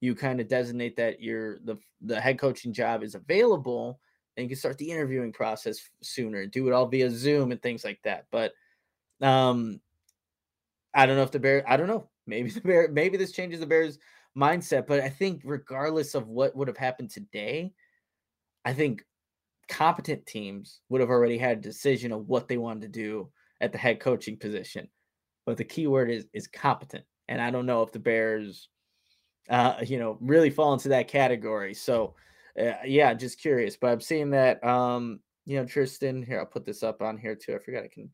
you 0.00 0.14
kind 0.14 0.40
of 0.40 0.48
designate 0.48 0.96
that 0.96 1.20
your 1.20 1.58
the 1.60 1.76
the 2.02 2.20
head 2.20 2.38
coaching 2.38 2.72
job 2.72 3.02
is 3.02 3.14
available, 3.14 4.00
and 4.38 4.44
you 4.44 4.48
can 4.50 4.56
start 4.56 4.78
the 4.78 4.90
interviewing 4.90 5.32
process 5.32 5.90
sooner, 6.00 6.46
do 6.46 6.68
it 6.68 6.72
all 6.72 6.86
via 6.86 7.10
Zoom 7.10 7.50
and 7.50 7.60
things 7.60 7.84
like 7.84 8.00
that. 8.04 8.26
But 8.30 8.52
um, 9.20 9.80
I 10.94 11.06
don't 11.06 11.16
know 11.16 11.24
if 11.24 11.32
the 11.32 11.40
Bears, 11.40 11.64
I 11.66 11.76
don't 11.76 11.88
know. 11.88 12.08
Maybe 12.24 12.50
the 12.50 12.60
Bear, 12.60 12.88
maybe 12.88 13.16
this 13.16 13.32
changes 13.32 13.58
the 13.58 13.66
Bears 13.66 13.98
mindset. 14.36 14.86
But 14.86 15.00
I 15.00 15.08
think 15.08 15.42
regardless 15.44 16.14
of 16.14 16.28
what 16.28 16.54
would 16.54 16.68
have 16.68 16.76
happened 16.76 17.10
today, 17.10 17.72
I 18.64 18.74
think 18.74 19.04
competent 19.68 20.24
teams 20.24 20.82
would 20.88 21.00
have 21.00 21.10
already 21.10 21.36
had 21.36 21.58
a 21.58 21.62
decision 21.62 22.12
of 22.12 22.28
what 22.28 22.46
they 22.46 22.58
wanted 22.58 22.82
to 22.82 23.00
do 23.00 23.30
at 23.60 23.72
the 23.72 23.78
head 23.78 23.98
coaching 23.98 24.36
position. 24.36 24.88
But 25.46 25.56
the 25.56 25.64
key 25.64 25.88
word 25.88 26.12
is 26.12 26.26
is 26.32 26.46
competent. 26.46 27.04
And 27.26 27.42
I 27.42 27.50
don't 27.50 27.66
know 27.66 27.82
if 27.82 27.90
the 27.90 27.98
Bears 27.98 28.68
uh, 29.48 29.76
you 29.86 29.98
know, 29.98 30.18
really 30.20 30.50
fall 30.50 30.74
into 30.74 30.90
that 30.90 31.08
category. 31.08 31.74
So 31.74 32.14
uh, 32.60 32.84
yeah, 32.84 33.14
just 33.14 33.40
curious. 33.40 33.76
But 33.76 33.92
I'm 33.92 34.00
seeing 34.00 34.30
that 34.30 34.62
um, 34.64 35.20
you 35.46 35.56
know, 35.56 35.64
Tristan, 35.64 36.22
here, 36.22 36.40
I'll 36.40 36.46
put 36.46 36.66
this 36.66 36.82
up 36.82 37.00
on 37.00 37.16
here 37.16 37.34
too. 37.34 37.54
I 37.54 37.58
forgot 37.58 37.84
I 37.84 37.88
can 37.88 38.10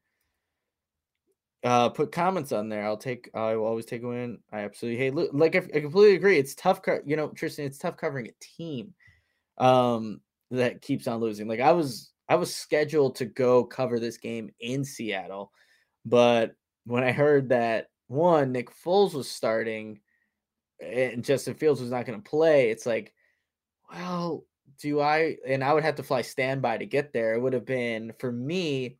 uh, 1.65 1.89
put 1.89 2.13
comments 2.13 2.53
on 2.53 2.69
there. 2.69 2.85
I'll 2.85 2.97
take. 2.97 3.31
I 3.35 3.57
will 3.57 3.67
always 3.67 3.87
take 3.87 4.03
a 4.03 4.07
win. 4.09 4.39
I 4.53 4.61
absolutely 4.61 4.99
hate. 4.99 5.35
Like 5.35 5.57
I, 5.57 5.59
I 5.75 5.81
completely 5.81 6.15
agree. 6.15 6.39
It's 6.39 6.55
tough. 6.55 6.83
Co- 6.83 7.01
you 7.05 7.17
know, 7.17 7.29
Tristan. 7.29 7.65
It's 7.65 7.79
tough 7.79 7.97
covering 7.97 8.29
a 8.29 8.45
team 8.45 8.95
um, 9.59 10.21
that 10.51 10.83
keeps 10.83 11.09
on 11.09 11.21
losing. 11.21 11.49
Like 11.49 11.61
I 11.61 11.73
was, 11.73 12.13
I 12.29 12.37
was 12.37 12.55
scheduled 12.55 13.17
to 13.17 13.25
go 13.25 13.65
cover 13.65 13.99
this 13.99 14.19
game 14.19 14.51
in 14.61 14.85
Seattle, 14.85 15.53
but 16.05 16.55
when 16.85 17.03
I 17.03 17.13
heard 17.13 17.49
that 17.49 17.89
one 18.09 18.53
Nick 18.53 18.71
Foles 18.71 19.15
was 19.15 19.31
starting 19.31 20.01
and 20.81 21.25
Justin 21.25 21.55
Fields 21.55 21.81
was 21.81 21.91
not 21.91 22.05
going 22.05 22.21
to 22.21 22.31
play, 22.31 22.71
it's 22.71 22.85
like, 22.85 23.14
well, 23.93 24.45
do 24.81 25.01
I? 25.01 25.37
And 25.47 25.63
I 25.63 25.73
would 25.73 25.85
have 25.85 25.97
to 25.97 26.03
fly 26.03 26.23
standby 26.23 26.79
to 26.79 26.87
get 26.87 27.13
there. 27.13 27.35
It 27.35 27.41
would 27.41 27.53
have 27.53 27.67
been 27.67 28.13
for 28.19 28.33
me 28.33 28.99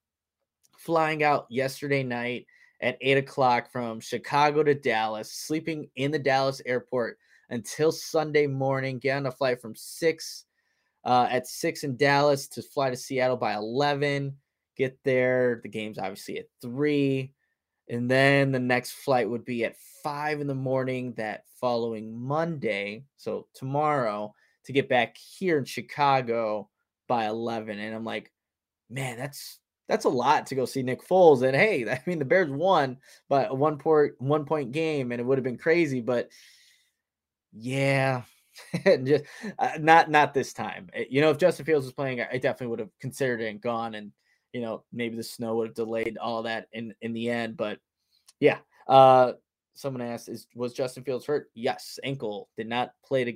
flying 0.77 1.23
out 1.23 1.47
yesterday 1.51 2.03
night 2.03 2.47
at 2.81 2.99
eight 3.01 3.17
o'clock 3.17 3.71
from 3.71 4.01
Chicago 4.01 4.63
to 4.63 4.75
Dallas, 4.75 5.33
sleeping 5.33 5.89
in 5.97 6.11
the 6.11 6.19
Dallas 6.19 6.61
airport 6.67 7.19
until 7.51 7.93
Sunday 7.93 8.47
morning, 8.47 8.99
get 8.99 9.17
on 9.17 9.27
a 9.27 9.31
flight 9.31 9.61
from 9.61 9.75
six 9.75 10.45
uh, 11.05 11.29
at 11.31 11.47
six 11.47 11.85
in 11.85 11.97
Dallas 11.97 12.49
to 12.49 12.63
fly 12.63 12.91
to 12.91 12.97
Seattle 12.97 13.37
by 13.37 13.55
11, 13.55 14.35
get 14.77 14.99
there. 15.05 15.61
The 15.63 15.69
game's 15.69 15.99
obviously 15.99 16.39
at 16.39 16.47
three. 16.63 17.33
And 17.89 18.11
then 18.11 18.53
the 18.53 18.59
next 18.59 18.93
flight 18.93 19.29
would 19.29 19.45
be 19.45 19.65
at 19.65 19.77
five 20.03 20.41
in 20.41 20.47
the 20.47 20.55
morning 20.55 21.13
that 21.19 21.45
following 21.61 22.19
Monday. 22.19 23.05
So 23.17 23.47
tomorrow 23.55 24.35
to 24.65 24.73
get 24.73 24.89
back 24.89 25.17
here 25.17 25.59
in 25.59 25.65
Chicago 25.65 26.69
by 27.09 27.27
11. 27.27 27.79
And 27.79 27.95
I'm 27.95 28.05
like, 28.05 28.31
man, 28.91 29.19
that's 29.19 29.59
that's 29.89 30.07
a 30.07 30.11
lot 30.11 30.47
to 30.47 30.55
go 30.55 30.65
see 30.65 30.83
Nick 30.83 31.07
Foles. 31.07 31.43
And 31.43 31.55
hey, 31.55 31.89
I 31.91 32.01
mean 32.07 32.19
the 32.19 32.25
Bears 32.25 32.51
won 32.51 32.99
by 33.29 33.45
a 33.45 33.55
one 33.55 33.79
point 33.79 34.15
one 34.19 34.45
point 34.45 34.73
game, 34.73 35.13
and 35.13 35.21
it 35.21 35.25
would 35.25 35.39
have 35.39 35.45
been 35.45 35.59
crazy. 35.59 36.01
But 36.01 36.31
yeah, 37.53 38.23
just 39.05 39.25
uh, 39.59 39.73
not 39.79 40.11
not 40.11 40.35
this 40.35 40.53
time. 40.53 40.89
Eh, 40.95 41.05
you 41.11 41.21
know, 41.21 41.31
if 41.31 41.39
Justin 41.39 41.67
Fields 41.67 41.87
was 41.87 41.95
playing, 41.95 42.21
I 42.21 42.39
definitely 42.39 42.69
would 42.69 42.81
have 42.81 42.99
considered 43.01 43.41
it 43.41 43.49
and 43.49 43.61
gone. 43.61 43.95
And 43.95 44.13
you 44.53 44.61
know, 44.61 44.85
maybe 44.93 45.17
the 45.17 45.23
snow 45.23 45.57
would 45.57 45.69
have 45.69 45.75
delayed 45.75 46.19
all 46.19 46.43
that 46.45 46.69
in 46.73 46.95
in 47.03 47.13
the 47.13 47.31
end. 47.31 47.57
But 47.57 47.79
yeah, 48.41 48.59
uh, 48.89 49.33
someone 49.75 50.03
asked, 50.03 50.29
"Is 50.29 50.47
was 50.55 50.73
Justin 50.73 51.05
Fields 51.05 51.27
hurt?" 51.27 51.51
Yes, 51.55 51.99
ankle 52.05 52.49
did 52.57 52.69
not 52.69 52.93
play 53.05 53.25
to 53.25 53.33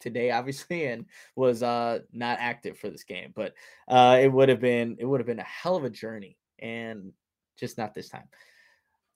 today 0.00 0.30
obviously 0.30 0.86
and 0.86 1.06
was 1.36 1.62
uh 1.62 2.00
not 2.12 2.38
active 2.40 2.78
for 2.78 2.90
this 2.90 3.04
game 3.04 3.32
but 3.34 3.54
uh 3.88 4.18
it 4.20 4.28
would 4.28 4.48
have 4.48 4.60
been 4.60 4.96
it 4.98 5.04
would 5.04 5.20
have 5.20 5.26
been 5.26 5.38
a 5.38 5.44
hell 5.44 5.76
of 5.76 5.84
a 5.84 5.90
journey 5.90 6.36
and 6.58 7.12
just 7.58 7.78
not 7.78 7.94
this 7.94 8.08
time. 8.08 8.28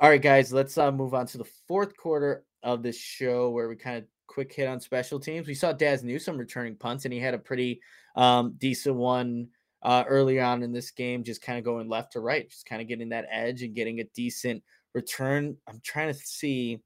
All 0.00 0.08
right 0.08 0.22
guys 0.22 0.52
let's 0.52 0.76
uh 0.78 0.92
move 0.92 1.14
on 1.14 1.26
to 1.28 1.38
the 1.38 1.48
fourth 1.66 1.96
quarter 1.96 2.44
of 2.62 2.82
this 2.82 2.96
show 2.96 3.50
where 3.50 3.68
we 3.68 3.76
kind 3.76 3.98
of 3.98 4.04
quick 4.26 4.52
hit 4.52 4.68
on 4.68 4.80
special 4.80 5.20
teams. 5.20 5.46
We 5.46 5.54
saw 5.54 5.72
Dazz 5.72 6.02
Newsome 6.02 6.38
returning 6.38 6.76
punts 6.76 7.04
and 7.04 7.12
he 7.12 7.20
had 7.20 7.34
a 7.34 7.38
pretty 7.38 7.80
um 8.16 8.54
decent 8.58 8.96
one 8.96 9.48
uh 9.82 10.04
early 10.08 10.40
on 10.40 10.62
in 10.62 10.72
this 10.72 10.90
game 10.90 11.24
just 11.24 11.42
kind 11.42 11.58
of 11.58 11.64
going 11.64 11.88
left 11.88 12.12
to 12.12 12.20
right 12.20 12.48
just 12.48 12.66
kind 12.66 12.80
of 12.80 12.88
getting 12.88 13.10
that 13.10 13.26
edge 13.30 13.62
and 13.62 13.74
getting 13.74 14.00
a 14.00 14.04
decent 14.14 14.62
return. 14.94 15.56
I'm 15.68 15.80
trying 15.84 16.12
to 16.12 16.18
see 16.18 16.80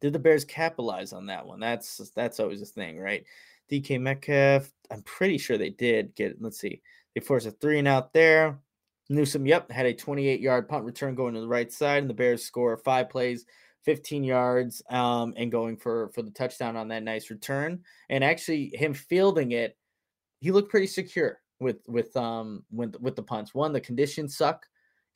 did 0.00 0.12
the 0.12 0.18
Bears 0.18 0.44
capitalize 0.44 1.12
on 1.12 1.26
that 1.26 1.46
one? 1.46 1.60
That's 1.60 2.10
that's 2.14 2.40
always 2.40 2.62
a 2.62 2.66
thing, 2.66 2.98
right? 2.98 3.24
DK 3.70 4.00
Metcalf, 4.00 4.70
I'm 4.90 5.02
pretty 5.02 5.38
sure 5.38 5.58
they 5.58 5.70
did 5.70 6.14
get. 6.14 6.40
Let's 6.40 6.58
see, 6.58 6.82
they 7.14 7.20
forced 7.20 7.46
a 7.46 7.50
three 7.50 7.78
and 7.78 7.88
out 7.88 8.12
there. 8.12 8.58
Newsome, 9.10 9.46
yep, 9.46 9.70
had 9.70 9.86
a 9.86 9.94
28 9.94 10.40
yard 10.40 10.68
punt 10.68 10.84
return 10.84 11.14
going 11.14 11.34
to 11.34 11.40
the 11.40 11.48
right 11.48 11.72
side, 11.72 12.02
and 12.02 12.10
the 12.10 12.14
Bears 12.14 12.44
score 12.44 12.76
five 12.76 13.08
plays, 13.08 13.46
15 13.84 14.22
yards, 14.22 14.82
um, 14.90 15.32
and 15.36 15.50
going 15.50 15.76
for 15.76 16.10
for 16.10 16.22
the 16.22 16.30
touchdown 16.30 16.76
on 16.76 16.88
that 16.88 17.02
nice 17.02 17.30
return. 17.30 17.80
And 18.10 18.22
actually, 18.22 18.70
him 18.74 18.94
fielding 18.94 19.52
it, 19.52 19.76
he 20.40 20.50
looked 20.50 20.70
pretty 20.70 20.86
secure 20.86 21.40
with 21.60 21.78
with 21.86 22.16
um 22.16 22.64
with 22.70 22.96
with 23.00 23.16
the 23.16 23.22
punts. 23.22 23.54
One, 23.54 23.72
the 23.72 23.80
conditions 23.80 24.36
suck 24.36 24.66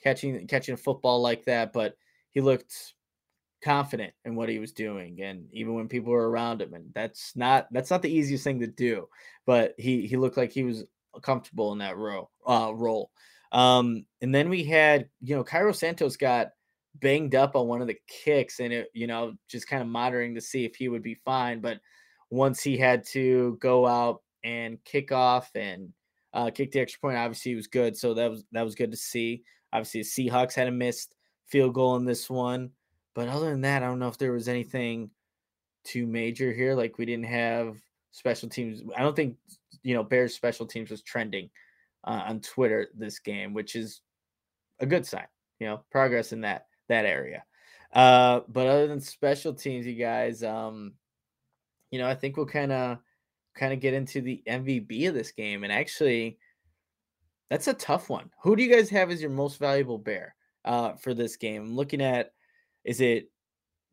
catching 0.03 0.47
catching 0.47 0.75
a 0.75 0.79
football 0.79 1.21
like 1.21 1.45
that, 1.45 1.73
but 1.73 1.97
he 2.31 2.41
looked 2.41 2.95
confident 3.63 4.13
in 4.25 4.35
what 4.35 4.49
he 4.49 4.59
was 4.59 4.73
doing 4.73 5.23
and 5.23 5.47
even 5.53 5.75
when 5.75 5.89
people 5.89 6.13
were 6.13 6.29
around 6.29 6.61
him 6.61 6.75
and 6.75 6.85
that's 6.95 7.35
not 7.37 7.69
that's 7.71 7.91
not 7.91 8.03
the 8.03 8.13
easiest 8.13 8.43
thing 8.43 8.59
to 8.59 8.67
do 8.67 9.09
but 9.47 9.75
he 9.79 10.07
he 10.07 10.17
looked 10.17 10.37
like 10.37 10.53
he 10.53 10.65
was 10.65 10.85
comfortable 11.23 11.73
in 11.73 11.79
that 11.79 11.97
role 11.97 12.31
uh 12.47 12.73
role. 12.75 13.11
Um 13.53 14.07
and 14.21 14.35
then 14.35 14.49
we 14.49 14.65
had 14.65 15.09
you 15.21 15.37
know 15.37 15.45
Cairo 15.45 15.73
Santos 15.73 16.17
got 16.17 16.49
banged 16.97 17.35
up 17.35 17.55
on 17.55 17.69
one 17.69 17.81
of 17.81 17.87
the 17.87 17.99
kicks 18.09 18.61
and 18.61 18.73
it 18.73 18.89
you 18.95 19.07
know 19.07 19.35
just 19.49 19.69
kind 19.69 19.83
of 19.83 19.89
monitoring 19.89 20.35
to 20.35 20.41
see 20.41 20.65
if 20.65 20.75
he 20.75 20.89
would 20.89 21.03
be 21.03 21.21
fine 21.25 21.61
but 21.61 21.79
once 22.31 22.63
he 22.63 22.77
had 22.77 23.05
to 23.05 23.57
go 23.61 23.87
out 23.87 24.23
and 24.45 24.83
kick 24.85 25.13
off 25.13 25.51
and 25.55 25.91
uh 26.35 26.51
kick 26.51 26.73
the 26.73 26.81
extra 26.81 27.01
point 27.01 27.17
obviously 27.17 27.53
he 27.53 27.57
was 27.57 27.67
good 27.67 27.97
so 27.97 28.15
that 28.15 28.31
was 28.31 28.45
that 28.53 28.63
was 28.63 28.75
good 28.75 28.91
to 28.91 28.97
see. 28.97 29.43
Obviously 29.73 30.03
the 30.03 30.31
Seahawks 30.31 30.55
had 30.55 30.69
a 30.69 30.73
missed 30.73 31.15
field 31.47 31.75
goal 31.75 31.97
in 31.97 32.05
this 32.05 32.29
one 32.29 32.71
but 33.15 33.29
other 33.29 33.51
than 33.51 33.63
that, 33.63 33.83
I 33.83 33.87
don't 33.87 33.99
know 33.99 34.09
if 34.09 34.19
there 34.19 34.33
was 34.33 34.49
anything 34.49 35.11
too 35.85 36.07
major 36.07 36.53
here. 36.53 36.75
Like 36.75 36.99
we 36.99 37.07
didn't 37.07 37.27
have 37.27 37.77
special 38.13 38.49
teams. 38.49 38.83
I 38.97 39.03
don't 39.03 39.17
think 39.17 39.37
you 39.83 39.95
know 39.95 40.03
Bears 40.03 40.35
special 40.35 40.67
teams 40.67 40.91
was 40.91 41.03
trending 41.03 41.51
uh, 42.05 42.23
on 42.27 42.41
Twitter 42.41 42.89
this 42.95 43.19
game, 43.19 43.55
which 43.55 43.77
is 43.77 44.01
a 44.81 44.87
good 44.87 45.07
sign. 45.07 45.27
You 45.61 45.69
know, 45.69 45.85
progress 45.91 46.33
in 46.33 46.43
that 46.43 46.67
that 46.89 47.07
area. 47.07 47.45
Uh, 47.93 48.41
but 48.49 48.67
other 48.67 48.87
than 48.87 49.01
special 49.01 49.53
teams, 49.53 49.87
you 49.87 49.95
guys, 49.95 50.43
um, 50.43 50.95
you 51.91 51.99
know, 51.99 52.09
I 52.09 52.15
think 52.15 52.37
we'll 52.37 52.47
kind 52.47 52.73
of 52.73 52.99
kind 53.55 53.73
of 53.73 53.81
get 53.81 53.95
into 53.95 54.23
the 54.23 54.43
MVP 54.49 55.09
of 55.09 55.15
this 55.15 55.33
game, 55.33 55.65
and 55.65 55.73
actually, 55.73 56.39
that's 57.51 57.69
a 57.69 57.75
tough 57.75 58.09
one. 58.09 58.31
Who 58.43 58.57
do 58.57 58.63
you 58.63 58.75
guys 58.75 58.89
have 58.91 59.11
as 59.11 59.21
your 59.21 59.31
most 59.31 59.59
valuable 59.59 59.99
bear 59.99 60.35
uh, 60.65 60.95
for 60.95 61.13
this 61.13 61.37
game? 61.37 61.63
I'm 61.63 61.77
looking 61.77 62.01
at 62.01 62.33
is 62.85 63.01
it 63.01 63.31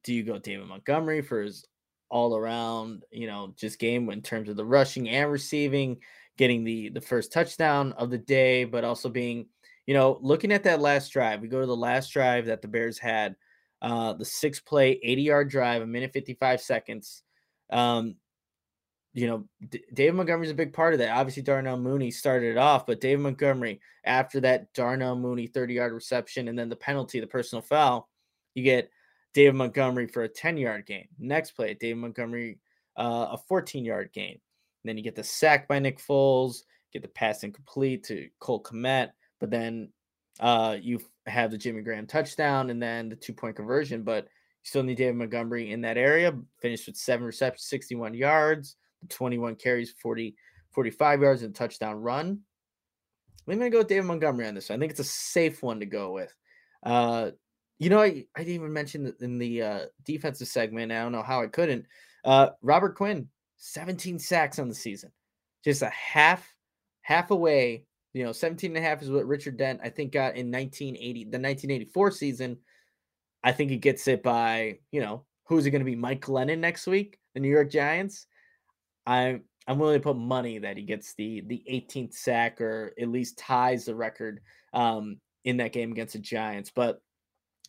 do 0.04 0.14
you 0.14 0.24
go 0.24 0.40
David 0.40 0.68
Montgomery 0.68 1.22
for 1.22 1.42
his 1.42 1.66
all 2.10 2.36
around, 2.36 3.04
you 3.12 3.28
know, 3.28 3.54
just 3.56 3.80
game 3.80 4.10
in 4.10 4.22
terms 4.22 4.50
of 4.50 4.56
the 4.56 4.66
rushing 4.66 5.10
and 5.10 5.32
receiving, 5.32 5.98
getting 6.38 6.64
the 6.64 6.90
the 6.90 7.02
first 7.02 7.32
touchdown 7.32 7.94
of 7.94 8.10
the 8.10 8.18
day, 8.18 8.64
but 8.64 8.84
also 8.84 9.10
being, 9.10 9.48
you 9.86 9.94
know, 9.94 10.18
looking 10.22 10.52
at 10.52 10.64
that 10.64 10.82
last 10.82 11.10
drive. 11.12 11.42
We 11.42 11.48
go 11.48 11.62
to 11.62 11.68
the 11.68 11.76
last 11.76 12.12
drive 12.12 12.48
that 12.48 12.62
the 12.62 12.68
Bears 12.68 12.98
had, 12.98 13.36
uh, 13.82 14.14
the 14.14 14.26
six 14.26 14.60
play, 14.60 15.00
80 15.04 15.22
yard 15.22 15.50
drive, 15.50 15.82
a 15.82 15.88
minute 15.88 16.12
55 16.12 16.62
seconds. 16.62 17.24
Um, 17.70 18.16
you 19.14 19.28
know, 19.28 19.46
D- 19.70 19.84
David 19.94 20.16
Montgomery's 20.16 20.52
a 20.52 20.56
big 20.56 20.74
part 20.74 20.94
of 20.94 21.00
that. 21.00 21.16
Obviously, 21.16 21.44
Darnell 21.44 21.78
Mooney 21.78 22.12
started 22.12 22.52
it 22.52 22.58
off, 22.58 22.86
but 22.86 23.02
David 23.02 23.22
Montgomery, 23.22 23.82
after 24.04 24.40
that 24.42 24.74
Darnell 24.74 25.16
Mooney 25.16 25.48
30 25.48 25.76
yard 25.76 25.94
reception 25.94 26.48
and 26.48 26.58
then 26.58 26.70
the 26.70 26.76
penalty, 26.76 27.20
the 27.20 27.28
personal 27.28 27.62
foul, 27.62 28.09
you 28.60 28.64
get 28.64 28.92
David 29.34 29.56
Montgomery 29.56 30.08
for 30.08 30.24
a 30.24 30.30
10 30.30 30.58
yard 30.58 30.86
gain. 30.86 31.08
Next 31.18 31.52
play, 31.52 31.76
David 31.80 31.98
Montgomery, 31.98 32.60
uh, 32.98 33.28
a 33.32 33.38
14 33.48 33.86
yard 33.86 34.10
gain. 34.14 34.40
Then 34.84 34.98
you 34.98 35.04
get 35.04 35.16
the 35.16 35.24
sack 35.24 35.68
by 35.68 35.80
Nick 35.80 36.00
Foles, 36.00 36.64
get 36.94 37.02
the 37.02 37.08
pass 37.08 37.44
incomplete 37.44 38.04
to 38.06 38.30
Cole 38.40 38.64
Kmet, 38.64 39.10
but 39.40 39.50
then 39.50 39.90
uh, 40.40 40.78
you 40.80 41.00
have 41.26 41.52
the 41.52 41.58
Jimmy 41.58 41.82
Graham 41.82 42.08
touchdown 42.08 42.70
and 42.70 42.82
then 42.82 43.10
the 43.10 43.16
two 43.16 43.34
point 43.34 43.56
conversion. 43.56 44.04
But 44.04 44.26
you 44.26 44.30
still 44.64 44.84
need 44.84 44.98
David 44.98 45.16
Montgomery 45.16 45.72
in 45.72 45.82
that 45.82 45.98
area. 45.98 46.34
Finished 46.62 46.88
with 46.88 46.98
seven 46.98 47.26
receptions, 47.26 47.68
61 47.68 48.14
yards, 48.14 48.78
21 49.10 49.56
carries, 49.56 49.94
40, 50.02 50.36
45 50.72 51.22
yards, 51.22 51.44
and 51.44 51.54
touchdown 51.54 51.96
run. 51.96 52.40
I'm 53.48 53.58
going 53.58 53.72
to 53.72 53.76
go 53.76 53.80
with 53.80 53.88
David 53.88 54.06
Montgomery 54.06 54.48
on 54.48 54.54
this. 54.54 54.70
I 54.70 54.78
think 54.78 54.92
it's 54.92 55.00
a 55.00 55.06
safe 55.06 55.64
one 55.64 55.80
to 55.80 55.86
go 55.86 56.12
with. 56.12 56.34
Uh, 56.84 57.32
you 57.80 57.90
know, 57.90 58.02
I, 58.02 58.26
I 58.36 58.40
didn't 58.40 58.56
even 58.56 58.74
mention 58.74 59.14
in 59.22 59.40
the 59.40 59.62
uh, 59.62 59.80
defensive 60.04 60.50
segment. 60.50 60.92
I 60.92 61.02
don't 61.02 61.14
know 61.14 61.24
how 61.24 61.42
I 61.42 61.48
couldn't. 61.48 61.86
Uh, 62.26 62.50
Robert 62.62 62.96
Quinn, 62.96 63.30
17 63.58 64.20
sacks 64.20 64.60
on 64.60 64.68
the 64.68 64.76
season, 64.76 65.12
just 65.64 65.82
a 65.82 65.90
half 65.90 66.48
half 67.02 67.32
away. 67.32 67.86
You 68.14 68.26
know, 68.26 68.32
17 68.32 68.72
and 68.76 68.84
a 68.84 68.88
half 68.88 69.02
is 69.02 69.10
what 69.10 69.28
Richard 69.28 69.58
Dent, 69.58 69.80
I 69.84 69.90
think, 69.90 70.12
got 70.12 70.36
in 70.36 70.52
1980, 70.52 71.24
the 71.26 71.28
1984 71.30 72.12
season. 72.12 72.58
I 73.44 73.52
think 73.54 73.72
he 73.72 73.78
gets 73.78 74.08
it 74.08 74.24
by, 74.24 74.80
you 74.92 75.00
know, 75.00 75.26
who's 75.46 75.66
it 75.66 75.72
going 75.72 75.82
to 75.82 75.86
be? 75.86 75.96
Mike 75.96 76.22
Glennon 76.22 76.60
next 76.60 76.86
week, 76.88 77.20
the 77.34 77.40
New 77.40 77.50
York 77.50 77.72
Giants. 77.72 78.28
I'm 79.06 79.44
I'm 79.68 79.80
willing 79.80 80.00
to 80.00 80.04
put 80.04 80.18
money 80.18 80.58
that 80.60 80.76
he 80.76 80.84
gets 80.84 81.14
the 81.14 81.42
the 81.48 81.64
18th 81.72 82.14
sack 82.14 82.60
or 82.60 82.94
at 83.00 83.08
least 83.08 83.38
ties 83.38 83.86
the 83.86 83.96
record 83.96 84.42
um, 84.74 85.18
in 85.46 85.58
that 85.58 85.72
game 85.72 85.92
against 85.92 86.14
the 86.14 86.20
Giants. 86.20 86.72
But 86.74 87.02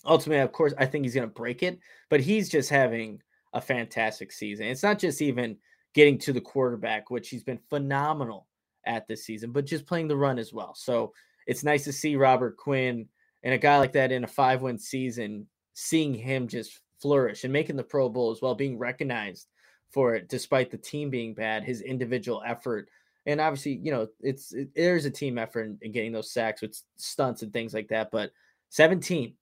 ultimately, 0.04 0.42
of 0.42 0.52
course, 0.52 0.74
I 0.78 0.86
think 0.86 1.04
he's 1.04 1.14
going 1.14 1.28
to 1.28 1.34
break 1.34 1.62
it. 1.62 1.78
But 2.08 2.20
he's 2.20 2.48
just 2.48 2.70
having 2.70 3.20
a 3.52 3.60
fantastic 3.60 4.32
season. 4.32 4.66
It's 4.66 4.82
not 4.82 4.98
just 4.98 5.22
even 5.22 5.56
getting 5.94 6.18
to 6.18 6.32
the 6.32 6.40
quarterback, 6.40 7.10
which 7.10 7.28
he's 7.28 7.42
been 7.42 7.60
phenomenal 7.68 8.46
at 8.86 9.06
this 9.06 9.24
season, 9.24 9.52
but 9.52 9.66
just 9.66 9.86
playing 9.86 10.08
the 10.08 10.16
run 10.16 10.38
as 10.38 10.52
well. 10.52 10.74
So 10.74 11.12
it's 11.46 11.64
nice 11.64 11.84
to 11.84 11.92
see 11.92 12.16
Robert 12.16 12.56
Quinn 12.56 13.06
and 13.42 13.54
a 13.54 13.58
guy 13.58 13.78
like 13.78 13.92
that 13.92 14.12
in 14.12 14.24
a 14.24 14.28
five 14.28 14.62
win 14.62 14.78
season, 14.78 15.46
seeing 15.74 16.14
him 16.14 16.48
just 16.48 16.80
flourish 17.00 17.44
and 17.44 17.52
making 17.52 17.76
the 17.76 17.82
Pro 17.82 18.08
Bowl 18.08 18.30
as 18.30 18.40
well, 18.40 18.54
being 18.54 18.78
recognized 18.78 19.46
for 19.90 20.14
it, 20.14 20.28
despite 20.28 20.70
the 20.70 20.78
team 20.78 21.10
being 21.10 21.34
bad, 21.34 21.64
his 21.64 21.80
individual 21.80 22.42
effort. 22.46 22.88
And 23.26 23.40
obviously, 23.40 23.80
you 23.82 23.90
know, 23.90 24.08
it's 24.20 24.52
it, 24.52 24.68
there's 24.74 25.04
a 25.04 25.10
team 25.10 25.38
effort 25.38 25.62
in, 25.62 25.78
in 25.82 25.92
getting 25.92 26.12
those 26.12 26.32
sacks 26.32 26.62
with 26.62 26.80
stunts 26.96 27.42
and 27.42 27.52
things 27.52 27.74
like 27.74 27.88
that. 27.88 28.10
But 28.10 28.30
17, 28.70 29.34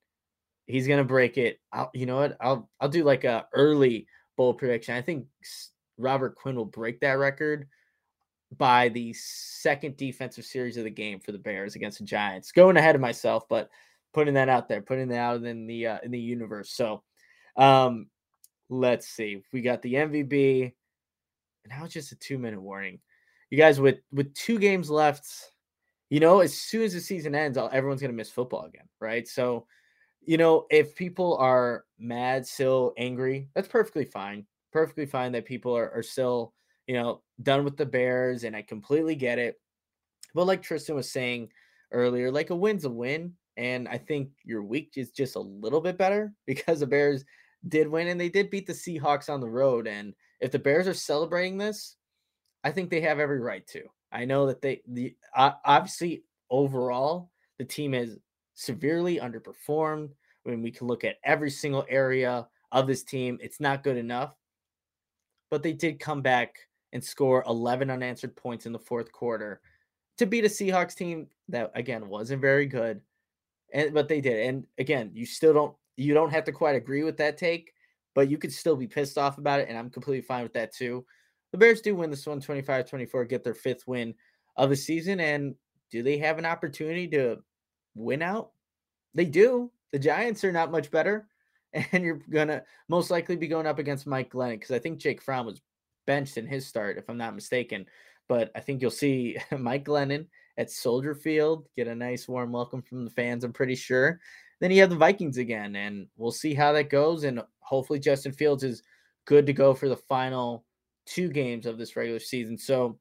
he's 0.69 0.87
gonna 0.87 1.05
break 1.05 1.37
it. 1.37 1.61
I'll, 1.73 1.91
you 1.93 2.07
know 2.07 2.17
what? 2.17 2.37
I'll 2.41 2.71
I'll 2.81 2.89
do 2.89 3.03
like 3.03 3.25
a 3.25 3.47
early 3.53 4.07
bowl 4.37 4.55
prediction. 4.55 4.95
I 4.95 5.03
think 5.03 5.27
Robert 5.99 6.37
Quinn 6.37 6.55
will 6.55 6.65
break 6.65 7.01
that 7.01 7.13
record 7.13 7.67
by 8.57 8.89
the 8.91 9.13
second 9.15 9.97
defensive 9.97 10.45
series 10.45 10.77
of 10.77 10.85
the 10.85 10.91
game 10.91 11.21
for 11.21 11.33
the 11.33 11.39
Bears 11.39 11.75
against 11.75 11.99
the 11.99 12.05
Giants. 12.05 12.53
Going 12.53 12.77
ahead 12.77 12.95
of 12.95 13.01
myself, 13.01 13.49
but 13.49 13.69
putting 14.15 14.35
that 14.35 14.49
out 14.49 14.69
there, 14.69 14.81
putting 14.81 15.09
that 15.09 15.19
out 15.19 15.43
in 15.43 15.67
the 15.67 15.87
uh, 15.87 15.99
in 16.03 16.11
the 16.11 16.21
universe. 16.21 16.71
So, 16.71 17.03
um, 17.57 18.07
let's 18.69 19.09
see. 19.09 19.43
We 19.53 19.63
got 19.63 19.83
the 19.83 19.95
MVP, 19.95 20.63
and 20.63 21.71
now 21.71 21.85
it's 21.85 21.95
just 21.95 22.13
a 22.13 22.17
two 22.17 22.39
minute 22.39 22.61
warning. 22.61 23.01
You 23.51 23.59
guys, 23.59 23.81
with 23.81 23.99
with 24.13 24.35
two 24.35 24.59
games 24.59 24.91
left, 24.91 25.27
you 26.11 26.21
know, 26.21 26.41
as 26.41 26.55
soon 26.55 26.83
as 26.83 26.93
the 26.93 27.01
season 27.01 27.35
ends, 27.35 27.59
everyone's 27.59 28.01
gonna 28.01 28.13
miss 28.13 28.31
football 28.31 28.65
again, 28.65 28.89
right? 29.01 29.27
So, 29.27 29.67
you 30.21 30.37
know, 30.37 30.67
if 30.71 30.95
people 30.95 31.37
are 31.37 31.85
mad, 31.99 32.47
still 32.47 32.93
angry, 32.97 33.49
that's 33.55 33.69
perfectly 33.69 34.05
fine. 34.05 34.47
Perfectly 34.73 35.07
fine 35.07 35.33
that 35.33 35.47
people 35.47 35.77
are, 35.77 35.91
are 35.91 36.03
still 36.03 36.53
you 36.89 36.95
know, 36.95 37.21
done 37.43 37.65
with 37.65 37.77
the 37.77 37.87
Bears, 37.87 38.43
and 38.43 38.57
I 38.57 38.63
completely 38.63 39.15
get 39.15 39.39
it. 39.39 39.61
But 40.35 40.47
like 40.47 40.63
Tristan 40.63 40.97
was 40.97 41.13
saying 41.13 41.51
earlier, 41.93 42.33
like 42.33 42.51
a 42.51 42.57
win's 42.57 42.87
a 42.87 42.91
win. 42.91 43.35
And 43.57 43.87
I 43.89 43.99
think 43.99 44.31
your 44.45 44.63
week 44.63 44.93
is 44.97 45.11
just 45.11 45.37
a 45.37 45.41
little 45.41 45.81
bit 45.81 45.99
better 45.99 46.33
because 46.47 46.81
the 46.81 46.87
Bears 46.87 47.25
did 47.69 47.89
win 47.89 48.09
and 48.09 48.21
they 48.21 48.29
did 48.29 48.51
beat 48.51 48.67
the 48.67 48.73
Seahawks 48.73 49.29
on 49.29 49.41
the 49.41 49.51
road. 49.51 49.87
And 49.87 50.15
if 50.41 50.51
the 50.51 50.59
Bears 50.59 50.89
are 50.89 50.95
celebrating 50.95 51.59
this, 51.59 51.97
I 52.65 52.73
think 52.73 52.89
they 52.89 53.03
have 53.03 53.21
every 53.21 53.41
right 53.41 53.67
to. 53.69 53.83
I 54.11 54.25
know 54.25 54.47
that 54.47 54.63
they 54.63 54.81
the 54.89 55.15
obviously 55.35 56.25
overall 56.51 57.31
the 57.59 57.65
team 57.65 57.93
has 57.93 58.17
severely 58.59 59.19
underperformed. 59.19 60.11
When 60.43 60.63
we 60.63 60.71
can 60.71 60.87
look 60.87 61.05
at 61.05 61.17
every 61.25 61.51
single 61.51 61.87
area 61.89 62.49
of 62.73 62.87
this 62.87 63.05
team, 63.05 63.39
it's 63.41 63.61
not 63.61 63.85
good 63.85 63.97
enough. 63.97 64.35
But 65.51 65.63
they 65.63 65.73
did 65.73 66.01
come 66.01 66.23
back 66.23 66.57
and 66.93 67.03
score 67.03 67.45
11 67.47 67.91
unanswered 67.91 68.35
points 68.35 68.67
in 68.67 68.73
the 68.73 68.79
fourth 68.79 69.13
quarter 69.13 69.61
to 70.17 70.27
beat 70.27 70.45
a 70.45 70.49
Seahawks 70.49 70.97
team 70.97 71.29
that 71.49 71.71
again 71.75 72.09
wasn't 72.09 72.41
very 72.41 72.67
good. 72.67 73.01
And 73.73 73.95
but 73.95 74.09
they 74.09 74.21
did. 74.21 74.47
And 74.49 74.67
again, 74.79 75.11
you 75.15 75.25
still 75.25 75.53
don't 75.53 75.77
you 75.97 76.15
don't 76.15 76.31
have 76.31 76.45
to 76.45 76.53
quite 76.53 76.77
agree 76.77 77.05
with 77.05 77.17
that 77.19 77.39
take, 77.39 77.73
but 78.15 78.29
you 78.29 78.39
could 78.39 78.53
still 78.53 78.77
be 78.77 78.87
pissed 78.87 79.19
off 79.19 79.39
about 79.39 79.61
it 79.61 79.69
and 79.69 79.79
I'm 79.79 79.91
completely 79.91 80.23
fine 80.23 80.43
with 80.43 80.55
that 80.55 80.75
too. 80.75 81.05
The 81.53 81.59
Bears 81.59 81.81
do 81.81 81.95
win 81.95 82.11
this 82.11 82.27
one 82.27 82.41
25-24, 82.41 83.29
get 83.29 83.45
their 83.45 83.55
fifth 83.55 83.87
win 83.87 84.15
of 84.57 84.71
the 84.71 84.77
season 84.77 85.21
and 85.21 85.55
do 85.91 86.03
they 86.03 86.19
have 86.19 86.39
an 86.39 86.45
opportunity 86.45 87.07
to 87.09 87.39
win 87.99 88.23
out? 88.23 88.51
They 89.15 89.25
do. 89.25 89.71
The 89.93 89.99
Giants 89.99 90.45
are 90.45 90.53
not 90.53 90.71
much 90.71 90.91
better 90.91 91.27
and 91.93 92.03
you're 92.03 92.21
going 92.31 92.49
to 92.49 92.63
most 92.89 93.11
likely 93.11 93.37
be 93.37 93.49
going 93.49 93.67
up 93.67 93.79
against 93.79 94.07
Mike 94.07 94.31
Glennon 94.31 94.53
because 94.53 94.71
I 94.71 94.79
think 94.79 94.99
Jake 94.99 95.21
Fromm 95.21 95.47
was 95.47 95.61
benched 96.07 96.37
in 96.37 96.47
his 96.47 96.67
start, 96.67 96.99
if 96.99 97.09
I'm 97.09 97.19
not 97.19 97.35
mistaken. 97.35 97.87
But 98.29 98.51
I 98.55 98.61
think 98.61 98.81
you'll 98.81 98.91
see 98.91 99.37
Mike 99.59 99.85
Glennon 99.85 100.27
at 100.57 100.71
Soldier 100.71 101.15
Field 101.15 101.69
get 101.77 101.89
a 101.89 101.95
nice 101.95 102.29
warm 102.29 102.53
welcome 102.53 102.83
from 102.83 103.05
the 103.05 103.11
fans, 103.11 103.45
I'm 103.45 103.53
pretty 103.53 103.75
sure. 103.75 104.21
Then 104.61 104.73
you 104.73 104.81
have 104.81 104.91
the 104.91 104.97
Vikings 104.97 105.39
again, 105.39 105.77
and 105.77 106.09
we'll 106.17 106.33
see 106.33 106.53
how 106.53 106.73
that 106.73 106.91
goes. 106.91 107.23
And 107.23 107.41
hopefully, 107.61 108.01
Justin 108.01 108.33
Fields 108.33 108.65
is 108.65 108.83
good 109.25 109.47
to 109.47 109.53
go 109.53 109.73
for 109.73 109.89
the 109.89 109.97
final 109.97 110.65
two 111.07 111.29
games 111.29 111.65
of 111.65 111.79
this 111.79 111.95
regular 111.95 112.19
season. 112.19 112.59
So 112.59 112.99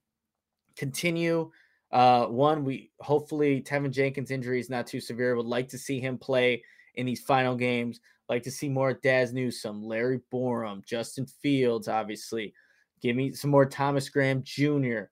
continue. 0.75 1.49
Uh, 1.91 2.25
one, 2.25 2.63
we 2.63 2.91
hopefully 2.99 3.61
Teven 3.61 3.91
Jenkins' 3.91 4.31
injury 4.31 4.59
is 4.59 4.69
not 4.69 4.87
too 4.87 4.99
severe. 4.99 5.35
Would 5.35 5.45
like 5.45 5.69
to 5.69 5.77
see 5.77 5.99
him 5.99 6.17
play 6.17 6.63
in 6.95 7.05
these 7.05 7.21
final 7.21 7.55
games. 7.55 7.99
Like 8.29 8.43
to 8.43 8.51
see 8.51 8.67
more 8.67 8.93
Dazz 8.93 9.33
Newsome, 9.33 9.83
Larry 9.83 10.19
Borom, 10.33 10.85
Justin 10.85 11.25
Fields, 11.41 11.87
obviously. 11.87 12.53
Give 13.01 13.15
me 13.15 13.33
some 13.33 13.51
more 13.51 13.65
Thomas 13.65 14.09
Graham 14.09 14.41
Jr. 14.43 15.03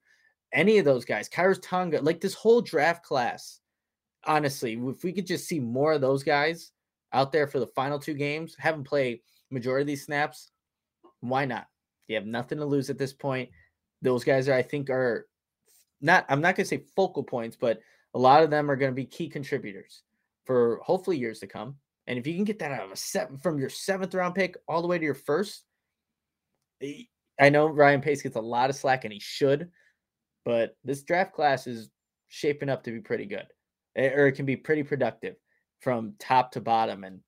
Any 0.52 0.78
of 0.78 0.84
those 0.84 1.04
guys, 1.04 1.28
Khyiris 1.28 1.62
Tonga, 1.62 2.00
like 2.02 2.20
this 2.20 2.34
whole 2.34 2.60
draft 2.60 3.04
class. 3.04 3.60
Honestly, 4.24 4.78
if 4.88 5.04
we 5.04 5.12
could 5.12 5.26
just 5.26 5.46
see 5.46 5.60
more 5.60 5.92
of 5.92 6.00
those 6.00 6.24
guys 6.24 6.72
out 7.12 7.30
there 7.32 7.46
for 7.46 7.60
the 7.60 7.66
final 7.68 7.98
two 7.98 8.14
games, 8.14 8.56
have 8.58 8.74
them 8.74 8.84
play 8.84 9.22
majority 9.50 9.82
of 9.82 9.86
these 9.86 10.04
snaps, 10.04 10.50
why 11.20 11.44
not? 11.44 11.66
You 12.08 12.16
have 12.16 12.26
nothing 12.26 12.58
to 12.58 12.64
lose 12.64 12.90
at 12.90 12.98
this 12.98 13.12
point. 13.12 13.50
Those 14.02 14.24
guys 14.24 14.48
are, 14.48 14.54
I 14.54 14.62
think, 14.62 14.90
are 14.90 15.26
not. 16.00 16.26
I'm 16.28 16.40
not 16.40 16.56
going 16.56 16.64
to 16.64 16.68
say 16.68 16.84
focal 16.94 17.22
points, 17.22 17.56
but 17.58 17.80
a 18.14 18.18
lot 18.18 18.42
of 18.42 18.50
them 18.50 18.70
are 18.70 18.76
going 18.76 18.90
to 18.90 18.96
be 18.96 19.04
key 19.04 19.28
contributors 19.28 20.02
for 20.44 20.80
hopefully 20.82 21.18
years 21.18 21.40
to 21.40 21.46
come. 21.46 21.76
And 22.06 22.18
if 22.18 22.26
you 22.26 22.34
can 22.34 22.44
get 22.44 22.58
that 22.60 22.72
out 22.72 22.84
of 22.84 22.92
a 22.92 22.96
set 22.96 23.30
from 23.42 23.58
your 23.58 23.68
seventh 23.68 24.14
round 24.14 24.34
pick 24.34 24.56
all 24.68 24.80
the 24.80 24.88
way 24.88 24.98
to 24.98 25.04
your 25.04 25.14
first, 25.14 25.64
I 27.40 27.48
know 27.50 27.66
Ryan 27.66 28.00
Pace 28.00 28.22
gets 28.22 28.36
a 28.36 28.40
lot 28.40 28.70
of 28.70 28.76
slack 28.76 29.04
and 29.04 29.12
he 29.12 29.20
should, 29.20 29.70
but 30.44 30.76
this 30.84 31.02
draft 31.02 31.32
class 31.32 31.66
is 31.66 31.90
shaping 32.28 32.68
up 32.68 32.84
to 32.84 32.92
be 32.92 33.00
pretty 33.00 33.26
good, 33.26 33.46
eh, 33.96 34.10
or 34.10 34.26
it 34.26 34.32
can 34.32 34.46
be 34.46 34.56
pretty 34.56 34.82
productive 34.82 35.36
from 35.80 36.14
top 36.18 36.52
to 36.52 36.60
bottom. 36.60 37.04
And 37.04 37.20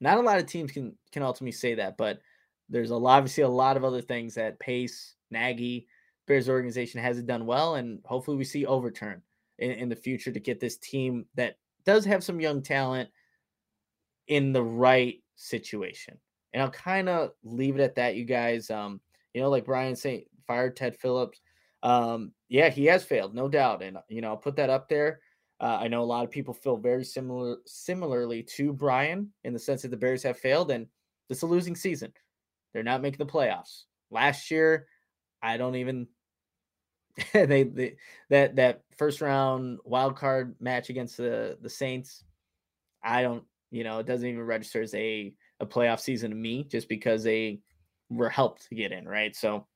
not 0.00 0.18
a 0.18 0.22
lot 0.22 0.38
of 0.38 0.46
teams 0.46 0.70
can 0.70 0.96
can 1.12 1.22
ultimately 1.22 1.52
say 1.52 1.74
that, 1.74 1.96
but 1.96 2.20
there's 2.68 2.90
a 2.90 2.94
obviously 2.94 3.42
a 3.42 3.48
lot 3.48 3.76
of 3.76 3.84
other 3.84 4.00
things 4.00 4.34
that 4.34 4.60
Pace, 4.60 5.14
Nagy, 5.30 5.88
Bears 6.30 6.48
organization 6.48 7.00
hasn't 7.00 7.26
done 7.26 7.44
well, 7.44 7.74
and 7.74 7.98
hopefully 8.04 8.36
we 8.36 8.44
see 8.44 8.64
overturn 8.64 9.20
in, 9.58 9.72
in 9.72 9.88
the 9.88 9.96
future 9.96 10.30
to 10.30 10.38
get 10.38 10.60
this 10.60 10.76
team 10.76 11.26
that 11.34 11.58
does 11.84 12.04
have 12.04 12.22
some 12.22 12.40
young 12.40 12.62
talent 12.62 13.08
in 14.28 14.52
the 14.52 14.62
right 14.62 15.20
situation. 15.34 16.16
And 16.52 16.62
I'll 16.62 16.70
kind 16.70 17.08
of 17.08 17.32
leave 17.42 17.74
it 17.74 17.82
at 17.82 17.96
that, 17.96 18.14
you 18.14 18.24
guys. 18.24 18.70
Um, 18.70 19.00
you 19.34 19.40
know, 19.40 19.50
like 19.50 19.64
Brian 19.64 19.96
saying, 19.96 20.26
fired 20.46 20.76
Ted 20.76 20.94
Phillips. 20.94 21.40
Um, 21.82 22.30
yeah, 22.48 22.68
he 22.68 22.86
has 22.86 23.02
failed, 23.02 23.34
no 23.34 23.48
doubt. 23.48 23.82
And 23.82 23.98
you 24.08 24.20
know, 24.20 24.28
I'll 24.28 24.36
put 24.36 24.54
that 24.54 24.70
up 24.70 24.88
there. 24.88 25.18
Uh, 25.60 25.78
I 25.80 25.88
know 25.88 26.00
a 26.00 26.04
lot 26.04 26.24
of 26.24 26.30
people 26.30 26.54
feel 26.54 26.76
very 26.76 27.04
similar 27.04 27.56
similarly 27.66 28.44
to 28.44 28.72
Brian 28.72 29.32
in 29.42 29.52
the 29.52 29.58
sense 29.58 29.82
that 29.82 29.90
the 29.90 29.96
Bears 29.96 30.22
have 30.22 30.38
failed 30.38 30.70
and 30.70 30.86
is 31.28 31.42
a 31.42 31.46
losing 31.46 31.74
season. 31.74 32.12
They're 32.72 32.84
not 32.84 33.02
making 33.02 33.18
the 33.18 33.26
playoffs. 33.26 33.86
Last 34.12 34.48
year, 34.48 34.86
I 35.42 35.56
don't 35.56 35.74
even 35.74 36.06
they, 37.32 37.64
they 37.64 37.96
that 38.28 38.56
that 38.56 38.82
first 38.96 39.20
round 39.20 39.78
wild 39.84 40.16
card 40.16 40.56
match 40.60 40.90
against 40.90 41.16
the 41.16 41.58
the 41.60 41.70
Saints. 41.70 42.24
I 43.02 43.22
don't, 43.22 43.44
you 43.70 43.84
know, 43.84 43.98
it 43.98 44.06
doesn't 44.06 44.28
even 44.28 44.42
register 44.42 44.82
as 44.82 44.94
a 44.94 45.34
a 45.60 45.66
playoff 45.66 46.00
season 46.00 46.30
to 46.30 46.36
me 46.36 46.64
just 46.64 46.88
because 46.88 47.22
they 47.22 47.60
were 48.08 48.28
helped 48.28 48.68
to 48.68 48.74
get 48.74 48.92
in, 48.92 49.06
right? 49.06 49.34
So 49.36 49.66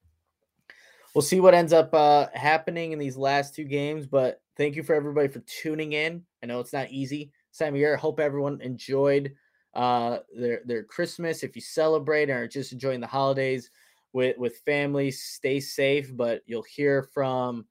we'll 1.14 1.22
see 1.22 1.40
what 1.40 1.54
ends 1.54 1.72
up 1.72 1.92
uh, 1.94 2.26
happening 2.34 2.92
in 2.92 2.98
these 2.98 3.16
last 3.16 3.54
two 3.54 3.64
games. 3.64 4.06
But 4.06 4.40
thank 4.56 4.76
you 4.76 4.82
for 4.82 4.94
everybody 4.94 5.28
for 5.28 5.40
tuning 5.40 5.92
in. 5.92 6.22
I 6.42 6.46
know 6.46 6.60
it's 6.60 6.72
not 6.72 6.90
easy 6.90 7.32
time 7.58 7.74
of 7.74 7.80
year. 7.80 7.94
I 7.94 7.98
hope 7.98 8.20
everyone 8.20 8.60
enjoyed 8.60 9.34
uh, 9.74 10.18
their 10.36 10.60
their 10.64 10.82
Christmas. 10.84 11.42
If 11.42 11.56
you 11.56 11.62
celebrate 11.62 12.30
or 12.30 12.48
just 12.48 12.72
enjoying 12.72 13.00
the 13.00 13.06
holidays 13.06 13.70
with 14.14 14.38
with 14.38 14.56
family, 14.58 15.10
stay 15.10 15.60
safe. 15.60 16.16
But 16.16 16.42
you'll 16.46 16.62
hear 16.62 17.02
from 17.12 17.66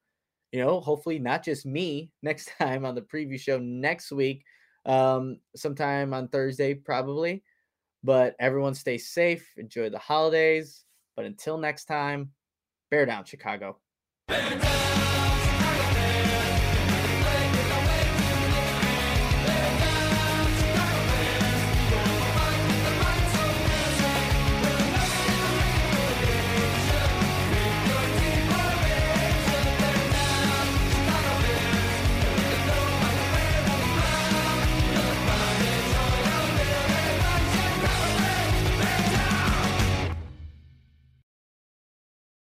you 0.52 0.60
know 0.60 0.80
hopefully 0.80 1.18
not 1.18 1.42
just 1.42 1.66
me 1.66 2.12
next 2.22 2.52
time 2.56 2.84
on 2.84 2.94
the 2.94 3.02
preview 3.02 3.40
show 3.40 3.58
next 3.58 4.12
week, 4.12 4.44
um, 4.86 5.40
sometime 5.56 6.14
on 6.14 6.28
Thursday 6.28 6.74
probably. 6.74 7.42
But 8.04 8.36
everyone 8.38 8.74
stay 8.74 8.98
safe, 8.98 9.48
enjoy 9.56 9.88
the 9.88 9.98
holidays. 9.98 10.84
But 11.16 11.24
until 11.24 11.58
next 11.58 11.86
time, 11.86 12.30
bear 12.90 13.06
down, 13.06 13.24
Chicago. 13.24 13.78
Bear 14.28 14.58
down! 14.58 14.93